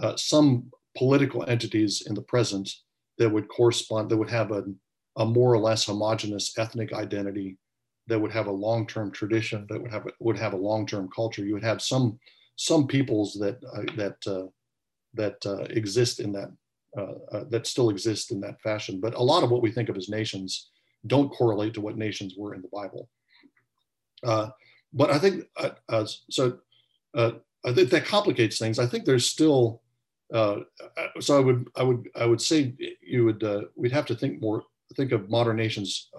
uh, 0.00 0.16
some 0.16 0.70
political 0.96 1.48
entities 1.48 2.02
in 2.06 2.14
the 2.14 2.22
present 2.22 2.70
that 3.18 3.30
would 3.30 3.48
correspond 3.48 4.10
that 4.10 4.16
would 4.16 4.30
have 4.30 4.50
a, 4.50 4.64
a 5.16 5.24
more 5.24 5.52
or 5.52 5.58
less 5.58 5.84
homogenous 5.84 6.56
ethnic 6.58 6.92
identity 6.92 7.56
that 8.08 8.20
would 8.20 8.32
have 8.32 8.46
a 8.46 8.52
long-term 8.52 9.10
tradition, 9.10 9.66
that 9.68 9.80
would 9.80 9.90
have 9.90 10.06
a, 10.06 10.10
would 10.20 10.38
have 10.38 10.52
a 10.52 10.56
long-term 10.56 11.08
culture. 11.14 11.44
You 11.44 11.54
would 11.54 11.64
have 11.64 11.82
some 11.82 12.18
some 12.56 12.86
peoples 12.86 13.34
that 13.34 13.58
uh, 13.74 13.92
that 13.96 14.16
uh, 14.26 14.46
that 15.14 15.36
uh, 15.44 15.64
exist 15.70 16.20
in 16.20 16.32
that 16.32 16.50
uh, 16.96 17.14
uh, 17.32 17.44
that 17.50 17.66
still 17.66 17.90
exist 17.90 18.30
in 18.30 18.40
that 18.40 18.60
fashion. 18.60 19.00
But 19.00 19.14
a 19.14 19.22
lot 19.22 19.42
of 19.42 19.50
what 19.50 19.62
we 19.62 19.70
think 19.70 19.88
of 19.88 19.96
as 19.96 20.08
nations 20.08 20.70
don't 21.06 21.30
correlate 21.30 21.74
to 21.74 21.80
what 21.80 21.98
nations 21.98 22.34
were 22.36 22.54
in 22.54 22.62
the 22.62 22.68
Bible. 22.72 23.08
But 24.92 25.10
I 25.10 25.18
think 25.18 25.44
so. 26.30 26.58
I 27.14 27.72
think 27.72 27.90
that 27.90 28.04
complicates 28.06 28.58
things. 28.58 28.78
I 28.78 28.86
think 28.86 29.04
there's 29.04 29.26
still. 29.26 29.82
So 30.32 31.36
I 31.36 31.40
would 31.40 31.68
I 31.76 31.82
would 31.82 32.08
I 32.16 32.26
would 32.26 32.40
say 32.40 32.74
you 33.00 33.24
would 33.24 33.44
we'd 33.76 33.92
have 33.92 34.06
to 34.06 34.14
think 34.14 34.40
more 34.40 34.62
think 34.94 35.12
of 35.12 35.30
modern 35.30 35.56
nations 35.56 36.10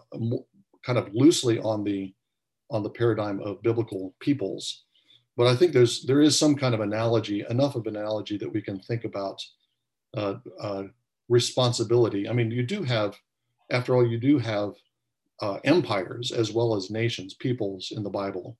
kind 0.86 0.97
of 0.97 1.14
loosely 1.14 1.60
on 1.60 1.84
the 1.84 2.14
on 2.70 2.84
the 2.84 2.89
paradigm 2.89 3.39
of 3.41 3.62
biblical 3.62 4.14
peoples. 4.20 4.84
But 5.36 5.47
i 5.47 5.55
think 5.55 5.72
there's 5.72 6.03
there 6.03 6.22
is 6.22 6.38
some 6.38 6.55
kind 6.55 6.74
of 6.74 6.82
analogy 6.82 7.45
enough 7.49 7.76
of 7.76 7.86
an 7.86 7.95
analogy 7.95 8.38
that 8.38 8.51
we 8.51 8.62
can 8.62 8.80
think 8.80 9.03
about 9.03 9.41
uh, 10.16 10.36
uh, 10.60 10.84
responsibility. 11.30 12.28
I 12.28 12.34
mean 12.34 12.49
you 12.51 12.64
do 12.64 12.84
have 12.84 13.16
after 13.72 13.95
all 13.95 14.05
you 14.08 14.20
do 14.20 14.39
have 14.39 14.74
uh, 15.41 15.60
empires 15.66 16.32
as 16.32 16.51
well 16.51 16.76
as 16.76 16.89
nations 16.89 17.36
peoples 17.36 17.91
in 17.95 18.01
the 18.03 18.10
bible 18.10 18.58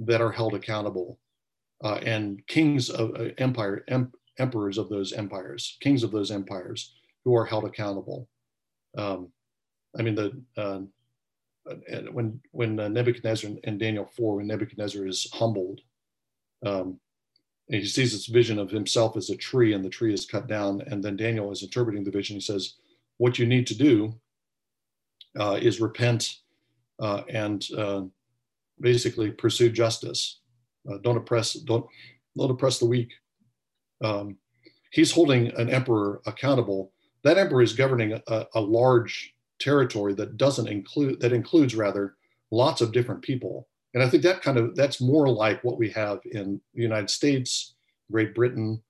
that 0.00 0.20
are 0.20 0.32
held 0.32 0.54
accountable 0.54 1.18
uh, 1.84 2.00
and 2.02 2.44
kings 2.46 2.90
of 2.90 3.14
uh, 3.14 3.28
empire 3.38 3.84
em- 3.88 4.12
emperors 4.38 4.78
of 4.78 4.88
those 4.88 5.12
empires 5.12 5.76
kings 5.80 6.02
of 6.02 6.10
those 6.10 6.30
empires 6.30 6.94
who 7.24 7.34
are 7.36 7.44
held 7.44 7.64
accountable 7.64 8.28
um, 8.98 9.28
i 9.98 10.02
mean 10.02 10.14
the 10.14 10.42
uh, 10.56 10.80
when 12.12 12.40
when 12.52 12.78
uh, 12.78 12.88
Nebuchadnezzar 12.88 13.50
in 13.64 13.78
Daniel 13.78 14.04
four, 14.04 14.36
when 14.36 14.46
Nebuchadnezzar 14.46 15.06
is 15.06 15.28
humbled, 15.32 15.80
um, 16.64 16.98
and 17.68 17.80
he 17.80 17.86
sees 17.86 18.12
this 18.12 18.26
vision 18.26 18.58
of 18.58 18.70
himself 18.70 19.16
as 19.16 19.30
a 19.30 19.36
tree, 19.36 19.72
and 19.72 19.84
the 19.84 19.90
tree 19.90 20.14
is 20.14 20.26
cut 20.26 20.46
down, 20.46 20.82
and 20.82 21.02
then 21.02 21.16
Daniel 21.16 21.50
is 21.50 21.62
interpreting 21.62 22.04
the 22.04 22.10
vision. 22.10 22.36
He 22.36 22.40
says, 22.40 22.74
"What 23.18 23.38
you 23.38 23.46
need 23.46 23.66
to 23.68 23.76
do 23.76 24.14
uh, 25.38 25.58
is 25.60 25.80
repent 25.80 26.36
uh, 27.00 27.22
and 27.28 27.66
uh, 27.76 28.02
basically 28.80 29.30
pursue 29.30 29.70
justice. 29.70 30.40
Uh, 30.90 30.98
don't 31.02 31.16
oppress 31.16 31.54
don't 31.54 31.86
don't 32.36 32.50
oppress 32.50 32.78
the 32.78 32.86
weak." 32.86 33.12
Um, 34.02 34.36
he's 34.90 35.12
holding 35.12 35.48
an 35.56 35.70
emperor 35.70 36.20
accountable. 36.26 36.92
That 37.22 37.38
emperor 37.38 37.62
is 37.62 37.72
governing 37.72 38.20
a, 38.26 38.46
a 38.54 38.60
large 38.60 39.34
territory 39.58 40.14
that 40.14 40.36
doesn't 40.36 40.68
include 40.68 41.20
that 41.20 41.32
includes 41.32 41.74
rather 41.74 42.16
lots 42.50 42.80
of 42.80 42.92
different 42.92 43.22
people 43.22 43.66
and 43.94 44.02
i 44.02 44.08
think 44.08 44.22
that 44.22 44.42
kind 44.42 44.58
of 44.58 44.76
that's 44.76 45.00
more 45.00 45.28
like 45.28 45.62
what 45.64 45.78
we 45.78 45.88
have 45.90 46.20
in 46.32 46.60
the 46.74 46.82
united 46.82 47.08
states 47.08 47.74
great 48.10 48.34
britain 48.34 48.80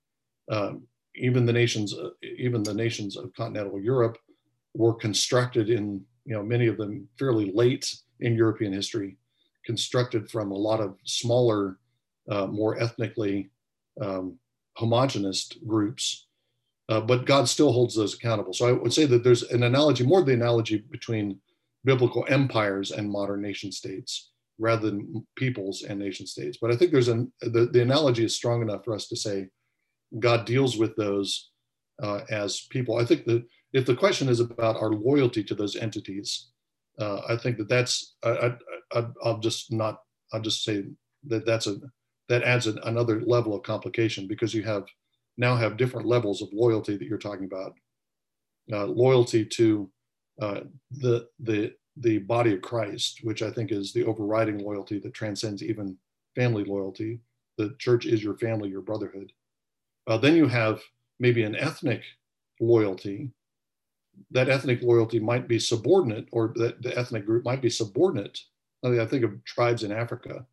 um, 0.51 0.83
even 1.15 1.45
the 1.45 1.53
nations 1.53 1.93
uh, 1.93 2.09
even 2.37 2.63
the 2.63 2.73
nations 2.73 3.15
of 3.17 3.33
continental 3.33 3.79
europe 3.79 4.17
were 4.73 4.93
constructed 4.93 5.69
in 5.69 6.01
you 6.25 6.33
know 6.33 6.43
many 6.43 6.67
of 6.67 6.77
them 6.77 7.07
fairly 7.17 7.51
late 7.53 7.95
in 8.19 8.35
european 8.35 8.73
history 8.73 9.17
constructed 9.65 10.29
from 10.29 10.51
a 10.51 10.57
lot 10.57 10.81
of 10.81 10.97
smaller 11.05 11.77
uh, 12.29 12.45
more 12.45 12.79
ethnically 12.81 13.49
um, 14.01 14.37
homogenous 14.77 15.49
groups 15.65 16.27
uh, 16.89 17.01
but 17.01 17.25
God 17.25 17.49
still 17.49 17.71
holds 17.71 17.95
those 17.95 18.13
accountable. 18.13 18.53
So 18.53 18.67
I 18.67 18.71
would 18.71 18.93
say 18.93 19.05
that 19.05 19.23
there's 19.23 19.43
an 19.43 19.63
analogy, 19.63 20.05
more 20.05 20.23
the 20.23 20.33
analogy 20.33 20.77
between 20.89 21.39
biblical 21.83 22.25
empires 22.29 22.91
and 22.91 23.09
modern 23.09 23.41
nation 23.41 23.71
states 23.71 24.31
rather 24.59 24.89
than 24.89 25.25
peoples 25.35 25.83
and 25.83 25.99
nation 25.99 26.25
states. 26.25 26.57
But 26.61 26.71
I 26.71 26.75
think 26.75 26.91
there's 26.91 27.09
an 27.09 27.31
the, 27.41 27.65
the 27.71 27.81
analogy 27.81 28.23
is 28.23 28.35
strong 28.35 28.61
enough 28.61 28.85
for 28.85 28.95
us 28.95 29.07
to 29.09 29.15
say 29.15 29.49
God 30.17 30.45
deals 30.45 30.77
with 30.77 30.95
those 30.95 31.51
uh, 32.01 32.21
as 32.29 32.61
people. 32.69 32.97
I 32.97 33.05
think 33.05 33.25
that 33.25 33.43
if 33.73 33.85
the 33.85 33.95
question 33.95 34.29
is 34.29 34.39
about 34.39 34.77
our 34.77 34.91
loyalty 34.91 35.43
to 35.43 35.55
those 35.55 35.75
entities, 35.75 36.51
uh, 36.99 37.21
I 37.27 37.35
think 37.35 37.57
that 37.57 37.67
that's 37.67 38.15
I, 38.23 38.53
I, 38.93 39.05
will 39.23 39.39
just 39.39 39.73
not 39.73 39.99
I'll 40.31 40.41
just 40.41 40.63
say 40.63 40.85
that 41.27 41.45
that's 41.45 41.67
a 41.67 41.75
that 42.29 42.43
adds 42.43 42.67
an, 42.67 42.79
another 42.83 43.21
level 43.21 43.55
of 43.55 43.63
complication 43.63 44.27
because 44.27 44.53
you 44.53 44.63
have 44.63 44.85
now 45.37 45.55
have 45.55 45.77
different 45.77 46.07
levels 46.07 46.41
of 46.41 46.49
loyalty 46.51 46.97
that 46.97 47.07
you're 47.07 47.17
talking 47.17 47.45
about. 47.45 47.73
Uh, 48.71 48.85
loyalty 48.85 49.45
to 49.45 49.89
uh, 50.41 50.61
the 50.91 51.27
the 51.39 51.73
the 51.97 52.19
body 52.19 52.53
of 52.53 52.61
Christ, 52.61 53.21
which 53.23 53.41
I 53.41 53.49
think 53.49 53.71
is 53.71 53.91
the 53.91 54.05
overriding 54.05 54.59
loyalty 54.59 54.99
that 54.99 55.13
transcends 55.13 55.63
even 55.63 55.97
family 56.35 56.63
loyalty. 56.63 57.19
The 57.57 57.75
church 57.79 58.05
is 58.05 58.23
your 58.23 58.37
family, 58.37 58.69
your 58.69 58.81
brotherhood. 58.81 59.31
Uh, 60.05 60.17
then 60.17 60.35
you 60.35 60.47
have 60.47 60.81
maybe 61.19 61.43
an 61.43 61.55
ethnic 61.55 62.03
loyalty. 62.59 63.31
That 64.31 64.49
ethnic 64.49 64.81
loyalty 64.81 65.19
might 65.19 65.47
be 65.47 65.59
subordinate, 65.59 66.27
or 66.31 66.53
that 66.55 66.81
the 66.81 66.97
ethnic 66.97 67.25
group 67.25 67.45
might 67.45 67.61
be 67.61 67.69
subordinate. 67.69 68.39
I, 68.83 68.89
mean, 68.89 68.99
I 68.99 69.05
think 69.05 69.23
of 69.23 69.43
tribes 69.43 69.83
in 69.83 69.91
Africa 69.91 70.45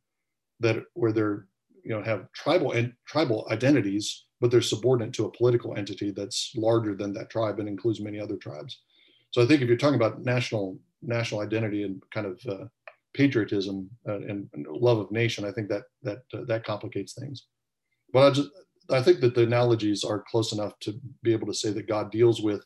that 0.60 0.84
where 0.94 1.12
they're 1.12 1.46
you 1.84 1.90
know 1.90 2.02
have 2.02 2.30
tribal 2.32 2.72
and 2.72 2.92
tribal 3.06 3.46
identities, 3.50 4.26
but 4.40 4.50
they're 4.50 4.62
subordinate 4.62 5.12
to 5.14 5.26
a 5.26 5.30
political 5.30 5.76
entity 5.76 6.10
that's 6.10 6.52
larger 6.56 6.94
than 6.94 7.12
that 7.14 7.30
tribe 7.30 7.60
and 7.60 7.68
includes 7.68 8.00
many 8.00 8.18
other 8.18 8.36
tribes. 8.36 8.80
So 9.30 9.42
I 9.42 9.46
think 9.46 9.62
if 9.62 9.68
you're 9.68 9.76
talking 9.76 9.96
about 9.96 10.22
national 10.22 10.78
national 11.02 11.40
identity 11.40 11.82
and 11.82 12.02
kind 12.12 12.26
of 12.26 12.40
uh, 12.48 12.64
patriotism 13.14 13.90
uh, 14.08 14.14
and, 14.14 14.48
and, 14.54 14.66
love 14.68 14.98
of 14.98 15.10
nation, 15.10 15.44
I 15.44 15.52
think 15.52 15.68
that 15.68 15.84
that 16.02 16.18
uh, 16.32 16.44
that 16.46 16.64
complicates 16.64 17.14
things. 17.14 17.46
But 18.12 18.26
I 18.26 18.30
just 18.30 18.50
I 18.90 19.02
think 19.02 19.20
that 19.20 19.34
the 19.34 19.42
analogies 19.42 20.04
are 20.04 20.24
close 20.30 20.52
enough 20.52 20.78
to 20.80 20.94
be 21.22 21.32
able 21.32 21.46
to 21.46 21.54
say 21.54 21.70
that 21.70 21.88
God 21.88 22.10
deals 22.10 22.42
with, 22.42 22.64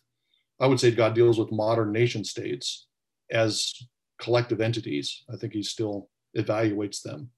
I 0.61 0.66
would 0.66 0.81
say 0.81 0.91
God 0.91 1.14
deals 1.14 1.39
with 1.39 1.53
modern 1.53 1.93
nation 1.93 2.25
states 2.25 2.87
as 3.31 3.73
collective 4.21 4.61
entities. 4.61 5.25
I 5.33 5.37
think 5.37 5.53
he 5.53 5.62
still 5.62 6.11
evaluates 6.37 7.03
them. 7.03 7.31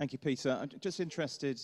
Thank 0.00 0.14
you, 0.14 0.18
Peter. 0.18 0.58
I'm 0.58 0.70
just 0.80 0.98
interested 0.98 1.60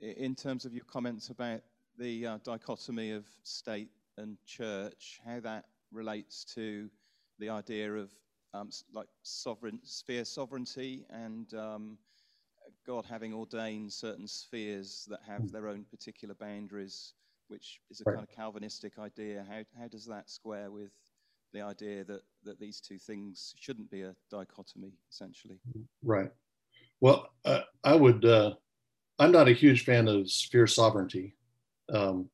in 0.00 0.34
terms 0.34 0.64
of 0.64 0.74
your 0.74 0.82
comments 0.86 1.28
about 1.28 1.60
the 1.96 2.26
uh, 2.26 2.38
dichotomy 2.42 3.12
of 3.12 3.24
state 3.44 3.90
and 4.16 4.36
church, 4.44 5.20
how 5.24 5.38
that 5.38 5.66
relates 5.92 6.44
to 6.56 6.90
the 7.38 7.48
idea 7.48 7.94
of 7.94 8.10
um, 8.52 8.70
like 8.92 9.06
sovereign 9.22 9.78
sphere 9.84 10.24
sovereignty 10.24 11.06
and 11.08 11.54
um, 11.54 11.98
God 12.84 13.06
having 13.08 13.32
ordained 13.32 13.92
certain 13.92 14.26
spheres 14.26 15.06
that 15.08 15.20
have 15.24 15.42
hmm. 15.42 15.52
their 15.52 15.68
own 15.68 15.84
particular 15.88 16.34
boundaries, 16.34 17.12
which 17.46 17.80
is 17.92 18.00
a 18.00 18.04
right. 18.06 18.16
kind 18.16 18.28
of 18.28 18.34
Calvinistic 18.34 18.98
idea. 18.98 19.46
How, 19.48 19.62
how 19.80 19.86
does 19.86 20.04
that 20.06 20.28
square 20.28 20.72
with 20.72 20.90
the 21.52 21.60
idea 21.60 22.02
that, 22.02 22.22
that 22.42 22.58
these 22.58 22.80
two 22.80 22.98
things 22.98 23.54
shouldn't 23.56 23.88
be 23.88 24.02
a 24.02 24.16
dichotomy, 24.32 24.94
essentially? 25.08 25.60
Right. 26.02 26.32
Well, 27.00 27.30
uh, 27.44 27.60
I 27.84 27.94
would, 27.94 28.24
uh, 28.24 28.54
I'm 29.18 29.32
not 29.32 29.48
a 29.48 29.52
huge 29.52 29.84
fan 29.84 30.08
of 30.08 30.30
sphere 30.30 30.66
sovereignty. 30.66 31.34
Um, 31.92 32.28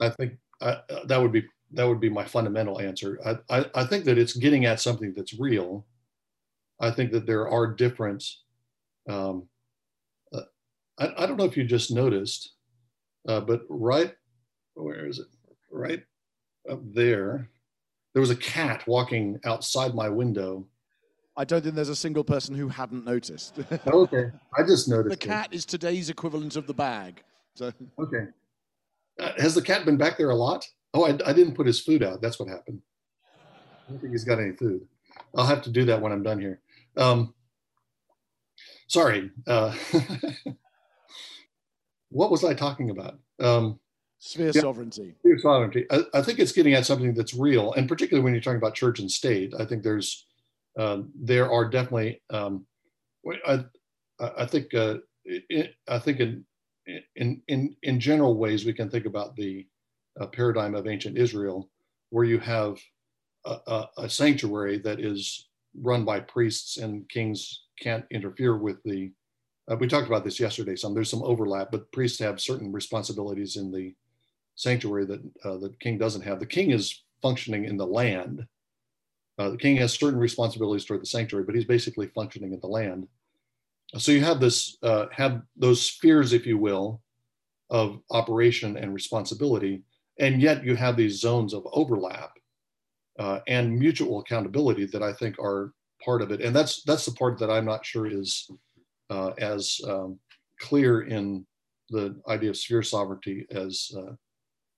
I 0.00 0.10
think 0.10 0.34
I, 0.60 0.78
uh, 0.90 1.04
that 1.06 1.20
would 1.20 1.32
be 1.32 1.44
that 1.74 1.84
would 1.84 2.00
be 2.00 2.10
my 2.10 2.24
fundamental 2.24 2.80
answer. 2.80 3.18
I, 3.24 3.58
I, 3.58 3.64
I, 3.74 3.84
think 3.86 4.04
that 4.04 4.18
it's 4.18 4.34
getting 4.34 4.66
at 4.66 4.78
something 4.78 5.14
that's 5.16 5.40
real. 5.40 5.86
I 6.80 6.90
think 6.90 7.12
that 7.12 7.24
there 7.24 7.48
are 7.48 7.66
different 7.66 8.22
um, 9.08 9.48
I, 10.98 11.12
I 11.18 11.26
don't 11.26 11.36
know 11.36 11.44
if 11.44 11.56
you 11.56 11.64
just 11.64 11.90
noticed, 11.90 12.52
uh, 13.28 13.40
but 13.40 13.62
right, 13.68 14.14
where 14.74 15.06
is 15.06 15.18
it? 15.18 15.26
Right 15.70 16.02
up 16.70 16.80
there, 16.94 17.48
there 18.12 18.20
was 18.20 18.30
a 18.30 18.36
cat 18.36 18.86
walking 18.86 19.40
outside 19.44 19.94
my 19.94 20.08
window. 20.08 20.66
I 21.36 21.44
don't 21.44 21.62
think 21.62 21.74
there's 21.74 21.88
a 21.88 21.96
single 21.96 22.24
person 22.24 22.54
who 22.54 22.68
hadn't 22.68 23.04
noticed. 23.04 23.58
okay, 23.86 24.30
I 24.56 24.62
just 24.66 24.88
noticed. 24.88 25.20
The 25.20 25.26
cat 25.26 25.48
it. 25.50 25.56
is 25.56 25.64
today's 25.64 26.10
equivalent 26.10 26.56
of 26.56 26.66
the 26.66 26.74
bag. 26.74 27.22
So 27.54 27.72
okay, 27.98 28.26
uh, 29.18 29.32
has 29.38 29.54
the 29.54 29.62
cat 29.62 29.84
been 29.84 29.96
back 29.96 30.18
there 30.18 30.30
a 30.30 30.34
lot? 30.34 30.66
Oh, 30.94 31.04
I, 31.04 31.18
I 31.26 31.32
didn't 31.32 31.54
put 31.54 31.66
his 31.66 31.80
food 31.80 32.02
out. 32.02 32.20
That's 32.20 32.38
what 32.38 32.48
happened. 32.48 32.80
I 33.34 33.90
don't 33.90 34.00
think 34.00 34.12
he's 34.12 34.24
got 34.24 34.38
any 34.38 34.52
food. 34.52 34.86
I'll 35.34 35.46
have 35.46 35.62
to 35.62 35.70
do 35.70 35.84
that 35.86 36.00
when 36.00 36.12
I'm 36.12 36.22
done 36.22 36.38
here. 36.38 36.60
Um, 36.96 37.34
sorry. 38.88 39.30
Uh, 39.46 39.74
what 42.10 42.30
was 42.30 42.44
I 42.44 42.52
talking 42.52 42.90
about? 42.90 43.18
Um, 43.40 43.80
sphere 44.18 44.52
yeah, 44.54 44.60
sovereignty. 44.60 45.14
Sphere 45.20 45.38
sovereignty. 45.38 45.86
I, 45.90 46.02
I, 46.14 46.22
think 46.22 46.38
it's 46.38 46.52
getting 46.52 46.74
at 46.74 46.86
something 46.86 47.14
that's 47.14 47.34
real, 47.34 47.72
and 47.72 47.88
particularly 47.88 48.22
when 48.22 48.34
you're 48.34 48.42
talking 48.42 48.58
about 48.58 48.74
church 48.74 49.00
and 49.00 49.10
state, 49.10 49.54
I 49.58 49.64
think 49.64 49.82
there's 49.82 50.26
um, 50.78 51.10
there 51.14 51.50
are 51.50 51.68
definitely. 51.68 52.22
Um, 52.30 52.66
I 53.46 53.64
I 54.18 54.46
think 54.46 54.74
uh, 54.74 54.96
it, 55.24 55.74
I 55.88 55.98
think 55.98 56.20
in 56.20 56.44
in 57.16 57.42
in 57.48 57.76
in 57.82 58.00
general 58.00 58.36
ways 58.36 58.64
we 58.64 58.72
can 58.72 58.90
think 58.90 59.06
about 59.06 59.36
the 59.36 59.66
uh, 60.20 60.26
paradigm 60.26 60.74
of 60.74 60.86
ancient 60.86 61.16
Israel, 61.16 61.70
where 62.10 62.24
you 62.24 62.38
have 62.38 62.78
a, 63.44 63.56
a, 63.66 63.88
a 63.98 64.08
sanctuary 64.08 64.78
that 64.78 65.00
is 65.00 65.48
run 65.80 66.04
by 66.04 66.20
priests 66.20 66.76
and 66.76 67.08
kings 67.08 67.64
can't 67.80 68.04
interfere 68.10 68.56
with 68.56 68.82
the 68.84 69.10
uh, 69.70 69.76
we 69.76 69.86
talked 69.86 70.08
about 70.08 70.24
this 70.24 70.40
yesterday. 70.40 70.76
Some 70.76 70.94
there's 70.94 71.10
some 71.10 71.22
overlap, 71.22 71.70
but 71.70 71.90
priests 71.92 72.18
have 72.18 72.40
certain 72.40 72.72
responsibilities 72.72 73.56
in 73.56 73.70
the 73.70 73.94
sanctuary 74.56 75.06
that 75.06 75.20
uh, 75.44 75.56
the 75.56 75.72
king 75.80 75.98
doesn't 75.98 76.22
have. 76.22 76.40
The 76.40 76.46
king 76.46 76.70
is 76.70 77.02
functioning 77.22 77.64
in 77.64 77.76
the 77.76 77.86
land. 77.86 78.46
Uh, 79.38 79.50
the 79.50 79.56
king 79.56 79.76
has 79.76 79.92
certain 79.92 80.18
responsibilities 80.18 80.84
toward 80.84 81.02
the 81.02 81.06
sanctuary, 81.06 81.44
but 81.44 81.54
he's 81.54 81.64
basically 81.64 82.06
functioning 82.08 82.52
in 82.52 82.60
the 82.60 82.66
land. 82.66 83.06
So 83.96 84.12
you 84.12 84.20
have 84.22 84.40
this, 84.40 84.76
uh, 84.82 85.06
have 85.12 85.42
those 85.56 85.82
spheres, 85.82 86.32
if 86.32 86.46
you 86.46 86.58
will, 86.58 87.02
of 87.70 88.00
operation 88.10 88.76
and 88.76 88.92
responsibility, 88.92 89.82
and 90.18 90.40
yet 90.40 90.64
you 90.64 90.76
have 90.76 90.96
these 90.96 91.20
zones 91.20 91.54
of 91.54 91.66
overlap 91.72 92.32
uh, 93.18 93.40
and 93.48 93.78
mutual 93.78 94.20
accountability 94.20 94.86
that 94.86 95.02
I 95.02 95.12
think 95.12 95.38
are 95.38 95.72
part 96.04 96.22
of 96.22 96.30
it. 96.30 96.40
And 96.40 96.54
that's 96.54 96.82
that's 96.82 97.06
the 97.06 97.12
part 97.12 97.38
that 97.38 97.50
I'm 97.50 97.64
not 97.64 97.84
sure 97.84 98.06
is 98.06 98.50
uh, 99.10 99.30
as 99.38 99.80
um, 99.86 100.18
clear 100.60 101.02
in 101.02 101.46
the 101.90 102.16
idea 102.28 102.50
of 102.50 102.56
sphere 102.56 102.82
sovereignty 102.82 103.46
as 103.50 103.90
uh, 103.96 104.12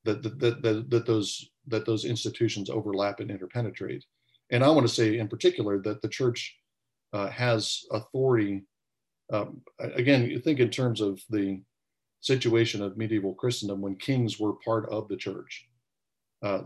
that, 0.04 0.22
that, 0.22 0.62
that, 0.62 0.90
that, 0.90 1.06
those, 1.06 1.50
that 1.68 1.86
those 1.86 2.04
institutions 2.04 2.68
overlap 2.68 3.20
and 3.20 3.30
interpenetrate. 3.30 4.04
And 4.54 4.62
I 4.62 4.70
want 4.70 4.86
to 4.86 4.94
say 4.94 5.18
in 5.18 5.26
particular 5.26 5.80
that 5.80 6.00
the 6.00 6.08
church 6.08 6.56
uh, 7.12 7.28
has 7.28 7.82
authority. 7.90 8.62
Um, 9.32 9.62
again, 9.80 10.30
you 10.30 10.38
think 10.38 10.60
in 10.60 10.70
terms 10.70 11.00
of 11.00 11.20
the 11.28 11.60
situation 12.20 12.80
of 12.80 12.96
medieval 12.96 13.34
Christendom 13.34 13.80
when 13.80 13.96
kings 13.96 14.38
were 14.38 14.52
part 14.64 14.88
of 14.90 15.08
the 15.08 15.16
church. 15.16 15.66
Uh, 16.40 16.62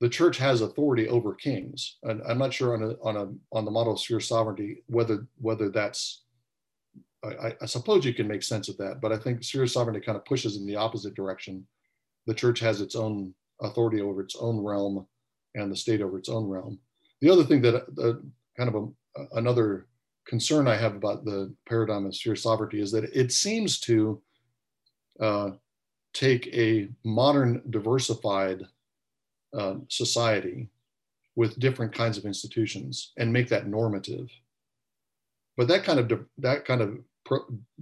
the 0.00 0.08
church 0.08 0.38
has 0.38 0.60
authority 0.60 1.08
over 1.08 1.34
kings. 1.34 1.98
And 2.04 2.22
I'm 2.28 2.38
not 2.38 2.54
sure 2.54 2.74
on 2.74 2.82
a, 2.84 2.94
on 3.02 3.16
a 3.16 3.56
on 3.56 3.64
the 3.64 3.72
model 3.72 3.94
of 3.94 4.00
sphere 4.00 4.20
sovereignty 4.20 4.84
whether 4.86 5.26
whether 5.38 5.68
that's 5.68 6.22
I, 7.24 7.54
I, 7.60 7.66
suppose 7.66 8.04
you 8.04 8.14
can 8.14 8.26
make 8.26 8.42
sense 8.42 8.68
of 8.68 8.76
that, 8.78 9.00
but 9.00 9.12
I 9.12 9.16
think 9.16 9.42
sphere 9.42 9.66
sovereignty 9.66 10.04
kind 10.04 10.16
of 10.16 10.24
pushes 10.24 10.56
in 10.56 10.66
the 10.66 10.76
opposite 10.76 11.14
direction. 11.14 11.66
The 12.26 12.34
church 12.34 12.60
has 12.60 12.80
its 12.80 12.94
own 12.94 13.34
authority 13.60 14.00
over 14.00 14.20
its 14.22 14.36
own 14.40 14.58
realm 14.62 15.06
and 15.54 15.70
the 15.70 15.76
state 15.76 16.02
over 16.02 16.18
its 16.18 16.28
own 16.28 16.48
realm. 16.48 16.80
The 17.22 17.30
other 17.30 17.44
thing 17.44 17.62
that 17.62 17.74
uh, 17.76 18.20
kind 18.58 18.68
of 18.68 18.92
a, 19.16 19.38
another 19.38 19.86
concern 20.26 20.68
I 20.68 20.76
have 20.76 20.94
about 20.94 21.24
the 21.24 21.54
paradigm 21.66 22.04
of 22.04 22.14
sphere 22.14 22.36
sovereignty 22.36 22.80
is 22.82 22.92
that 22.92 23.04
it 23.04 23.32
seems 23.32 23.80
to 23.80 24.20
uh, 25.18 25.50
take 26.12 26.48
a 26.48 26.90
modern 27.04 27.62
diversified 27.70 28.62
uh, 29.58 29.76
society 29.88 30.68
with 31.34 31.58
different 31.58 31.94
kinds 31.94 32.18
of 32.18 32.26
institutions 32.26 33.12
and 33.16 33.32
make 33.32 33.48
that 33.48 33.66
normative 33.66 34.28
but 35.56 35.68
that 35.68 35.84
kind 35.84 35.98
of 35.98 36.26
that 36.38 36.64
kind 36.64 36.80
of 36.80 36.98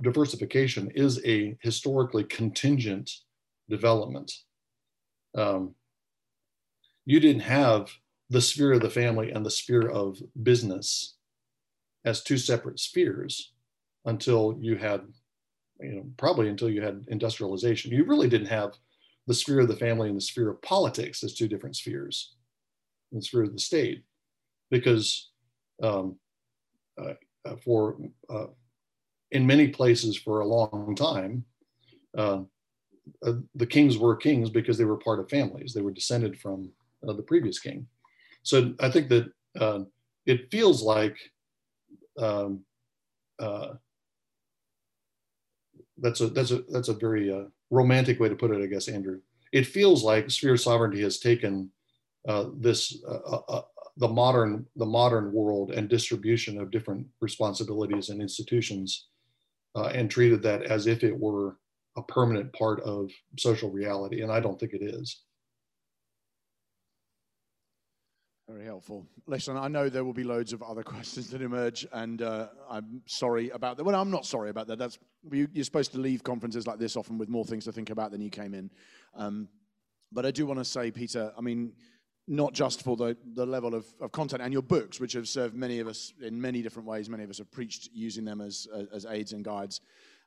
diversification 0.03 0.91
is 0.95 1.25
a 1.25 1.57
historically 1.61 2.25
contingent 2.25 3.11
development. 3.69 4.33
Um, 5.37 5.75
you 7.07 7.21
didn't 7.21 7.43
have 7.43 7.91
the 8.31 8.41
sphere 8.41 8.73
of 8.73 8.81
the 8.81 8.91
family 8.91 9.33
and 9.33 9.45
the 9.45 9.51
sphere 9.51 9.89
of 9.89 10.19
business 10.43 11.17
as 12.05 12.23
two 12.23 12.39
separate 12.39 12.79
spheres 12.79 13.53
until 14.05 14.57
you 14.61 14.77
had, 14.77 15.03
you 15.81 15.93
know, 15.97 16.05
probably 16.17 16.49
until 16.49 16.71
you 16.71 16.81
had 16.81 17.05
industrialization. 17.09 17.93
You 17.93 18.05
really 18.05 18.29
didn't 18.29 18.47
have 18.47 18.73
the 19.27 19.35
sphere 19.35 19.61
of 19.61 19.69
the 19.69 19.77
family 19.77 20.09
and 20.09 20.17
the 20.17 20.23
sphere 20.23 20.49
of 20.49 20.63
politics 20.63 21.23
as 21.23 21.35
two 21.35 21.49
different 21.49 21.77
spheres, 21.77 22.35
the 23.13 23.21
sphere 23.21 23.43
of 23.43 23.53
the 23.53 23.61
state. 23.61 24.05
because 24.71 25.31
um, 25.83 26.17
uh, 27.01 27.15
uh, 27.45 27.57
for 27.65 27.97
uh, 28.29 28.47
in 29.33 29.47
many 29.47 29.69
places 29.69 30.17
for 30.17 30.41
a 30.41 30.47
long 30.47 30.95
time, 30.95 31.45
uh, 32.17 32.41
uh, 33.25 33.33
the 33.55 33.67
kings 33.67 33.99
were 33.99 34.17
kings 34.17 34.51
because 34.51 34.79
they 34.79 34.85
were 34.85 34.97
part 34.99 35.21
of 35.21 35.29
families. 35.31 35.73
They 35.73 35.81
were 35.81 35.91
descended 35.91 36.39
from 36.39 36.71
uh, 37.07 37.13
the 37.13 37.23
previous 37.23 37.59
king. 37.59 37.87
So 38.43 38.75
I 38.81 38.91
think 38.91 39.09
that 39.09 39.33
uh, 39.59 39.81
it 40.27 40.51
feels 40.51 40.83
like 40.83 41.17
um, 42.19 42.61
uh, 43.39 43.75
that's 45.99 46.21
a 46.21 46.29
that's 46.29 46.51
a 46.51 46.63
that's 46.71 46.89
a 46.89 46.95
very 46.95 47.33
uh, 47.33 47.45
romantic 47.71 48.21
way 48.21 48.29
to 48.29 48.37
put 48.37 48.51
it, 48.51 48.63
I 48.63 48.67
guess, 48.67 48.89
Andrew. 48.89 49.21
It 49.53 49.67
feels 49.67 50.03
like 50.05 50.31
sphere 50.31 50.57
sovereignty 50.57 51.03
has 51.03 51.19
taken 51.19 51.71
uh, 52.29 52.47
this 52.59 52.97
the 53.97 54.09
modern 54.09 54.67
the 54.77 54.87
modern 54.87 55.33
world 55.33 55.73
and 55.73 55.89
distribution 55.89 56.59
of 56.61 56.71
different 56.71 57.07
responsibilities 57.21 58.09
and 58.09 58.21
institutions 58.23 59.07
and 59.75 60.11
treated 60.11 60.43
that 60.43 60.63
as 60.65 60.87
if 60.87 61.05
it 61.05 61.19
were 61.19 61.57
a 61.97 62.03
permanent 62.03 62.53
part 62.53 62.81
of 62.81 63.11
social 63.39 63.71
reality, 63.71 64.23
and 64.23 64.31
I 64.33 64.41
don't 64.41 64.59
think 64.59 64.73
it 64.73 64.83
is. 64.83 65.23
Very 68.53 68.65
helpful. 68.65 69.07
Listen, 69.29 69.57
I 69.57 69.69
know 69.69 69.89
there 69.89 70.03
will 70.03 70.13
be 70.13 70.25
loads 70.25 70.53
of 70.53 70.61
other 70.61 70.83
questions 70.95 71.31
that 71.31 71.41
emerge, 71.41 71.87
and 71.93 72.21
uh, 72.21 72.49
I'm 72.69 73.01
sorry 73.07 73.51
about 73.51 73.77
that. 73.77 73.85
Well, 73.85 73.95
I'm 73.95 74.11
not 74.11 74.27
sorry 74.27 74.51
about 74.51 74.67
that. 74.67 74.79
That's 74.79 74.99
you, 75.31 75.47
are 75.57 75.63
supposed 75.63 75.93
to 75.93 75.99
leave 75.99 76.25
conferences 76.25 76.67
like 76.67 76.81
this 76.81 76.97
often 76.97 77.17
with 77.17 77.29
more 77.29 77.45
things 77.45 77.65
to 77.67 77.73
think 77.73 77.91
about 77.91 78.11
than 78.11 78.21
you 78.21 78.29
came 78.29 78.53
in. 78.53 78.69
Um, 79.15 79.49
but 80.11 80.27
I 80.27 80.33
do 80.33 80.47
want 80.47 80.59
to 80.59 80.65
say, 80.65 80.91
Peter, 80.91 81.33
I 81.39 81.41
mean, 81.41 81.75
not 82.27 82.53
just 82.53 82.83
for 82.83 82.97
the, 82.97 83.17
the 83.35 83.47
level 83.47 83.73
of, 83.73 83.87
of 84.01 84.11
content 84.11 84.43
and 84.43 84.53
your 84.53 84.63
books, 84.63 84.99
which 84.99 85.13
have 85.13 85.29
served 85.29 85.55
many 85.55 85.79
of 85.79 85.87
us 85.87 86.13
in 86.21 86.41
many 86.41 86.61
different 86.61 86.89
ways. 86.89 87.09
Many 87.09 87.23
of 87.23 87.31
us 87.31 87.39
have 87.39 87.53
preached 87.53 87.89
using 87.93 88.25
them 88.25 88.41
as, 88.41 88.67
as 88.93 89.07
aids 89.07 89.33
and 89.33 89.45
guides 89.45 89.81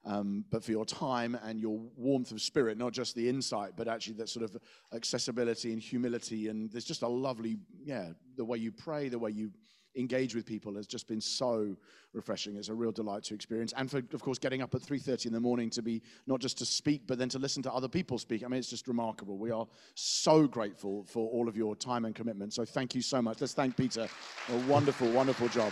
um, 0.06 0.46
but 0.50 0.64
for 0.64 0.72
your 0.72 0.86
time 0.86 1.38
and 1.44 1.62
your 1.62 1.80
warmth 1.96 2.32
of 2.32 2.42
spirit, 2.42 2.78
not 2.78 2.92
just 2.92 3.16
the 3.16 3.28
insight, 3.28 3.72
but 3.76 3.88
actually 3.88 4.16
that 4.16 4.30
sort 4.30 4.44
of 4.44 4.58
accessibility 4.94 5.72
and 5.72 5.82
humility. 5.82 6.50
And 6.50 6.72
there's 6.72 6.86
just 6.86 7.04
a 7.04 7.08
lovely, 7.08 7.58
yeah, 7.84 8.10
the 8.36 8.46
way 8.46 8.58
you 8.58 8.72
pray, 8.72 9.10
the 9.10 9.20
way 9.20 9.32
you 9.32 9.52
engage 9.96 10.34
with 10.36 10.46
people 10.46 10.76
has 10.76 10.88
just 10.88 11.08
been 11.08 11.22
so 11.22 11.76
refreshing. 12.14 12.56
It's 12.56 12.70
a 12.70 12.74
real 12.74 12.92
delight 12.92 13.24
to 13.26 13.36
experience. 13.36 13.74
And 13.78 13.90
for, 13.90 13.98
of 13.98 14.22
course, 14.22 14.40
getting 14.40 14.62
up 14.62 14.74
at 14.74 14.82
3.30 14.82 15.28
in 15.28 15.34
the 15.34 15.40
morning 15.40 15.70
to 15.72 15.82
be 15.82 16.02
not 16.28 16.40
just 16.40 16.58
to 16.60 16.66
speak, 16.66 17.04
but 17.08 17.18
then 17.18 17.30
to 17.30 17.40
listen 17.40 17.64
to 17.64 17.74
other 17.74 17.88
people 17.88 18.18
speak. 18.18 18.44
I 18.44 18.48
mean, 18.48 18.60
it's 18.60 18.70
just 18.70 18.88
remarkable. 18.88 19.38
We 19.38 19.52
are 19.52 19.68
so 19.96 20.48
grateful 20.48 21.04
for 21.06 21.30
all 21.30 21.48
of 21.48 21.56
your 21.56 21.76
time 21.76 22.06
and 22.06 22.16
commitment. 22.16 22.54
So 22.54 22.66
thank 22.66 22.96
you 22.96 23.02
so 23.02 23.22
much. 23.22 23.40
Let's 23.42 23.54
thank 23.54 23.78
Peter. 23.78 24.08
A 24.50 24.58
wonderful, 24.68 25.12
wonderful 25.12 25.48
job. 25.50 25.72